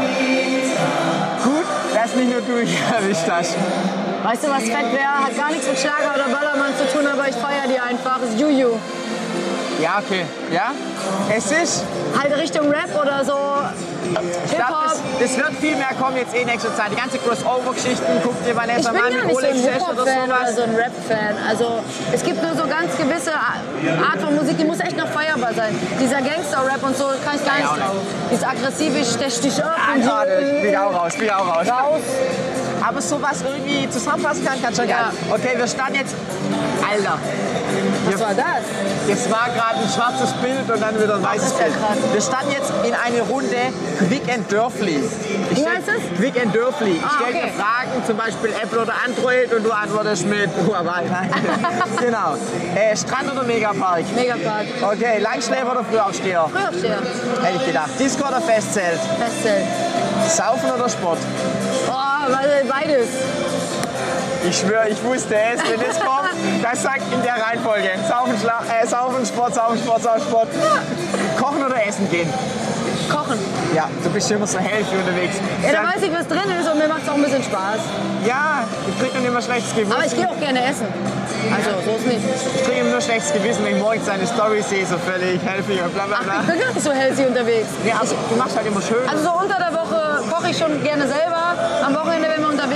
Gut, 1.44 1.66
dass 1.94 2.16
nicht 2.16 2.32
nur 2.32 2.42
du 2.42 2.54
mich 2.54 2.78
erwischt 2.92 3.30
hast. 3.30 3.56
Weißt 4.24 4.44
du, 4.44 4.50
was 4.50 4.64
fett 4.64 4.92
wäre? 4.92 5.26
Hat 5.26 5.38
gar 5.38 5.52
nichts 5.52 5.68
mit 5.68 5.78
Schlager 5.78 6.16
oder 6.16 6.36
Ballermann 6.36 6.74
zu 6.78 6.98
tun, 6.98 7.06
aber 7.06 7.28
ich 7.28 7.36
feiere 7.36 7.68
die 7.68 7.80
einfach. 7.80 8.20
Ist 8.22 8.40
Juju. 8.40 8.70
Ja, 9.82 10.00
okay. 10.00 10.26
Ja? 10.52 10.72
Es 11.36 11.52
ist, 11.52 11.84
Halt 12.20 12.38
Richtung 12.38 12.70
Rap 12.70 12.90
oder 13.00 13.24
so. 13.24 13.34
Ich 14.46 14.52
glaube, 14.52 14.74
das, 14.84 15.00
das 15.20 15.38
wird 15.38 15.54
viel 15.60 15.76
mehr 15.76 15.94
kommen 16.00 16.18
jetzt 16.18 16.36
eh 16.36 16.44
nächste 16.46 16.74
Zeit. 16.76 16.92
Die 16.92 16.96
ganze 16.96 17.18
Crossover-Geschichten, 17.20 18.06
guck 18.24 18.36
dir 18.44 18.52
Ich 18.52 18.56
Vanessa 18.56 18.92
bin 18.92 19.02
mal 19.02 19.12
mit 19.12 19.26
nicht 19.26 19.36
so 19.36 19.42
Sesh 19.42 19.56
oder 19.56 19.72
Hip-Hop-Fan 19.72 20.30
oder 20.30 20.38
sowas. 20.38 20.56
so 20.56 20.62
ein 20.64 20.76
Rap-Fan. 20.76 21.36
Also 21.50 21.66
es 22.12 22.24
gibt 22.24 22.42
nur 22.44 22.54
so 22.56 22.64
ganz 22.68 22.98
gewisse 22.98 23.34
Art 23.34 24.20
von 24.22 24.36
Musik, 24.36 24.58
die 24.58 24.66
muss 24.66 24.80
echt 24.80 24.98
noch 24.98 25.08
feierbar 25.08 25.54
sein. 25.54 25.78
Dieser 26.00 26.22
Gangster-Rap 26.22 26.84
und 26.84 26.98
so 26.98 27.06
kann 27.24 27.36
ich 27.36 27.46
gar 27.46 27.58
nicht 27.58 27.70
drauf. 27.70 27.96
Dieses 28.32 28.44
aggressiv, 28.44 28.92
ich 29.00 29.10
stech 29.12 29.40
dich 29.42 29.64
ab. 29.64 29.76
Ah, 29.78 29.96
und 29.96 30.04
so. 30.04 30.10
gerade, 30.10 30.32
bin 30.62 30.70
ich 30.72 30.78
auch 30.78 30.94
raus, 30.94 31.14
bin 31.18 31.30
auch 31.30 31.48
raus. 31.58 31.68
Raus. 31.68 32.02
Aber 32.88 33.02
sowas 33.02 33.38
irgendwie 33.46 33.88
zusammenfassen 33.90 34.44
kann, 34.46 34.62
kann 34.62 34.74
schon 34.76 34.90
Ja. 34.90 34.96
geil. 34.98 35.40
Okay, 35.40 35.54
wir 35.58 35.68
standen 35.68 35.96
jetzt. 35.96 36.16
Alter, 36.90 37.18
Was 38.06 38.20
war 38.20 38.34
das? 38.34 38.64
das 39.08 39.30
war 39.32 39.48
gerade 39.54 39.80
ein 39.84 39.90
schwarzes 39.90 40.32
Bild 40.42 40.70
und 40.74 40.82
dann 40.82 41.00
wieder 41.02 41.16
ein 41.16 41.24
weißes 41.24 41.54
ja 41.60 41.66
Bild. 41.66 41.76
krass. 41.78 41.98
Wir 42.14 42.22
standen 42.22 42.52
jetzt 42.52 42.72
in 42.84 42.94
eine 42.96 43.22
Runde 43.22 43.58
Quick 44.08 44.24
and 44.34 44.52
Dörfli. 44.52 45.04
Ich 45.52 45.58
Wie 45.58 45.66
heißt 45.68 45.88
es? 45.88 46.18
Quick 46.18 46.42
and 46.42 46.56
Dörfli. 46.56 46.92
Ich 46.98 47.04
Ah, 47.04 47.10
stelle 47.22 47.38
okay. 47.38 47.52
dir 47.56 47.62
Fragen, 47.62 48.06
zum 48.08 48.18
Beispiel 48.18 48.50
Apple 48.64 48.80
oder 48.82 48.94
Android 49.06 49.54
und 49.54 49.64
du 49.66 49.72
antwortest 49.72 50.26
mit 50.26 50.50
Huawei. 50.68 51.04
Genau. 52.00 52.36
Äh, 52.76 52.96
Strand 52.98 53.32
oder 53.32 53.44
Megapark? 53.44 54.04
Megapark. 54.16 54.66
Okay, 54.82 55.20
Langschläfer 55.20 55.72
oder 55.72 55.84
Frühaufsteher? 55.84 56.50
Frühaufsteher. 56.52 56.98
Hätte 57.44 57.58
ich 57.58 57.66
gedacht. 57.68 57.90
Disco 58.00 58.28
oder 58.28 58.42
Festzelt? 58.42 59.00
Festzelt. 59.20 59.66
Saufen 60.30 60.72
oder 60.72 60.90
Sport? 60.90 61.20
Oh, 61.90 62.32
beides. 62.68 63.08
Ich 64.44 64.58
schwöre, 64.58 64.90
ich 64.90 65.02
wusste 65.04 65.36
es, 65.36 65.60
wenn 65.70 65.82
es 65.82 66.00
kommt, 66.00 66.30
das 66.64 66.82
sagt 66.82 67.02
in 67.14 67.22
der 67.22 67.36
Reihenfolge. 67.42 67.90
Saufen, 68.10 68.38
Schla 68.42 68.62
äh, 68.82 68.88
Saufen, 68.88 69.26
Sport, 69.26 69.54
Saufen, 69.54 69.78
Sport, 69.78 70.04
Saufen, 70.04 70.22
Sport. 70.22 70.48
Kochen 71.40 71.64
oder 71.64 71.86
essen 71.86 72.10
gehen? 72.10 72.28
Kochen. 73.10 73.38
Ja, 73.76 73.88
du 74.04 74.10
bist 74.10 74.32
immer 74.32 74.48
so 74.48 74.58
healthy 74.58 74.96
unterwegs. 74.96 75.36
Ja, 75.64 75.72
da 75.74 75.84
weiß 75.94 76.02
ich, 76.02 76.12
was 76.12 76.28
drin 76.28 76.50
ist 76.60 76.68
und 76.72 76.78
mir 76.80 76.88
macht 76.88 77.04
es 77.04 77.10
auch 77.10 77.16
ein 77.16 77.24
bisschen 77.24 77.44
Spaß. 77.44 77.80
ja, 78.26 78.64
ich 78.88 79.00
krieg 79.00 79.14
dann 79.14 79.26
immer 79.26 79.42
schlechtes 79.42 79.74
Gewissen. 79.76 79.92
Aber 79.92 80.06
ich 80.06 80.16
gehe 80.16 80.30
auch 80.30 80.40
gerne 80.40 80.64
essen. 80.66 80.88
Also, 81.54 81.70
so 81.86 81.98
ist 81.98 82.08
nicht. 82.08 82.22
Ich 82.56 82.64
kriege 82.64 82.80
immer 82.82 82.92
nur 82.92 83.02
schlechtes 83.02 83.34
Gewissen, 83.34 83.64
wenn 83.66 83.76
ich 83.76 83.82
morgens 83.82 84.06
deine 84.06 84.26
Story 84.26 84.62
sehe, 84.62 84.86
so 84.86 84.98
völlig 84.98 85.42
healthy 85.44 85.82
und 85.82 85.94
bla 85.94 86.06
bla 86.06 86.18
Ach, 86.22 86.24
bla. 86.24 86.42
ich 86.42 86.48
bin 86.48 86.60
gar 86.60 86.74
nicht 86.74 86.84
so 86.84 86.92
healthy 86.92 87.26
unterwegs. 87.26 87.68
Nee, 87.84 87.94
also, 88.00 88.16
du 88.30 88.36
machst 88.38 88.56
halt 88.56 88.68
immer 88.68 88.82
schön. 88.82 89.08
Also 89.10 89.24
so 89.24 89.32
unter 89.32 89.58
der 89.58 89.74
Woche 89.74 90.24
koche 90.32 90.50
ich 90.52 90.58
schon 90.58 90.82
gerne 90.84 91.06
selber. 91.08 91.56
Am 91.86 91.94
Wochenende, 91.96 92.28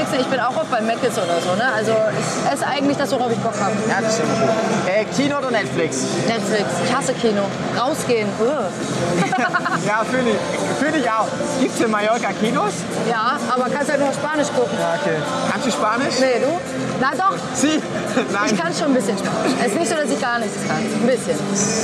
unterwegs 0.06 0.12
sind, 0.12 0.22
ich 0.22 0.28
bin 0.28 0.40
auch 0.40 0.56
oft 0.56 0.72
bei 0.72 0.82
Mc's 0.82 1.18
oder 1.18 1.42
so. 1.42 1.56
Ne? 1.56 1.72
Also 1.76 1.92
ich 1.92 2.54
esse 2.54 2.66
eigentlich 2.68 2.98
das, 2.98 3.12
worauf 3.12 3.32
ich 3.32 3.40
Bock 3.40 3.54
habe. 3.60 3.74
ja, 3.90 4.02
das 4.02 4.14
ist 4.14 4.24
immer 4.24 4.34
gut. 4.36 4.50
Äh, 4.88 5.06
Kino 5.16 5.38
oder 5.38 5.52
Netflix? 5.52 6.04
Netflix. 6.28 6.66
Ich 6.86 6.96
hasse 6.96 7.14
Kino. 7.14 7.42
Rausgehen. 7.80 8.28
Ja, 9.86 10.04
fühle 10.04 10.32
ich. 10.32 10.80
Fühl 10.80 11.00
ich 11.00 11.08
auch. 11.08 11.28
Gibt 11.60 11.76
es 11.76 11.86
in 11.86 11.92
Mallorca 11.92 12.30
Kinos? 12.40 12.74
Ja, 13.10 13.38
aber 13.54 13.70
kannst 13.70 13.92
halt 13.92 14.00
nur 14.00 14.12
Spanisch 14.14 14.48
gucken. 14.48 14.76
Ja, 14.80 14.98
okay. 15.00 15.18
Kannst 15.52 15.68
du 15.68 15.72
Spanisch? 15.72 16.16
Nee, 16.20 16.42
du? 16.42 16.60
Na 17.00 17.12
doch. 17.12 17.38
Sie? 17.54 17.82
Ich 18.16 18.32
Nein. 18.32 18.58
kann 18.58 18.74
schon 18.74 18.88
ein 18.88 18.94
bisschen 18.94 19.18
Spanisch. 19.18 19.54
Es 19.60 19.68
ist 19.74 19.78
nicht 19.80 19.90
so, 19.90 19.96
dass 19.96 20.10
ich 20.10 20.20
gar 20.22 20.40
nichts 20.40 20.56
kann. 20.68 20.78
Ein 20.78 21.06
bisschen. 21.06 21.38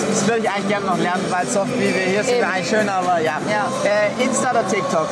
Das 0.09 0.27
würde 0.27 0.39
ich 0.41 0.49
eigentlich 0.49 0.67
gerne 0.69 0.85
noch 0.85 0.97
lernen, 0.97 1.23
weil 1.29 1.45
so 1.45 1.61
oft 1.61 1.73
wie 1.77 1.93
wir 1.93 2.05
hier 2.07 2.23
sind, 2.23 2.37
Eben. 2.37 2.49
eigentlich 2.49 2.69
schön, 2.69 2.89
aber 2.89 3.19
ja. 3.19 3.37
Ja. 3.49 3.67
Äh, 3.83 4.23
Insta 4.23 4.51
oder 4.51 4.67
TikTok? 4.67 5.07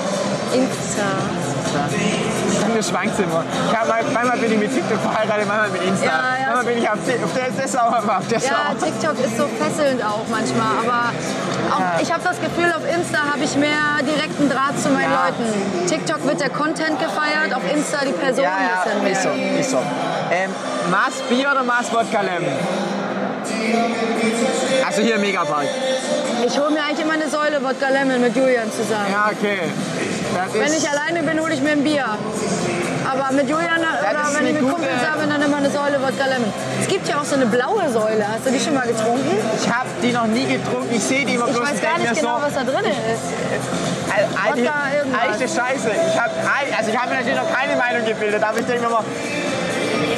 Insta. 0.54 1.04
Bei 1.74 2.18
mir 2.73 2.84
schwankt 2.84 3.17
immer. 3.19 3.43
Ich 3.71 3.77
hab, 3.77 3.88
mal- 3.88 4.03
manchmal 4.13 4.38
bin 4.38 4.51
ich 4.53 4.60
mit 4.60 4.73
TikTok 4.73 4.99
verheiratet, 4.99 5.47
manchmal 5.47 5.69
mit 5.69 5.84
Insta. 5.84 6.05
Ja, 6.05 6.12
ja, 6.12 6.45
manchmal 6.53 6.65
bin 6.73 6.77
ich 6.84 6.89
auf, 6.89 6.97
auf 6.99 7.34
der 7.58 7.67
sauer, 7.67 7.97
aber 8.03 8.17
auf 8.17 8.27
der 8.27 8.39
Ja. 8.39 8.73
TikTok 8.79 9.17
ist 9.23 9.38
so 9.38 9.45
fesselnd 9.60 10.03
auch 10.03 10.25
manchmal, 10.29 10.71
aber 10.84 11.12
auch, 11.73 12.01
ich 12.01 12.12
habe 12.12 12.23
das 12.23 12.39
Gefühl, 12.41 12.71
auf 12.71 12.84
Insta 12.88 13.19
habe 13.34 13.43
ich 13.43 13.55
mehr 13.55 13.99
direkten 14.01 14.49
Draht 14.49 14.79
zu 14.79 14.89
meinen 14.89 15.12
Ja. 15.12 15.27
Leuten. 15.29 15.88
TikTok 15.88 16.25
wird 16.25 16.39
der 16.41 16.49
Content 16.49 16.99
gefeiert, 16.99 17.53
auf 17.53 17.63
Insta 17.73 17.99
die 18.05 18.13
Person 18.13 18.43
Ja, 18.45 18.51
ein 18.86 19.03
bisschen 19.03 19.32
ja, 19.32 19.38
mehr. 19.45 19.60
ist 19.60 19.69
so, 19.71 19.77
ist 19.77 19.84
so. 19.84 19.84
Ähm, 20.32 20.51
Maß 20.91 21.21
Bier 21.29 21.49
oder 21.51 21.63
Maß 21.63 21.91
Wodka 21.93 22.21
Lemon? 22.21 22.53
Also 24.88 25.01
hier 25.01 25.15
im 25.15 25.21
Megapark. 25.21 25.65
Ich 26.45 26.58
hole 26.60 26.71
mir 26.71 26.82
eigentlich 26.84 27.01
immer 27.05 27.13
eine 27.13 27.27
Säule 27.29 27.62
Wodka 27.63 27.89
Lemon 27.89 28.21
mit 28.21 28.36
Julian 28.36 28.71
zusammen. 28.71 29.08
Ja, 29.12 29.29
okay. 29.32 29.60
Das 30.39 30.54
Wenn 30.54 30.73
ich 30.73 30.88
alleine 30.89 31.21
bin, 31.23 31.39
hole 31.41 31.54
ich 31.54 31.62
mir 31.62 31.71
ein 31.71 31.84
Bier. 31.84 32.06
Aber 33.12 33.34
mit 33.36 33.49
Julian 33.49 33.80
oder 33.82 34.23
wenn 34.38 34.47
ich 34.47 34.54
mit 34.54 34.69
Kumpels 34.71 35.02
habe, 35.10 35.28
dann 35.28 35.41
immer 35.41 35.58
eine 35.58 35.69
Säule 35.69 35.99
Wodka 35.99 36.25
Lemon. 36.32 36.54
Es 36.80 36.88
gibt 36.88 37.08
ja 37.10 37.19
auch 37.19 37.25
so 37.25 37.36
eine 37.36 37.45
blaue 37.47 37.89
Säule. 37.91 38.23
Hast 38.32 38.45
du 38.45 38.52
die 38.52 38.60
schon 38.60 38.73
mal 38.75 38.88
getrunken? 38.88 39.36
ich 39.60 39.67
habe 39.67 39.89
die 40.02 40.13
noch 40.13 40.28
nie 40.28 40.45
getrunken. 40.45 40.93
Ich 40.95 41.04
sehe 41.04 41.25
die 41.25 41.36
immer 41.36 41.47
Ich 41.47 41.54
bloß 41.56 41.63
weiß 41.67 41.75
und 41.75 41.82
gar 41.82 41.97
nicht 41.97 42.15
genau, 42.15 42.38
so, 42.39 42.45
was 42.45 42.54
da 42.54 42.63
drin 42.63 42.86
ist. 42.86 43.25
Al- 44.15 44.30
eigentlich, 44.47 44.65
Wodka 44.69 44.80
irgendwas. 44.95 45.21
eigentlich 45.21 45.41
eine 45.41 45.49
Scheiße. 45.60 45.89
Ich 45.91 46.19
habe 46.21 46.32
also 46.78 46.89
ich 46.91 46.97
hab 46.97 47.10
mir 47.10 47.15
natürlich 47.19 47.39
noch 47.39 47.52
keine 47.52 47.75
Meinung 47.75 48.06
gebildet, 48.06 48.43
aber 48.43 48.60
ich 48.60 48.65
denke 48.65 48.84
mir 48.84 48.89
mal, 48.89 49.04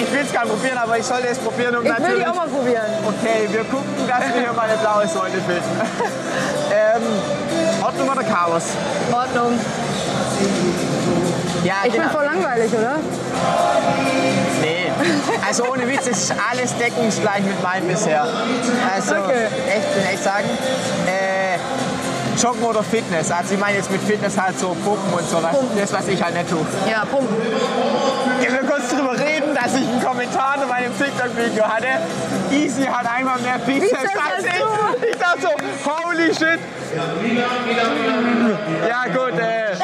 ich 0.03 0.11
will 0.13 0.21
es 0.27 0.33
gar 0.33 0.43
nicht 0.45 0.53
probieren, 0.53 0.77
aber 0.77 0.97
ich 0.99 1.05
sollte 1.05 1.27
es 1.27 1.39
probieren, 1.39 1.75
um 1.77 1.81
Ich 1.85 1.89
will 1.89 1.97
natürlich... 1.97 2.23
die 2.23 2.29
auch 2.29 2.35
mal 2.35 2.47
probieren. 2.47 2.91
Okay, 3.07 3.47
wir 3.49 3.63
gucken, 3.65 3.95
dass 4.07 4.19
wir 4.35 4.41
hier 4.41 4.53
mal 4.53 4.67
eine 4.69 4.77
blaue 4.77 5.07
Säule 5.07 5.39
finden. 5.47 5.73
ähm, 6.69 7.03
Ordnung 7.81 8.09
oder 8.09 8.23
Chaos? 8.23 8.63
Ordnung. 9.11 9.57
Ja, 11.63 11.73
Ich 11.85 11.91
genau. 11.93 12.03
bin 12.05 12.11
voll 12.11 12.25
langweilig, 12.25 12.71
oder? 12.73 12.95
Nee, 14.61 14.91
also 15.47 15.65
ohne 15.71 15.87
Witz, 15.87 16.07
es 16.07 16.23
ist 16.23 16.33
alles 16.51 16.75
deckungsgleich 16.77 17.41
mit 17.43 17.61
meinem 17.61 17.87
bisher. 17.87 18.25
Also, 18.93 19.15
Okay. 19.15 19.45
echt, 19.67 19.95
will 19.95 20.13
echt 20.13 20.23
sagen. 20.23 20.49
Äh, 21.07 21.57
Joggen 22.41 22.63
oder 22.63 22.81
Fitness? 22.81 23.29
Also 23.29 23.53
ich 23.53 23.59
meine 23.59 23.77
jetzt 23.77 23.91
mit 23.91 24.01
Fitness 24.01 24.39
halt 24.39 24.57
so 24.57 24.69
Pumpen 24.69 25.13
und 25.13 25.29
so, 25.29 25.43
was, 25.43 25.51
Pumpen. 25.51 25.77
das 25.79 25.91
was 25.93 26.07
ich 26.07 26.23
halt 26.23 26.33
nicht 26.33 26.49
tue. 26.49 26.65
Ja, 26.89 27.03
Pump. 27.05 27.27
Ich 28.41 28.51
will 28.51 28.67
kurz 28.67 28.89
drüber 28.89 29.11
reden, 29.19 29.53
dass 29.53 29.75
ich 29.75 29.87
einen 29.87 30.01
Kommentar 30.03 30.53
unter 30.55 30.67
meinem 30.67 30.97
TikTok-Video 30.97 31.65
hatte. 31.65 31.87
Easy 32.49 32.83
hat 32.83 33.05
einmal 33.15 33.37
mehr 33.41 33.59
Bizeps 33.59 33.91
Bizeps 33.91 34.15
als 34.35 34.45
ich. 34.45 34.51
du. 34.53 35.07
Ich 35.11 35.17
dachte 35.17 35.41
so, 35.41 35.91
holy 35.91 36.33
shit. 36.33 36.59
Ja 38.87 39.03
gut, 39.13 39.37
äh, 39.39 39.75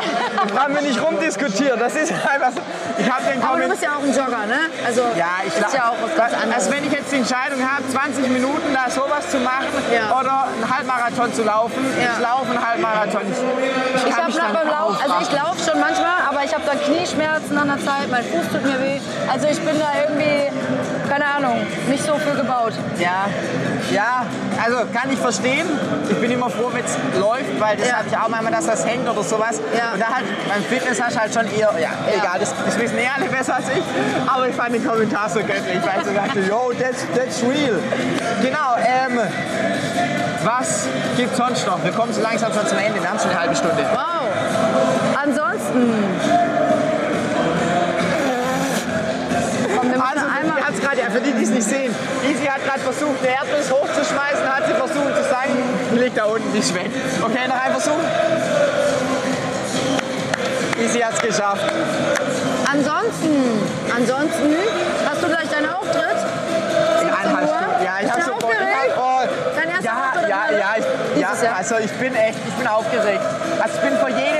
haben 0.58 0.74
wir 0.76 0.82
nicht 0.82 1.02
rumdiskutiert. 1.02 1.80
Das 1.80 1.96
ist 1.96 2.12
einfach 2.12 2.52
so. 2.52 2.62
Ich 2.98 3.10
habe 3.12 3.24
den 3.32 3.42
Aber 3.44 3.60
du 3.60 3.70
bist 3.70 3.84
ja 3.84 3.92
auch 3.96 4.02
ein 4.04 4.10
Jogger, 4.10 4.46
ne? 4.48 4.70
Also 4.86 5.02
Ja, 5.16 5.42
ich 5.46 5.54
ist 5.54 5.74
ja 5.74 5.90
auch 5.90 5.96
was 6.02 6.16
ganz 6.18 6.34
anderes. 6.34 6.56
Also 6.56 6.72
wenn 6.72 6.86
ich 6.86 6.92
jetzt 6.92 7.12
die 7.12 7.18
Entscheidung 7.18 7.60
habe, 7.62 7.84
20 7.88 8.28
Minuten 8.30 8.74
da 8.74 8.90
sowas 8.90 9.30
zu 9.30 9.38
machen 9.40 9.68
Ja. 9.94 10.18
oder 10.20 10.48
einen 10.50 10.66
Halbmarathon 10.76 11.34
zu 11.34 11.44
laufen, 11.44 11.86
Ja. 12.02 12.14
ich 12.14 12.20
laufe 12.24 12.50
einen 12.50 12.68
Halbmarathon. 12.68 13.22
Ich, 13.22 14.04
ich 14.04 14.08
Ich 14.10 14.16
habe 14.18 14.32
nach 14.34 14.52
beim 14.54 14.68
Laufen, 14.68 14.98
also 15.04 15.16
ich 15.22 15.32
laufe 15.32 15.60
schon 15.72 15.80
manchmal, 15.80 16.18
aber 16.30 16.44
ich 16.44 16.54
habe 16.54 16.64
dann 16.66 16.80
Knieschmerzen 16.82 17.58
an 17.58 17.68
der 17.68 17.80
Zeit, 17.86 18.10
mein 18.10 18.24
Fuß 18.24 18.48
tut 18.52 18.64
mir 18.64 18.80
weh. 18.82 19.00
Also 19.32 19.48
ich 19.48 19.60
bin 19.62 19.78
da 19.80 19.90
irgendwie, 20.02 20.50
keine 21.10 21.26
Ahnung, 21.26 21.66
nicht 21.88 22.04
so 22.04 22.16
für 22.16 22.36
gebaut. 22.36 22.74
Ja, 23.00 23.28
ja, 23.92 24.26
also 24.64 24.78
kann 24.94 25.12
ich 25.12 25.20
verstehen. 25.20 25.68
Ich 26.10 26.18
bin 26.20 26.32
immer 26.32 26.50
froh, 26.50 26.70
wenn 26.74 26.84
es 26.84 26.96
läuft, 27.20 27.60
weil 27.60 27.78
das 27.78 27.88
Ja. 27.88 27.98
habe 27.98 28.08
ich 28.10 28.18
auch 28.18 28.28
manchmal, 28.28 28.52
dass 28.54 28.66
das 28.66 28.86
hängt 28.86 29.08
oder 29.08 29.24
sowas. 29.24 29.60
Ja. 29.78 29.94
Und 29.94 30.00
da 30.02 30.08
halt 30.16 30.26
beim 30.48 30.64
Fitness 30.64 31.02
hast 31.02 31.16
du 31.16 31.20
halt 31.20 31.34
schon 31.34 31.46
eher, 31.48 31.72
ja, 31.80 31.90
egal, 32.14 32.40
das, 32.40 32.54
das 32.66 32.80
wissen 32.80 32.98
eh 32.98 33.08
alle 33.08 33.30
besser 33.30 33.56
als 33.56 33.66
ich. 33.70 33.84
Aber 34.28 34.48
ich 34.48 34.56
fand 34.56 34.74
den 34.74 34.86
Kommentar 34.86 35.30
so 35.30 35.40
göttlich, 35.40 35.82
weil 35.84 36.02
ich 36.02 36.08
so 36.08 36.14
dachte, 36.14 36.40
yo, 36.40 36.72
that's, 36.74 37.06
that's 37.16 37.44
real. 37.44 37.80
Genau, 38.42 38.76
ähm, 38.78 39.20
was 40.44 40.88
gibt's 41.16 41.38
sonst 41.38 41.66
noch? 41.66 41.84
Wir 41.84 41.92
kommen 41.92 42.14
so 42.14 42.22
langsam 42.22 42.54
schon 42.54 42.68
zum 42.68 42.78
Ende, 42.78 43.02
wir 43.02 43.10
haben 43.10 43.20
schon 43.20 43.32
eine 43.32 43.40
halbe 43.40 43.56
Stunde. 43.56 43.86
Wow. 43.94 44.28
Ansonsten. 45.24 45.94
Also, 49.78 50.26
einmal. 50.26 50.62
hat's 50.64 50.80
grad, 50.82 50.98
ja, 50.98 51.10
für 51.10 51.22
die, 51.22 51.32
die 51.34 51.44
es 51.44 51.50
nicht 51.50 51.68
sehen, 51.68 51.94
Easy 52.30 52.46
hat 52.46 52.64
gerade 52.64 52.80
versucht, 52.80 53.20
eine 53.20 53.30
Erdnuss 53.36 53.72
hochzuschmeißen, 53.72 54.46
hat 54.48 54.68
sie 54.68 54.74
versucht 54.74 55.16
zu 55.16 55.24
sagen, 55.30 55.54
die 55.94 55.98
liegt 55.98 56.18
da 56.18 56.26
unten, 56.26 56.52
die 56.54 56.60
ist 56.60 56.74
weg. 56.74 56.90
Okay, 57.22 57.48
noch 57.48 57.60
ein 57.60 57.72
Versuch. 57.72 59.17
Easy 60.80 61.00
hat's 61.00 61.20
geschafft. 61.20 61.64
Ansonsten, 62.72 63.62
ansonsten, 63.96 64.56
hast 65.10 65.24
du 65.24 65.28
gleich 65.28 65.50
deinen 65.50 65.70
Auftritt? 65.70 66.18
17 67.00 67.10
Eineinhalb 67.10 67.48
Uhr? 67.48 67.56
Stunden. 67.58 67.84
Ja, 67.84 67.94
ich 68.04 68.12
habe 68.12 68.22
so 68.22 68.34
aufgeregt? 68.34 68.94
oh, 68.98 69.20
Dein 69.56 69.70
erster 69.70 69.86
ja, 69.86 69.94
Auftritt 70.06 70.30
ja, 70.30 70.42
ja, 70.52 70.76
ich, 70.78 71.22
ja, 71.22 71.54
also 71.58 71.76
ich 71.78 71.92
bin 71.94 72.14
echt, 72.14 72.38
ich 72.48 72.54
bin 72.54 72.68
aufgeregt. 72.68 73.22
Also 73.60 73.76
ich 73.76 73.82
bin 73.90 73.98
vor 73.98 74.10
jedem 74.10 74.37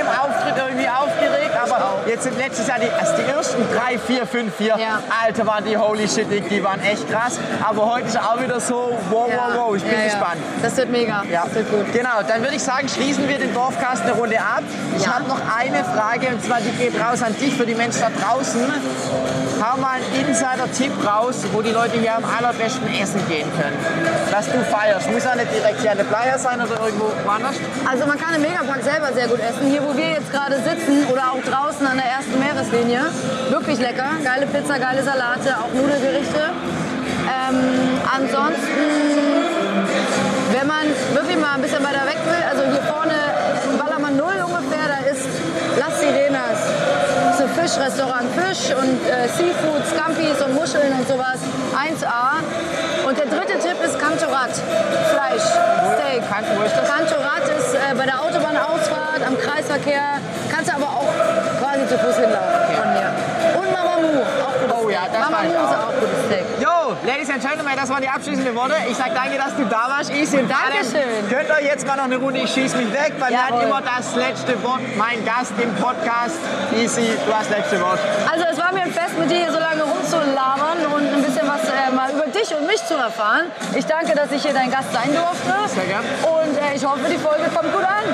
jetzt 2.18 2.24
sind 2.24 2.38
letztes 2.38 2.66
Jahr 2.66 2.78
die, 2.80 2.90
also 2.90 3.12
die 3.16 3.30
ersten 3.30 3.62
drei, 3.74 3.96
vier, 3.98 4.26
fünf, 4.26 4.54
vier, 4.56 4.76
Ja. 4.78 5.00
Alter, 5.24 5.46
waren 5.46 5.64
die 5.64 5.76
holy 5.76 6.08
shit, 6.08 6.26
die, 6.50 6.64
waren 6.64 6.80
echt 6.82 7.08
krass. 7.10 7.38
Aber 7.62 7.92
heute 7.94 8.08
ist 8.08 8.18
auch 8.18 8.40
wieder 8.40 8.60
so, 8.60 8.98
wow, 9.10 9.30
wow, 9.32 9.50
wow, 9.54 9.76
ich 9.76 9.82
bin 9.84 9.92
ja, 9.92 9.98
ja. 9.98 10.04
gespannt. 10.06 10.40
Das 10.62 10.76
wird 10.76 10.90
mega. 10.90 11.22
Ja, 11.30 11.44
Das 11.44 11.54
wird 11.54 11.70
gut. 11.70 11.92
genau. 11.92 12.22
Dann 12.26 12.42
würde 12.42 12.56
ich 12.56 12.62
sagen, 12.62 12.88
schließen 12.88 13.28
wir 13.28 13.38
den 13.38 13.54
Dorfcast 13.54 14.02
eine 14.02 14.12
Runde 14.12 14.38
ab. 14.38 14.62
Ich 14.96 15.04
Ja. 15.04 15.14
habe 15.14 15.28
noch 15.28 15.38
eine 15.58 15.84
Frage 15.84 16.26
und 16.28 16.44
zwar 16.44 16.60
die 16.60 16.70
geht 16.70 16.94
raus 17.00 17.22
an 17.22 17.36
dich 17.38 17.54
für 17.54 17.66
die 17.66 17.74
Menschen 17.74 18.00
da 18.00 18.10
draußen. 18.10 18.60
Hau 19.62 19.76
mal 19.78 19.96
einen 19.96 20.26
Insider-Tipp 20.28 20.92
raus, 21.06 21.36
wo 21.52 21.62
die 21.62 21.70
Leute 21.70 21.98
hier 21.98 22.16
am 22.16 22.24
allerbesten 22.24 22.88
essen 23.00 23.20
gehen 23.28 23.48
können. 23.60 23.76
Was 24.30 24.46
du 24.46 24.58
feierst. 24.64 25.10
Muss 25.10 25.24
ja 25.24 25.34
nicht 25.36 25.52
direkt 25.52 25.80
hier 25.80 25.92
an 25.92 25.98
der 25.98 26.04
Playa 26.04 26.38
sein 26.38 26.60
oder 26.60 26.80
irgendwo 26.84 27.10
woanders. 27.24 27.56
Also 27.88 28.06
man 28.06 28.18
kann 28.18 28.34
im 28.34 28.42
Megapark 28.42 28.82
selber 28.82 29.12
sehr 29.12 29.28
gut 29.28 29.40
essen. 29.40 29.70
Hier, 29.70 29.82
wo 29.84 29.96
wir 29.96 30.10
jetzt 30.10 30.30
gerade 30.32 30.56
sitzen 30.62 31.06
oder 31.12 31.22
auch 31.32 31.42
draußen 31.42 31.67
Meereslinie. 32.70 33.00
Wirklich 33.50 33.78
lecker. 33.78 34.08
Geile 34.22 34.46
Pizza, 34.46 34.78
geile 34.78 35.02
Salate, 35.02 35.56
auch 35.58 35.72
Nudelgerichte. 35.72 36.52
Ähm, 37.28 38.00
ansonsten, 38.04 38.84
wenn 40.52 40.66
man 40.66 40.84
wirklich 41.14 41.36
mal 41.38 41.54
ein 41.54 41.62
bisschen 41.62 41.82
weiter 41.82 42.04
weg 42.06 42.18
will, 42.24 42.44
also 42.48 42.64
hier 42.70 42.82
vorne 42.82 43.14
in 43.70 43.78
Ballermann 43.78 44.16
0 44.16 44.26
ungefähr, 44.44 44.84
da 44.88 45.10
ist 45.10 45.28
Las 45.78 46.00
Sirenas. 46.00 46.60
Das 47.28 47.40
ist 47.40 47.42
ein 47.42 47.54
Fischrestaurant. 47.56 48.26
Fisch 48.36 48.74
und 48.74 49.00
äh, 49.06 49.28
Seafood, 49.28 49.84
Scampis 49.88 50.40
und 50.44 50.54
Muscheln 50.54 50.92
und 50.92 51.08
sowas. 51.08 51.40
1A. 51.72 52.44
Und 53.06 53.16
der 53.16 53.26
dritte 53.26 53.58
Tipp 53.58 53.76
ist 53.84 53.98
Cantorat. 53.98 54.52
Fleisch, 55.12 55.48
Steak. 55.96 56.22
Cantorat 56.28 57.44
ist 57.58 57.74
äh, 57.74 57.94
bei 57.96 58.04
der 58.04 58.20
Autobahnausfahrt, 58.20 59.22
am 59.26 59.38
Kreisverkehr. 59.38 60.20
Zu 61.88 61.98
Fuß 61.98 62.16
hinlaufen 62.16 62.74
von 62.76 62.88
hier. 62.94 63.10
Und 63.58 63.72
Mamamoo, 63.72 64.22
auch 64.22 64.54
gutes 64.60 64.76
Oh 64.84 64.90
ja, 64.90 65.02
das 65.10 65.20
war 65.32 65.44
ich 65.44 65.52
Mamamoo 65.52 65.70
ist 65.70 65.76
auch. 65.78 65.94
gutes 66.00 66.20
Steak. 66.26 66.44
Yo, 66.60 66.96
Ladies 67.06 67.30
and 67.30 67.40
Gentlemen, 67.42 67.72
das 67.76 67.88
waren 67.88 68.02
die 68.02 68.08
abschließenden 68.08 68.54
Worte. 68.54 68.74
Ich 68.88 68.96
sag 68.96 69.14
danke, 69.14 69.36
dass 69.38 69.54
du 69.56 69.64
da 69.64 69.88
warst. 69.88 70.10
Easy 70.10 70.38
und 70.38 70.50
Dankeschön. 70.50 71.02
Adam. 71.02 71.28
Könnt 71.30 71.48
ihr 71.60 71.64
jetzt 71.66 71.86
mal 71.86 71.96
noch 71.96 72.04
eine 72.04 72.16
Runde 72.16 72.40
Ich 72.40 72.50
schieß 72.52 72.74
mich 72.76 72.92
weg, 72.92 73.14
weil 73.18 73.30
mir 73.30 73.42
hat 73.42 73.50
Jawohl. 73.50 73.62
immer 73.64 73.80
das 73.82 74.14
letzte 74.16 74.62
Wort. 74.62 74.80
Mein 74.96 75.24
Gast 75.24 75.52
im 75.62 75.74
Podcast. 75.76 76.38
Easy, 76.76 77.16
du 77.26 77.32
hast 77.32 77.50
das 77.50 77.58
letzte 77.58 77.80
Wort. 77.80 77.98
Also 78.30 78.44
es 78.50 78.58
war 78.58 78.72
mir 78.72 78.82
ein 78.82 78.92
Fest, 78.92 79.18
mit 79.18 79.30
dir 79.30 79.38
hier 79.38 79.52
so 79.52 79.58
lange 79.58 79.82
rumzulabern 79.82 80.78
und 80.94 81.04
ein 81.14 81.22
bisschen 81.22 81.46
was 81.48 81.62
äh, 81.68 81.90
mal 81.94 82.10
über 82.10 82.26
dich 82.26 82.54
und 82.54 82.66
mich 82.66 82.84
zu 82.84 82.94
erfahren. 82.94 83.46
Ich 83.74 83.86
danke, 83.86 84.14
dass 84.14 84.30
ich 84.32 84.42
hier 84.42 84.52
dein 84.54 84.70
Gast 84.70 84.92
sein 84.92 85.14
durfte. 85.14 85.54
Sehr 85.74 85.84
gern. 85.86 86.04
Und 86.24 86.56
äh, 86.58 86.74
ich 86.74 86.84
hoffe, 86.84 87.00
die 87.10 87.18
Folge 87.18 87.44
kommt 87.54 87.72
gut 87.72 87.84
an. 87.84 88.04